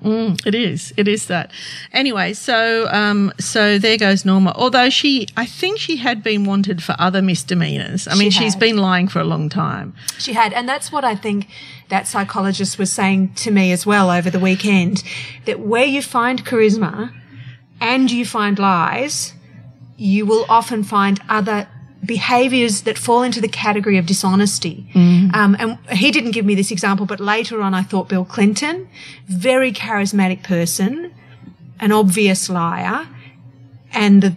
It 0.47 0.55
is. 0.55 0.93
It 0.97 1.09
is 1.09 1.27
that. 1.27 1.51
Anyway, 1.93 2.33
so 2.35 2.89
um, 2.93 3.33
so 3.39 3.79
there 3.79 3.97
goes 3.99 4.25
Norma. 4.25 4.53
Although 4.57 4.91
she, 4.91 5.27
I 5.37 5.47
think 5.47 5.79
she 5.79 5.97
had 5.97 6.23
been 6.23 6.45
wanted 6.45 6.83
for 6.83 6.95
other 6.99 7.23
misdemeanors. 7.23 8.07
I 8.09 8.15
mean, 8.15 8.31
She 8.31 8.41
she's 8.45 8.55
had. 8.55 8.61
been 8.61 8.77
lying 8.79 9.09
for 9.09 9.21
a 9.21 9.25
long 9.25 9.49
time. 9.49 9.95
She 10.19 10.33
had, 10.33 10.53
and 10.53 10.69
that's 10.69 10.91
what 10.93 11.05
I 11.05 11.15
think 11.17 11.49
that 11.89 12.07
psychologist 12.07 12.79
was 12.79 12.91
saying 12.93 13.35
to 13.35 13.51
me 13.51 13.73
as 13.73 13.85
well 13.85 14.11
over 14.11 14.31
the 14.31 14.41
weekend 14.41 15.03
that 15.45 15.61
where 15.61 15.85
you 15.85 16.03
find 16.03 16.45
charisma 16.45 17.13
and 17.81 18.11
you 18.11 18.25
find 18.25 18.59
lies, 18.59 19.35
you 19.97 20.25
will 20.25 20.47
often 20.49 20.83
find 20.85 21.21
other 21.29 21.69
behaviors 22.05 22.83
that 22.83 22.99
fall 22.99 23.23
into 23.23 23.41
the 23.41 23.49
category 23.49 23.97
of 23.97 24.07
dishonesty. 24.07 24.87
Um, 25.35 25.57
and 25.59 25.79
he 25.91 26.11
didn't 26.11 26.33
give 26.33 26.45
me 26.45 26.55
this 26.55 26.71
example, 26.71 27.07
but 27.07 27.21
later 27.21 27.63
on 27.63 27.75
I 27.75 27.83
thought 27.83 28.09
Bill 28.09 28.25
Clinton, 28.25 28.89
very 29.27 29.73
charismatic 29.73 30.43
person, 30.43 31.15
an 31.79 31.93
obvious 31.93 32.49
liar, 32.49 33.07
and 33.93 34.23
the, 34.23 34.35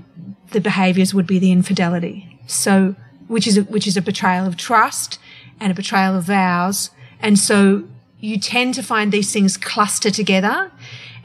the 0.51 0.61
behaviors 0.61 1.13
would 1.13 1.26
be 1.26 1.39
the 1.39 1.51
infidelity. 1.51 2.39
So, 2.47 2.95
which 3.28 3.47
is 3.47 3.57
a, 3.57 3.61
which 3.63 3.88
is 3.88 3.97
a 3.97 4.01
betrayal 4.01 4.45
of 4.45 4.57
trust 4.57 5.18
and 5.59 5.72
a 5.72 5.76
betrayal 5.76 6.16
of 6.16 6.26
vows. 6.26 6.91
And 7.20 7.39
so 7.39 7.86
you 8.20 8.39
tend 8.39 8.74
to 8.76 8.84
find 8.84 9.11
these 9.11 9.32
things 9.32 9.57
cluster 9.57 10.11
together. 10.11 10.72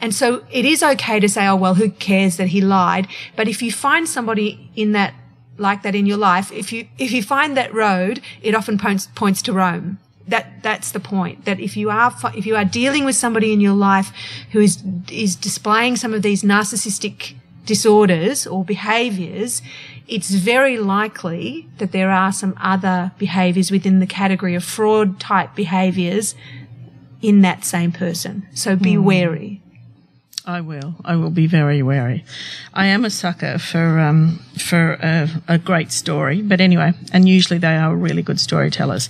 And 0.01 0.15
so 0.15 0.45
it 0.51 0.65
is 0.65 0.83
okay 0.83 1.21
to 1.21 1.29
say, 1.29 1.47
oh, 1.47 1.57
well, 1.57 1.75
who 1.75 1.91
cares 1.91 2.39
that 2.39 2.49
he 2.49 2.61
lied? 2.61 3.07
But 3.37 3.49
if 3.49 3.63
you 3.63 3.71
find 3.71 4.09
somebody 4.09 4.71
in 4.75 4.93
that, 4.93 5.13
like 5.61 5.83
that 5.83 5.95
in 5.95 6.07
your 6.07 6.17
life, 6.17 6.51
if 6.53 6.73
you, 6.73 6.89
if 6.99 7.13
you 7.13 7.23
find 7.23 7.57
that 7.57 7.73
road, 7.73 8.21
it 8.43 8.55
often 8.55 8.79
points, 8.79 9.07
points 9.15 9.43
to 9.43 9.53
Rome. 9.53 9.99
That, 10.27 10.63
that's 10.63 10.93
the 10.93 11.01
point. 11.01 11.45
That 11.45 11.61
if 11.61 11.77
you 11.77 11.91
are, 11.91 12.15
if 12.37 12.47
you 12.47 12.57
are 12.57 12.65
dealing 12.65 13.05
with 13.05 13.17
somebody 13.17 13.53
in 13.53 13.61
your 13.61 13.75
life 13.75 14.13
who 14.53 14.61
is, 14.61 14.83
is 15.11 15.35
displaying 15.37 15.97
some 15.97 16.15
of 16.15 16.23
these 16.23 16.43
narcissistic 16.43 17.35
disorders 17.67 18.47
or 18.47 18.65
behaviors, 18.65 19.63
it's 20.07 20.31
very 20.31 20.79
likely 20.79 21.69
that 21.79 21.93
there 21.93 22.11
are 22.11 22.33
some 22.33 22.55
other 22.61 23.13
behaviors 23.19 23.71
within 23.71 24.01
the 24.01 24.07
category 24.07 24.55
of 24.55 24.65
fraud 24.65 25.21
type 25.21 25.55
behaviors 25.55 26.35
in 27.23 27.43
that 27.43 27.65
same 27.65 27.93
person. 27.93 28.47
So 28.55 28.77
be 28.77 28.95
hmm. 28.95 29.05
wary. 29.05 29.63
I 30.51 30.61
will. 30.61 30.97
I 31.05 31.15
will 31.15 31.31
be 31.31 31.47
very 31.47 31.81
wary. 31.81 32.25
I 32.75 32.87
am 32.87 33.05
a 33.05 33.11
sucker 33.11 33.57
for 33.59 34.01
um, 34.01 34.41
for 34.59 34.99
a, 35.01 35.29
a 35.47 35.59
great 35.59 35.93
story, 35.93 36.43
but 36.43 36.61
anyway, 36.61 36.93
and 37.13 37.29
usually 37.29 37.59
they 37.59 37.77
are 37.77 37.95
really 37.95 38.23
good 38.23 38.41
storytellers. 38.41 39.09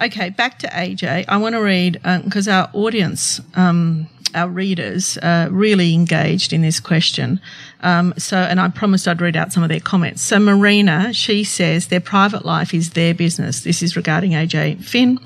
Okay, 0.00 0.30
back 0.30 0.60
to 0.60 0.68
AJ. 0.68 1.24
I 1.26 1.36
want 1.38 1.54
to 1.54 1.60
read 1.60 2.00
because 2.24 2.46
our 2.46 2.70
audience, 2.72 3.40
um, 3.54 4.08
our 4.32 4.48
readers, 4.48 5.18
uh, 5.18 5.48
really 5.50 5.92
engaged 5.92 6.52
in 6.52 6.62
this 6.62 6.78
question. 6.78 7.40
Um, 7.80 8.14
so, 8.16 8.36
and 8.36 8.60
I 8.60 8.68
promised 8.68 9.08
I'd 9.08 9.20
read 9.20 9.36
out 9.36 9.52
some 9.52 9.64
of 9.64 9.68
their 9.68 9.80
comments. 9.80 10.22
So, 10.22 10.38
Marina, 10.38 11.12
she 11.12 11.42
says 11.42 11.88
their 11.88 12.00
private 12.00 12.44
life 12.44 12.72
is 12.72 12.90
their 12.90 13.14
business. 13.14 13.64
This 13.64 13.82
is 13.82 13.96
regarding 13.96 14.32
AJ 14.32 14.84
Finn. 14.84 15.18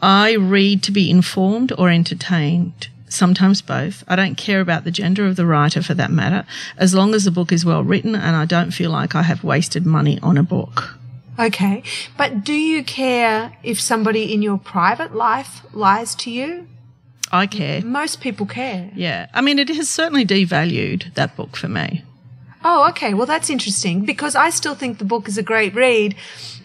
I 0.00 0.34
read 0.34 0.82
to 0.84 0.92
be 0.92 1.10
informed 1.10 1.72
or 1.76 1.90
entertained, 1.90 2.88
sometimes 3.08 3.62
both. 3.62 4.04
I 4.08 4.16
don't 4.16 4.36
care 4.36 4.60
about 4.60 4.84
the 4.84 4.90
gender 4.90 5.26
of 5.26 5.36
the 5.36 5.46
writer 5.46 5.82
for 5.82 5.94
that 5.94 6.10
matter, 6.10 6.46
as 6.76 6.94
long 6.94 7.14
as 7.14 7.24
the 7.24 7.30
book 7.30 7.52
is 7.52 7.64
well 7.64 7.84
written 7.84 8.14
and 8.14 8.36
I 8.36 8.44
don't 8.44 8.70
feel 8.70 8.90
like 8.90 9.14
I 9.14 9.22
have 9.22 9.44
wasted 9.44 9.86
money 9.86 10.18
on 10.22 10.36
a 10.36 10.42
book. 10.42 10.98
Okay. 11.38 11.82
But 12.16 12.44
do 12.44 12.54
you 12.54 12.82
care 12.82 13.56
if 13.62 13.80
somebody 13.80 14.32
in 14.32 14.42
your 14.42 14.58
private 14.58 15.14
life 15.14 15.62
lies 15.72 16.14
to 16.16 16.30
you? 16.30 16.66
I 17.30 17.46
care. 17.46 17.82
Most 17.82 18.20
people 18.20 18.46
care. 18.46 18.90
Yeah. 18.94 19.28
I 19.34 19.40
mean, 19.40 19.58
it 19.58 19.68
has 19.68 19.90
certainly 19.90 20.24
devalued 20.24 21.12
that 21.14 21.36
book 21.36 21.56
for 21.56 21.68
me. 21.68 22.04
Oh, 22.68 22.88
okay. 22.88 23.14
Well, 23.14 23.26
that's 23.26 23.48
interesting 23.48 24.04
because 24.04 24.34
I 24.34 24.50
still 24.50 24.74
think 24.74 24.98
the 24.98 25.04
book 25.04 25.28
is 25.28 25.38
a 25.38 25.42
great 25.52 25.72
read. 25.74 26.16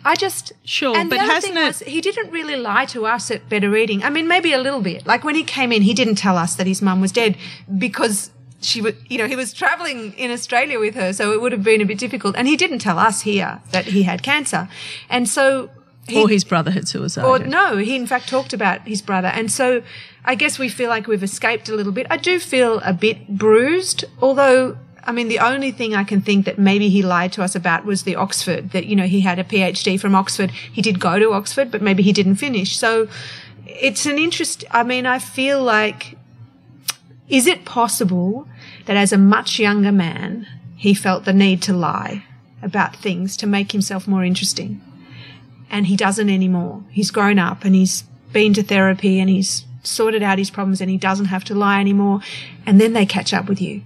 I 0.04 0.16
just 0.16 0.52
Sure, 0.64 0.98
and 0.98 1.10
but 1.12 1.18
the 1.18 1.22
other 1.26 1.34
hasn't 1.34 1.54
thing 1.54 1.64
it- 1.64 1.68
was, 1.68 1.80
he 1.82 2.02
didn't 2.02 2.32
really 2.32 2.56
lie 2.56 2.86
to 2.86 3.06
us 3.06 3.30
at 3.30 3.48
Better 3.50 3.70
Reading. 3.70 4.04
I 4.04 4.10
mean, 4.10 4.28
maybe 4.28 4.52
a 4.52 4.58
little 4.58 4.82
bit. 4.82 5.06
Like 5.06 5.24
when 5.24 5.36
he 5.36 5.44
came 5.44 5.72
in, 5.72 5.84
he 5.84 5.94
didn't 5.94 6.16
tell 6.16 6.38
us 6.38 6.56
that 6.56 6.66
his 6.66 6.82
mum 6.82 7.02
was 7.02 7.12
dead 7.12 7.38
because 7.78 8.32
she 8.62 8.82
was, 8.82 8.96
you 9.10 9.20
know, 9.20 9.28
he 9.28 9.36
was 9.36 9.54
traveling 9.54 10.14
in 10.14 10.32
Australia 10.32 10.80
with 10.80 10.96
her, 10.96 11.14
so 11.14 11.32
it 11.34 11.40
would 11.42 11.52
have 11.52 11.64
been 11.64 11.82
a 11.82 11.86
bit 11.86 12.00
difficult. 12.00 12.36
And 12.36 12.48
he 12.48 12.58
didn't 12.58 12.80
tell 12.80 12.98
us 12.98 13.22
here 13.22 13.62
that 13.72 13.86
he 13.86 14.02
had 14.04 14.24
cancer, 14.24 14.70
and 15.08 15.30
so 15.30 15.70
he, 16.08 16.20
or 16.20 16.28
his 16.30 16.44
brother 16.44 16.72
had 16.72 16.88
suicide. 16.88 17.26
or 17.26 17.38
no, 17.38 17.78
he 17.78 17.96
in 17.96 18.08
fact 18.08 18.28
talked 18.28 18.54
about 18.54 18.88
his 18.88 19.04
brother. 19.04 19.28
And 19.28 19.52
so 19.52 19.84
I 20.26 20.34
guess 20.34 20.58
we 20.58 20.68
feel 20.68 20.90
like 20.90 21.06
we've 21.06 21.22
escaped 21.24 21.70
a 21.70 21.76
little 21.76 21.92
bit. 21.92 22.08
I 22.10 22.18
do 22.18 22.40
feel 22.40 22.80
a 22.80 22.94
bit 22.94 23.28
bruised, 23.38 24.04
although 24.20 24.78
I 25.04 25.12
mean 25.12 25.28
the 25.30 25.40
only 25.40 25.72
thing 25.72 25.96
I 25.96 26.04
can 26.04 26.22
think 26.22 26.46
that 26.46 26.60
maybe 26.60 26.90
he 26.90 27.02
lied 27.02 27.34
to 27.34 27.44
us 27.44 27.56
about 27.56 27.86
was 27.86 28.04
the 28.04 28.16
Oxford, 28.16 28.72
that 28.72 28.86
you 28.86 28.96
know, 28.96 29.08
he 29.08 29.22
had 29.22 29.40
a 29.40 29.44
PhD 29.44 30.00
from 30.00 30.14
Oxford. 30.16 30.52
He 30.52 30.82
did 30.82 31.00
go 31.00 31.18
to 31.20 31.34
Oxford, 31.34 31.72
but 31.72 31.82
maybe 31.82 32.04
he 32.04 32.14
didn't 32.14 32.36
finish. 32.36 32.78
So 32.78 33.08
it's 33.66 34.06
an 34.06 34.18
interest 34.18 34.64
I 34.72 34.84
mean, 34.84 35.06
I 35.06 35.20
feel 35.20 35.64
like 35.64 36.18
Is 37.32 37.48
it 37.48 37.64
possible 37.64 38.46
that 38.86 38.98
as 38.98 39.14
a 39.14 39.18
much 39.18 39.58
younger 39.58 39.92
man, 39.94 40.48
he 40.76 40.94
felt 40.94 41.24
the 41.24 41.32
need 41.32 41.62
to 41.62 41.74
lie 41.74 42.26
about 42.62 42.98
things 42.98 43.38
to 43.38 43.48
make 43.48 43.72
himself 43.72 44.06
more 44.06 44.26
interesting? 44.26 44.82
And 45.70 45.88
he 45.88 45.96
doesn't 45.96 46.30
anymore. 46.30 46.84
He's 46.90 47.10
grown 47.10 47.40
up 47.40 47.64
and 47.64 47.74
he's 47.74 48.04
been 48.34 48.54
to 48.56 48.64
therapy 48.64 49.22
and 49.22 49.30
he's 49.30 49.66
sorted 49.82 50.22
out 50.22 50.40
his 50.40 50.50
problems 50.50 50.82
and 50.82 50.90
he 50.90 50.98
doesn't 50.98 51.28
have 51.28 51.46
to 51.46 51.56
lie 51.56 51.80
anymore. 51.80 52.20
And 52.66 52.82
then 52.82 52.92
they 52.92 53.06
catch 53.06 53.34
up 53.34 53.48
with 53.48 53.62
you. 53.62 53.82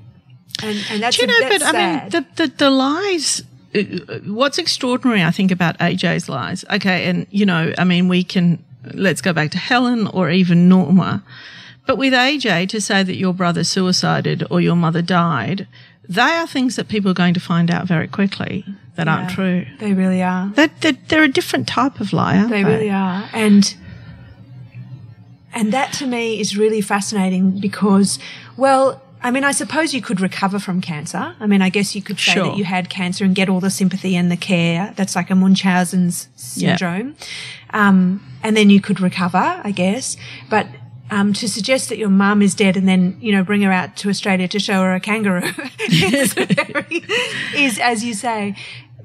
And, 0.64 0.78
and 0.90 1.04
that's, 1.04 1.18
Do 1.18 1.24
you 1.24 1.28
know, 1.28 1.40
that's 1.50 1.64
but 1.64 1.76
I 1.76 2.00
mean, 2.02 2.10
the, 2.10 2.26
the, 2.36 2.48
the 2.58 2.70
lies. 2.70 3.44
uh, 3.76 4.20
What's 4.26 4.58
extraordinary, 4.58 5.24
I 5.24 5.32
think, 5.32 5.52
about 5.52 5.78
AJ's 5.80 6.30
lies. 6.30 6.64
Okay, 6.72 7.06
and 7.10 7.28
you 7.30 7.46
know, 7.46 7.74
I 7.78 7.84
mean, 7.84 8.08
we 8.08 8.24
can 8.24 8.64
let's 8.94 9.22
go 9.22 9.34
back 9.34 9.52
to 9.52 9.58
Helen 9.58 10.08
or 10.08 10.30
even 10.30 10.70
Norma, 10.70 11.24
but 11.86 11.98
with 11.98 12.14
AJ 12.14 12.70
to 12.70 12.80
say 12.80 13.04
that 13.04 13.16
your 13.16 13.34
brother 13.34 13.64
suicided 13.64 14.44
or 14.50 14.62
your 14.62 14.76
mother 14.76 15.02
died, 15.02 15.68
they 16.08 16.22
are 16.22 16.48
things 16.48 16.76
that 16.76 16.88
people 16.88 17.12
are 17.12 17.16
going 17.16 17.34
to 17.34 17.40
find 17.40 17.70
out 17.72 17.88
very 17.88 18.08
quickly 18.08 18.64
that 18.96 19.08
aren't 19.08 19.32
true. 19.32 19.66
They 19.80 19.94
really 19.94 20.22
are. 20.24 20.50
That 20.56 20.82
they're, 20.82 20.98
they're 21.10 21.24
a 21.24 21.28
different 21.28 21.68
type 21.68 22.00
of 22.00 22.14
liar. 22.14 22.48
they? 22.48 22.64
They 22.64 22.70
really 22.70 22.90
are. 22.90 23.28
And 23.34 23.76
and 25.54 25.72
that 25.74 25.94
to 25.94 26.08
me 26.08 26.40
is 26.40 26.58
really 26.58 26.82
fascinating 26.82 27.60
because 27.60 28.20
well, 28.58 29.02
I 29.26 29.32
mean, 29.32 29.44
I 29.44 29.54
suppose 29.54 29.92
you 29.92 30.02
could 30.04 30.22
recover 30.22 30.60
from 30.60 30.82
cancer. 30.82 31.36
I 31.40 31.48
mean, 31.48 31.64
I 31.64 31.70
guess 31.70 31.96
you 31.96 32.02
could 32.04 32.20
say 32.20 32.34
Sure. 32.34 32.46
that 32.46 32.58
you 32.58 32.64
had 32.64 32.90
cancer 32.90 33.26
and 33.26 33.34
get 33.34 33.50
all 33.50 33.60
the 33.60 33.72
sympathy 33.72 34.16
and 34.16 34.32
the 34.32 34.38
care. 34.38 34.94
That's 34.96 35.16
like 35.16 35.32
a 35.32 35.36
Munchausen's 35.36 36.28
Yeah. 36.56 36.76
syndrome. 36.78 37.16
Um, 37.72 38.22
and 38.44 38.56
then 38.56 38.70
you 38.70 38.80
could 38.80 39.02
recover, 39.02 39.60
I 39.64 39.72
guess. 39.72 40.16
But 40.50 40.68
um, 41.10 41.34
to 41.34 41.48
suggest 41.48 41.90
that 41.90 41.98
your 41.98 42.10
mum 42.10 42.42
is 42.44 42.54
dead 42.56 42.78
and 42.78 42.88
then, 42.88 43.18
you 43.20 43.32
know, 43.32 43.44
bring 43.44 43.62
her 43.62 43.72
out 43.72 43.96
to 43.98 44.10
Australia 44.10 44.48
to 44.48 44.60
show 44.60 44.82
her 44.84 44.94
a 44.94 45.00
kangaroo 45.00 45.52
is, 45.90 46.34
very, 46.34 47.04
is, 47.56 47.80
as 47.80 48.04
you 48.04 48.14
say. 48.14 48.56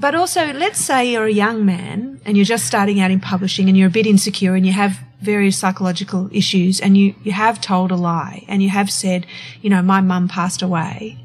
But 0.01 0.15
also, 0.15 0.55
let's 0.55 0.83
say 0.83 1.13
you're 1.13 1.27
a 1.27 1.33
young 1.33 1.67
man 1.67 2.23
and 2.25 2.35
you're 2.35 2.47
just 2.47 2.65
starting 2.65 3.01
out 3.01 3.11
in 3.11 3.21
publishing 3.21 3.69
and 3.69 3.77
you're 3.77 3.89
a 3.89 3.91
bit 3.91 4.07
insecure 4.07 4.55
and 4.55 4.65
you 4.65 4.73
have 4.73 4.99
various 5.21 5.59
psychological 5.59 6.31
issues 6.33 6.81
and 6.81 6.97
you, 6.97 7.15
you 7.23 7.33
have 7.33 7.61
told 7.61 7.91
a 7.91 7.97
lie 7.97 8.47
and 8.49 8.63
you 8.63 8.71
have 8.71 8.91
said, 8.91 9.27
you 9.61 9.69
know, 9.69 9.83
my 9.83 10.01
mum 10.01 10.27
passed 10.27 10.63
away. 10.63 11.19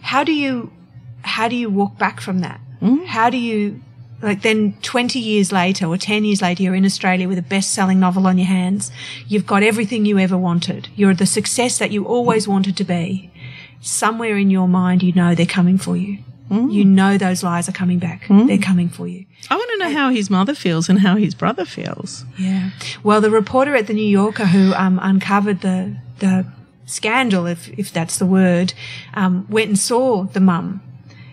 How 0.00 0.24
do 0.24 0.32
you, 0.32 0.72
how 1.22 1.46
do 1.46 1.54
you 1.54 1.70
walk 1.70 1.96
back 1.96 2.20
from 2.20 2.40
that? 2.40 2.60
Hmm? 2.80 3.04
How 3.04 3.30
do 3.30 3.36
you, 3.36 3.80
like 4.20 4.42
then 4.42 4.76
20 4.82 5.20
years 5.20 5.52
later 5.52 5.86
or 5.86 5.96
10 5.96 6.24
years 6.24 6.42
later, 6.42 6.64
you're 6.64 6.74
in 6.74 6.84
Australia 6.84 7.28
with 7.28 7.38
a 7.38 7.42
best 7.42 7.72
selling 7.72 8.00
novel 8.00 8.26
on 8.26 8.36
your 8.36 8.48
hands. 8.48 8.90
You've 9.28 9.46
got 9.46 9.62
everything 9.62 10.04
you 10.04 10.18
ever 10.18 10.36
wanted. 10.36 10.88
You're 10.96 11.14
the 11.14 11.24
success 11.24 11.78
that 11.78 11.92
you 11.92 12.04
always 12.04 12.48
wanted 12.48 12.76
to 12.78 12.84
be. 12.84 13.30
Somewhere 13.80 14.36
in 14.36 14.50
your 14.50 14.66
mind, 14.66 15.04
you 15.04 15.12
know 15.12 15.36
they're 15.36 15.46
coming 15.46 15.78
for 15.78 15.96
you. 15.96 16.18
You 16.50 16.84
know 16.84 17.18
those 17.18 17.42
lies 17.42 17.68
are 17.68 17.72
coming 17.72 17.98
back. 17.98 18.26
They're 18.28 18.58
coming 18.58 18.88
for 18.88 19.06
you. 19.06 19.26
I 19.50 19.56
want 19.56 19.70
to 19.72 19.78
know 19.78 19.90
how 19.92 20.10
his 20.10 20.30
mother 20.30 20.54
feels 20.54 20.88
and 20.88 20.98
how 20.98 21.16
his 21.16 21.34
brother 21.34 21.64
feels. 21.64 22.24
Yeah. 22.38 22.70
Well, 23.02 23.20
the 23.20 23.30
reporter 23.30 23.74
at 23.74 23.86
the 23.86 23.94
New 23.94 24.06
Yorker 24.06 24.46
who 24.46 24.72
um, 24.74 24.98
uncovered 25.02 25.60
the 25.60 25.96
the 26.20 26.46
scandal, 26.86 27.46
if 27.46 27.68
if 27.78 27.92
that's 27.92 28.18
the 28.18 28.26
word, 28.26 28.72
um, 29.14 29.46
went 29.48 29.68
and 29.68 29.78
saw 29.78 30.24
the 30.24 30.40
mum, 30.40 30.80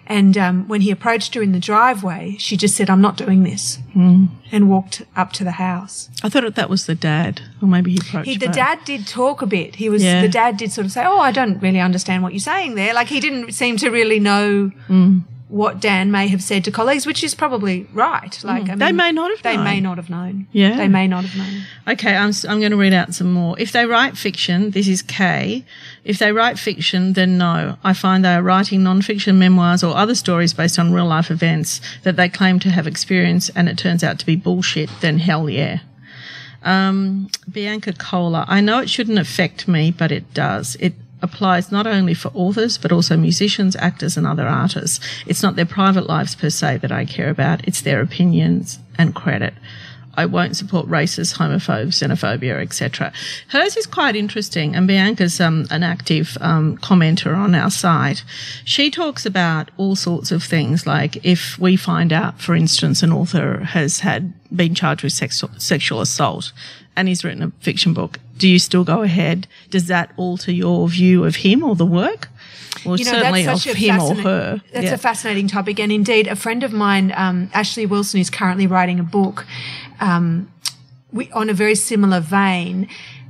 and 0.08 0.38
um, 0.38 0.68
when 0.68 0.82
he 0.82 0.92
approached 0.92 1.34
her 1.36 1.42
in 1.42 1.52
the 1.52 1.60
driveway, 1.60 2.36
she 2.40 2.56
just 2.58 2.76
said, 2.76 2.90
"I'm 2.90 3.02
not 3.02 3.18
doing 3.18 3.44
this," 3.44 3.80
and 3.96 4.70
walked 4.70 5.02
up 5.16 5.32
to 5.34 5.44
the 5.44 5.52
house. 5.52 6.10
I 6.24 6.30
thought 6.30 6.56
that 6.56 6.70
was 6.70 6.86
the 6.86 6.96
dad, 6.96 7.42
or 7.62 7.68
maybe 7.68 7.92
he 7.92 7.98
approached 7.98 8.28
He, 8.30 8.38
the 8.38 8.48
both. 8.48 8.56
dad 8.56 8.80
did 8.86 9.08
talk 9.08 9.42
a 9.42 9.46
bit. 9.48 9.76
He 9.76 9.90
was 9.90 10.04
Yeah. 10.04 10.22
the 10.22 10.30
dad 10.30 10.58
did 10.58 10.72
sort 10.72 10.86
of 10.86 10.92
say, 10.92 11.04
"Oh, 11.06 11.20
I 11.20 11.32
don't 11.32 11.62
really 11.62 11.80
understand 11.80 12.24
what 12.24 12.34
you're 12.34 12.40
saying 12.40 12.76
there." 12.76 12.94
Like 12.94 13.08
he 13.08 13.20
didn't 13.20 13.54
seem 13.54 13.78
to 13.78 13.90
really 13.90 14.20
know 14.20 14.72
Mm. 14.90 15.24
What 15.48 15.80
Dan 15.80 16.12
may 16.12 16.28
have 16.28 16.42
said 16.42 16.64
to 16.64 16.72
colleagues, 16.72 17.06
which 17.06 17.24
is 17.24 17.36
probably 17.36 17.86
right. 17.94 18.44
Like 18.44 18.64
I 18.64 18.66
mean, 18.66 18.76
Mm. 18.78 18.80
They 18.80 18.92
may 18.92 19.12
not 19.12 19.30
have 19.30 19.44
They 19.44 19.56
known. 19.56 19.64
may 19.64 19.80
not 19.80 19.98
have 19.98 20.10
known. 20.10 20.48
Yeah. 20.52 20.76
they 20.76 20.88
may 20.88 21.08
not 21.08 21.24
have 21.24 21.38
known. 21.38 21.62
Okay, 21.88 22.16
I'm, 22.16 22.32
I'm 22.50 22.60
going 22.60 22.72
to 22.72 22.78
read 22.78 22.94
out 22.94 23.14
some 23.14 23.32
more. 23.32 23.56
If 23.60 23.72
they 23.72 23.86
write 23.86 24.18
fiction, 24.18 24.72
this 24.72 24.88
is 24.88 25.04
K. 25.04 25.64
If 26.04 26.18
they 26.18 26.32
write 26.32 26.58
fiction, 26.58 27.14
then 27.14 27.38
no. 27.38 27.78
I 27.84 27.94
find 27.94 28.26
they 28.26 28.34
are 28.34 28.42
writing 28.42 28.82
non-fiction 28.84 29.38
memoirs 29.38 29.84
or 29.84 29.96
other 29.96 30.16
stories 30.16 30.52
based 30.54 30.80
on 30.80 30.92
real 30.92 31.06
life 31.06 31.30
events 31.30 31.80
that 32.02 32.16
they 32.16 32.28
claim 32.28 32.60
to 32.62 32.70
have 32.72 32.88
experienced 32.88 33.52
and 33.56 33.70
it 33.70 33.78
turns 33.78 34.04
out 34.04 34.18
to 34.20 34.26
be 34.26 34.36
bullshit, 34.36 34.90
then 35.02 35.20
hell 35.20 35.48
yeah. 35.48 35.80
Um, 36.64 37.30
Bianca 37.52 37.94
Cola. 37.94 38.46
I 38.48 38.62
know 38.62 38.80
it 38.80 38.90
shouldn't 38.90 39.20
affect 39.20 39.68
me, 39.68 39.92
but 39.92 40.12
it 40.12 40.34
does. 40.34 40.76
It 40.80 40.94
applies 41.26 41.72
not 41.72 41.88
only 41.88 42.14
for 42.14 42.32
authors, 42.34 42.78
but 42.78 42.92
also 42.92 43.18
musicians, 43.18 43.76
actors, 43.76 44.16
and 44.16 44.26
other 44.26 44.48
artists. 44.48 45.00
It's 45.26 45.44
not 45.44 45.56
their 45.56 45.66
private 45.66 46.08
lives 46.08 46.36
per 46.36 46.50
se 46.50 46.78
that 46.78 46.92
I 46.92 47.04
care 47.06 47.30
about, 47.30 47.68
it's 47.68 47.82
their 47.82 48.00
opinions 48.02 48.80
and 48.98 49.14
credit. 49.14 49.54
I 50.18 50.26
won't 50.26 50.56
support 50.56 50.88
racists, 50.88 51.36
homophobes, 51.36 51.96
xenophobia, 52.00 52.62
etc. 52.62 53.12
Hers 53.50 53.76
is 53.76 53.86
quite 53.86 54.16
interesting, 54.16 54.74
and 54.74 54.88
Bianca's 54.88 55.42
um, 55.42 55.66
an 55.70 55.84
active 55.84 56.38
um, 56.40 56.78
commenter 56.78 57.36
on 57.36 57.54
our 57.54 57.70
site. 57.70 58.24
She 58.64 58.90
talks 58.90 59.26
about 59.26 59.72
all 59.76 59.98
sorts 59.98 60.32
of 60.32 60.42
things, 60.42 60.88
like 60.88 61.18
if 61.26 61.60
we 61.60 61.76
find 61.76 62.14
out, 62.14 62.40
for 62.40 62.56
instance, 62.56 63.04
an 63.04 63.12
author 63.12 63.66
has 63.66 64.00
had 64.00 64.34
been 64.56 64.74
charged 64.74 65.04
with 65.04 65.12
sexual, 65.12 65.50
sexual 65.58 66.00
assault 66.00 66.54
and 66.96 67.08
he's 67.08 67.24
written 67.24 67.44
a 67.44 67.52
fiction 67.60 67.94
book, 67.94 68.20
do 68.38 68.48
you 68.48 68.60
still 68.60 68.84
go 68.84 69.02
ahead? 69.02 69.48
Does 69.70 69.88
that 69.88 70.12
alter 70.18 70.52
your 70.52 70.88
view 70.90 71.24
of 71.24 71.38
him 71.38 71.64
or 71.64 71.76
the 71.76 71.86
work? 71.86 72.30
Or 72.86 72.98
You 72.98 73.06
know, 73.06 73.12
certainly 73.12 73.42
of 73.42 73.46
that's 73.48 73.64
such 73.64 73.74
a 73.74 73.78
him 73.78 74.00
or 74.00 74.16
her? 74.16 74.62
That's 74.74 74.86
Yeah. 74.86 74.94
a 74.94 74.98
fascinating 74.98 75.48
topic, 75.48 75.80
and 75.80 75.92
indeed, 75.92 76.28
a 76.28 76.36
friend 76.36 76.64
of 76.64 76.72
mine, 76.72 77.14
um, 77.16 77.50
Ashley 77.54 77.86
Wilson, 77.86 78.20
is 78.20 78.30
currently 78.30 78.68
writing 78.68 79.00
a 79.00 79.04
book 79.04 79.46
um, 80.00 80.50
we, 81.12 81.32
on 81.32 81.50
a 81.50 81.54
very 81.54 81.76
similar 81.76 82.20
vein. 82.20 82.88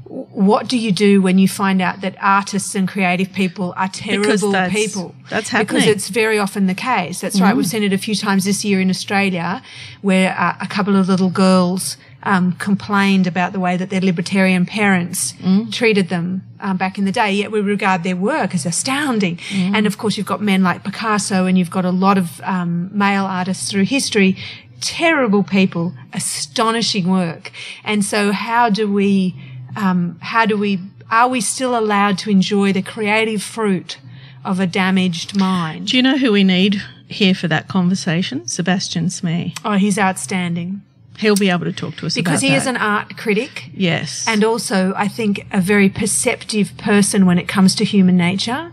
What 0.08 0.68
do 0.68 0.78
you 0.78 0.92
do 0.92 1.22
when 1.22 1.40
you 1.40 1.48
find 1.48 1.82
out 1.82 2.02
that 2.02 2.16
artists 2.22 2.76
and 2.76 2.88
creative 2.88 3.34
people 3.34 3.74
are 3.76 3.88
terrible 3.88 4.52
that's- 4.52 4.72
people? 4.74 5.16
that's 5.30 5.50
Because 5.50 5.52
happening. 5.52 5.82
Mm. 5.84 5.88
it's 5.96 6.10
very 6.10 6.38
often 6.38 6.68
the 6.68 6.76
case. 6.76 7.22
That's 7.22 7.42
right. 7.42 7.56
We've 7.58 7.66
seen 7.66 7.82
it 7.84 7.92
a 7.92 7.98
few 7.98 8.14
times 8.14 8.46
this 8.46 8.64
year 8.64 8.80
in 8.80 8.90
Australia, 8.92 9.64
where 10.02 10.36
uh, 10.38 10.56
a 10.62 10.68
couple 10.68 10.96
of 10.96 11.08
little 11.10 11.32
girls 11.32 11.98
um, 12.22 12.54
complained 12.54 13.26
about 13.28 13.52
the 13.54 13.60
way 13.60 13.78
that 13.78 13.90
their 13.90 14.02
libertarian 14.02 14.66
parents 14.66 15.34
Mm. 15.44 15.72
treated 15.72 16.10
them 16.10 16.44
um, 16.60 16.78
back 16.78 16.98
in 17.00 17.06
the 17.06 17.12
day. 17.12 17.32
Yet 17.32 17.52
we 17.52 17.60
regard 17.62 18.04
their 18.04 18.16
work 18.16 18.54
as 18.54 18.66
astounding. 18.66 19.38
Mm. 19.38 19.76
And 19.76 19.88
of 19.88 19.98
course, 19.98 20.18
you've 20.18 20.28
got 20.28 20.42
men 20.42 20.62
like 20.64 20.84
Picasso, 20.84 21.46
and 21.48 21.58
you've 21.58 21.72
got 21.72 21.86
a 21.86 21.92
lot 21.92 22.18
of 22.20 22.42
um, 22.42 22.90
male 22.96 23.26
artists 23.26 23.72
through 23.72 23.86
history. 23.86 24.38
Terrible 24.82 25.42
people, 25.44 25.94
astonishing 26.14 27.10
work. 27.10 27.52
And 27.84 28.06
so, 28.06 28.32
how 28.32 28.70
do 28.70 28.92
we? 28.92 29.34
Um, 29.76 30.18
how 30.22 30.46
do 30.46 30.58
we? 30.58 30.80
Are 31.12 31.28
we 31.28 31.42
still 31.42 31.78
allowed 31.78 32.18
to 32.20 32.30
enjoy 32.30 32.74
the 32.74 32.82
creative 32.82 33.44
fruit 33.44 34.00
of 34.44 34.60
a 34.60 34.68
damaged 34.68 35.38
mind? 35.38 35.88
Do 35.88 35.98
you 35.98 36.04
know 36.04 36.18
who 36.18 36.32
we 36.32 36.44
need 36.44 36.82
here 37.08 37.36
for 37.36 37.48
that 37.48 37.68
conversation? 37.68 38.48
Sebastian 38.48 39.10
Smee. 39.10 39.54
Oh, 39.64 39.74
he's 39.74 40.00
outstanding 40.00 40.82
He'll 41.18 41.36
be 41.36 41.50
able 41.50 41.66
to 41.66 41.72
talk 41.72 41.96
to 41.98 42.06
us 42.06 42.16
because 42.16 42.42
he 42.42 42.54
is 42.54 42.68
an 42.68 42.76
art 42.78 43.16
critic. 43.18 43.70
yes, 43.74 44.26
and 44.28 44.44
also 44.44 44.94
I 44.96 45.08
think 45.08 45.46
a 45.52 45.62
very 45.62 45.90
perceptive 45.90 46.76
person 46.78 47.26
when 47.26 47.38
it 47.38 47.48
comes 47.48 47.74
to 47.76 47.86
human 47.86 48.18
nature. 48.18 48.72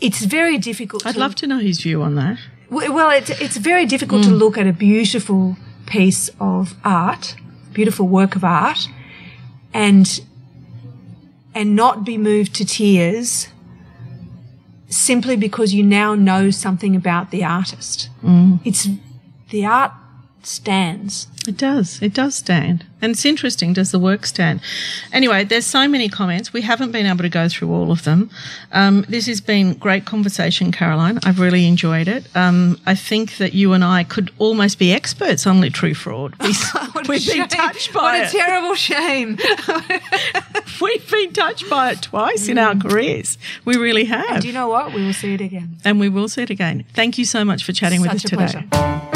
It's 0.00 0.24
very 0.24 0.58
difficult. 0.58 1.06
I'd 1.06 1.14
to, 1.14 1.20
love 1.20 1.34
to 1.36 1.46
know 1.46 1.58
his 1.58 1.80
view 1.80 2.02
on 2.02 2.14
that. 2.16 2.38
Well, 2.68 3.10
it's 3.10 3.30
it's 3.30 3.56
very 3.56 3.86
difficult 3.86 4.24
to 4.24 4.30
look 4.30 4.58
at 4.58 4.66
a 4.66 4.72
beautiful 4.72 5.56
piece 5.86 6.28
of 6.38 6.74
art, 6.84 7.36
beautiful 7.72 8.06
work 8.06 8.36
of 8.36 8.44
art, 8.44 8.88
and 9.76 10.22
and 11.54 11.76
not 11.76 12.04
be 12.04 12.16
moved 12.16 12.54
to 12.54 12.64
tears 12.64 13.48
simply 14.88 15.36
because 15.36 15.74
you 15.74 15.82
now 15.82 16.14
know 16.14 16.50
something 16.50 16.96
about 16.96 17.30
the 17.30 17.44
artist. 17.44 18.08
Mm. 18.22 18.60
It's 18.64 18.88
the 19.50 19.66
art 19.66 19.92
stands. 20.46 21.28
It 21.48 21.56
does. 21.56 22.02
It 22.02 22.12
does 22.12 22.34
stand. 22.34 22.84
And 23.00 23.12
it's 23.12 23.24
interesting. 23.24 23.72
Does 23.72 23.92
the 23.92 23.98
work 24.00 24.26
stand? 24.26 24.60
Anyway, 25.12 25.44
there's 25.44 25.66
so 25.66 25.86
many 25.86 26.08
comments. 26.08 26.52
We 26.52 26.62
haven't 26.62 26.90
been 26.90 27.06
able 27.06 27.22
to 27.22 27.28
go 27.28 27.48
through 27.48 27.70
all 27.72 27.92
of 27.92 28.02
them. 28.02 28.30
Um, 28.72 29.04
this 29.08 29.26
has 29.26 29.40
been 29.40 29.74
great 29.74 30.06
conversation, 30.06 30.72
Caroline. 30.72 31.20
I've 31.24 31.38
really 31.38 31.66
enjoyed 31.66 32.08
it. 32.08 32.26
Um, 32.34 32.80
I 32.84 32.94
think 32.96 33.36
that 33.36 33.52
you 33.54 33.74
and 33.74 33.84
I 33.84 34.02
could 34.02 34.32
almost 34.38 34.78
be 34.80 34.92
experts 34.92 35.46
on 35.46 35.60
literary 35.60 35.94
fraud. 35.94 36.34
We, 36.96 37.02
What 37.02 37.22
shame. 37.22 37.38
been 37.40 37.48
touched 37.48 37.92
by 37.92 38.16
it. 38.16 38.20
What 38.20 38.28
a 38.34 38.36
terrible 38.38 38.74
shame. 38.74 39.38
we've 40.80 41.10
been 41.10 41.32
touched 41.32 41.68
by 41.70 41.92
it 41.92 42.02
twice 42.02 42.48
in 42.48 42.58
our 42.58 42.74
careers. 42.74 43.38
We 43.64 43.76
really 43.76 44.06
have. 44.06 44.24
and 44.30 44.42
do 44.42 44.48
you 44.48 44.54
know 44.54 44.68
what? 44.68 44.92
We 44.92 45.04
will 45.04 45.12
see 45.12 45.34
it 45.34 45.40
again. 45.40 45.76
and 45.84 46.00
we 46.00 46.08
will 46.08 46.28
see 46.28 46.42
it 46.42 46.50
again. 46.50 46.84
Thank 46.94 47.18
you 47.18 47.24
so 47.24 47.44
much 47.44 47.62
for 47.64 47.72
chatting 47.72 48.00
with 48.00 48.10
us 48.10 48.22
today. 48.22 48.36
pleasure. 48.36 49.15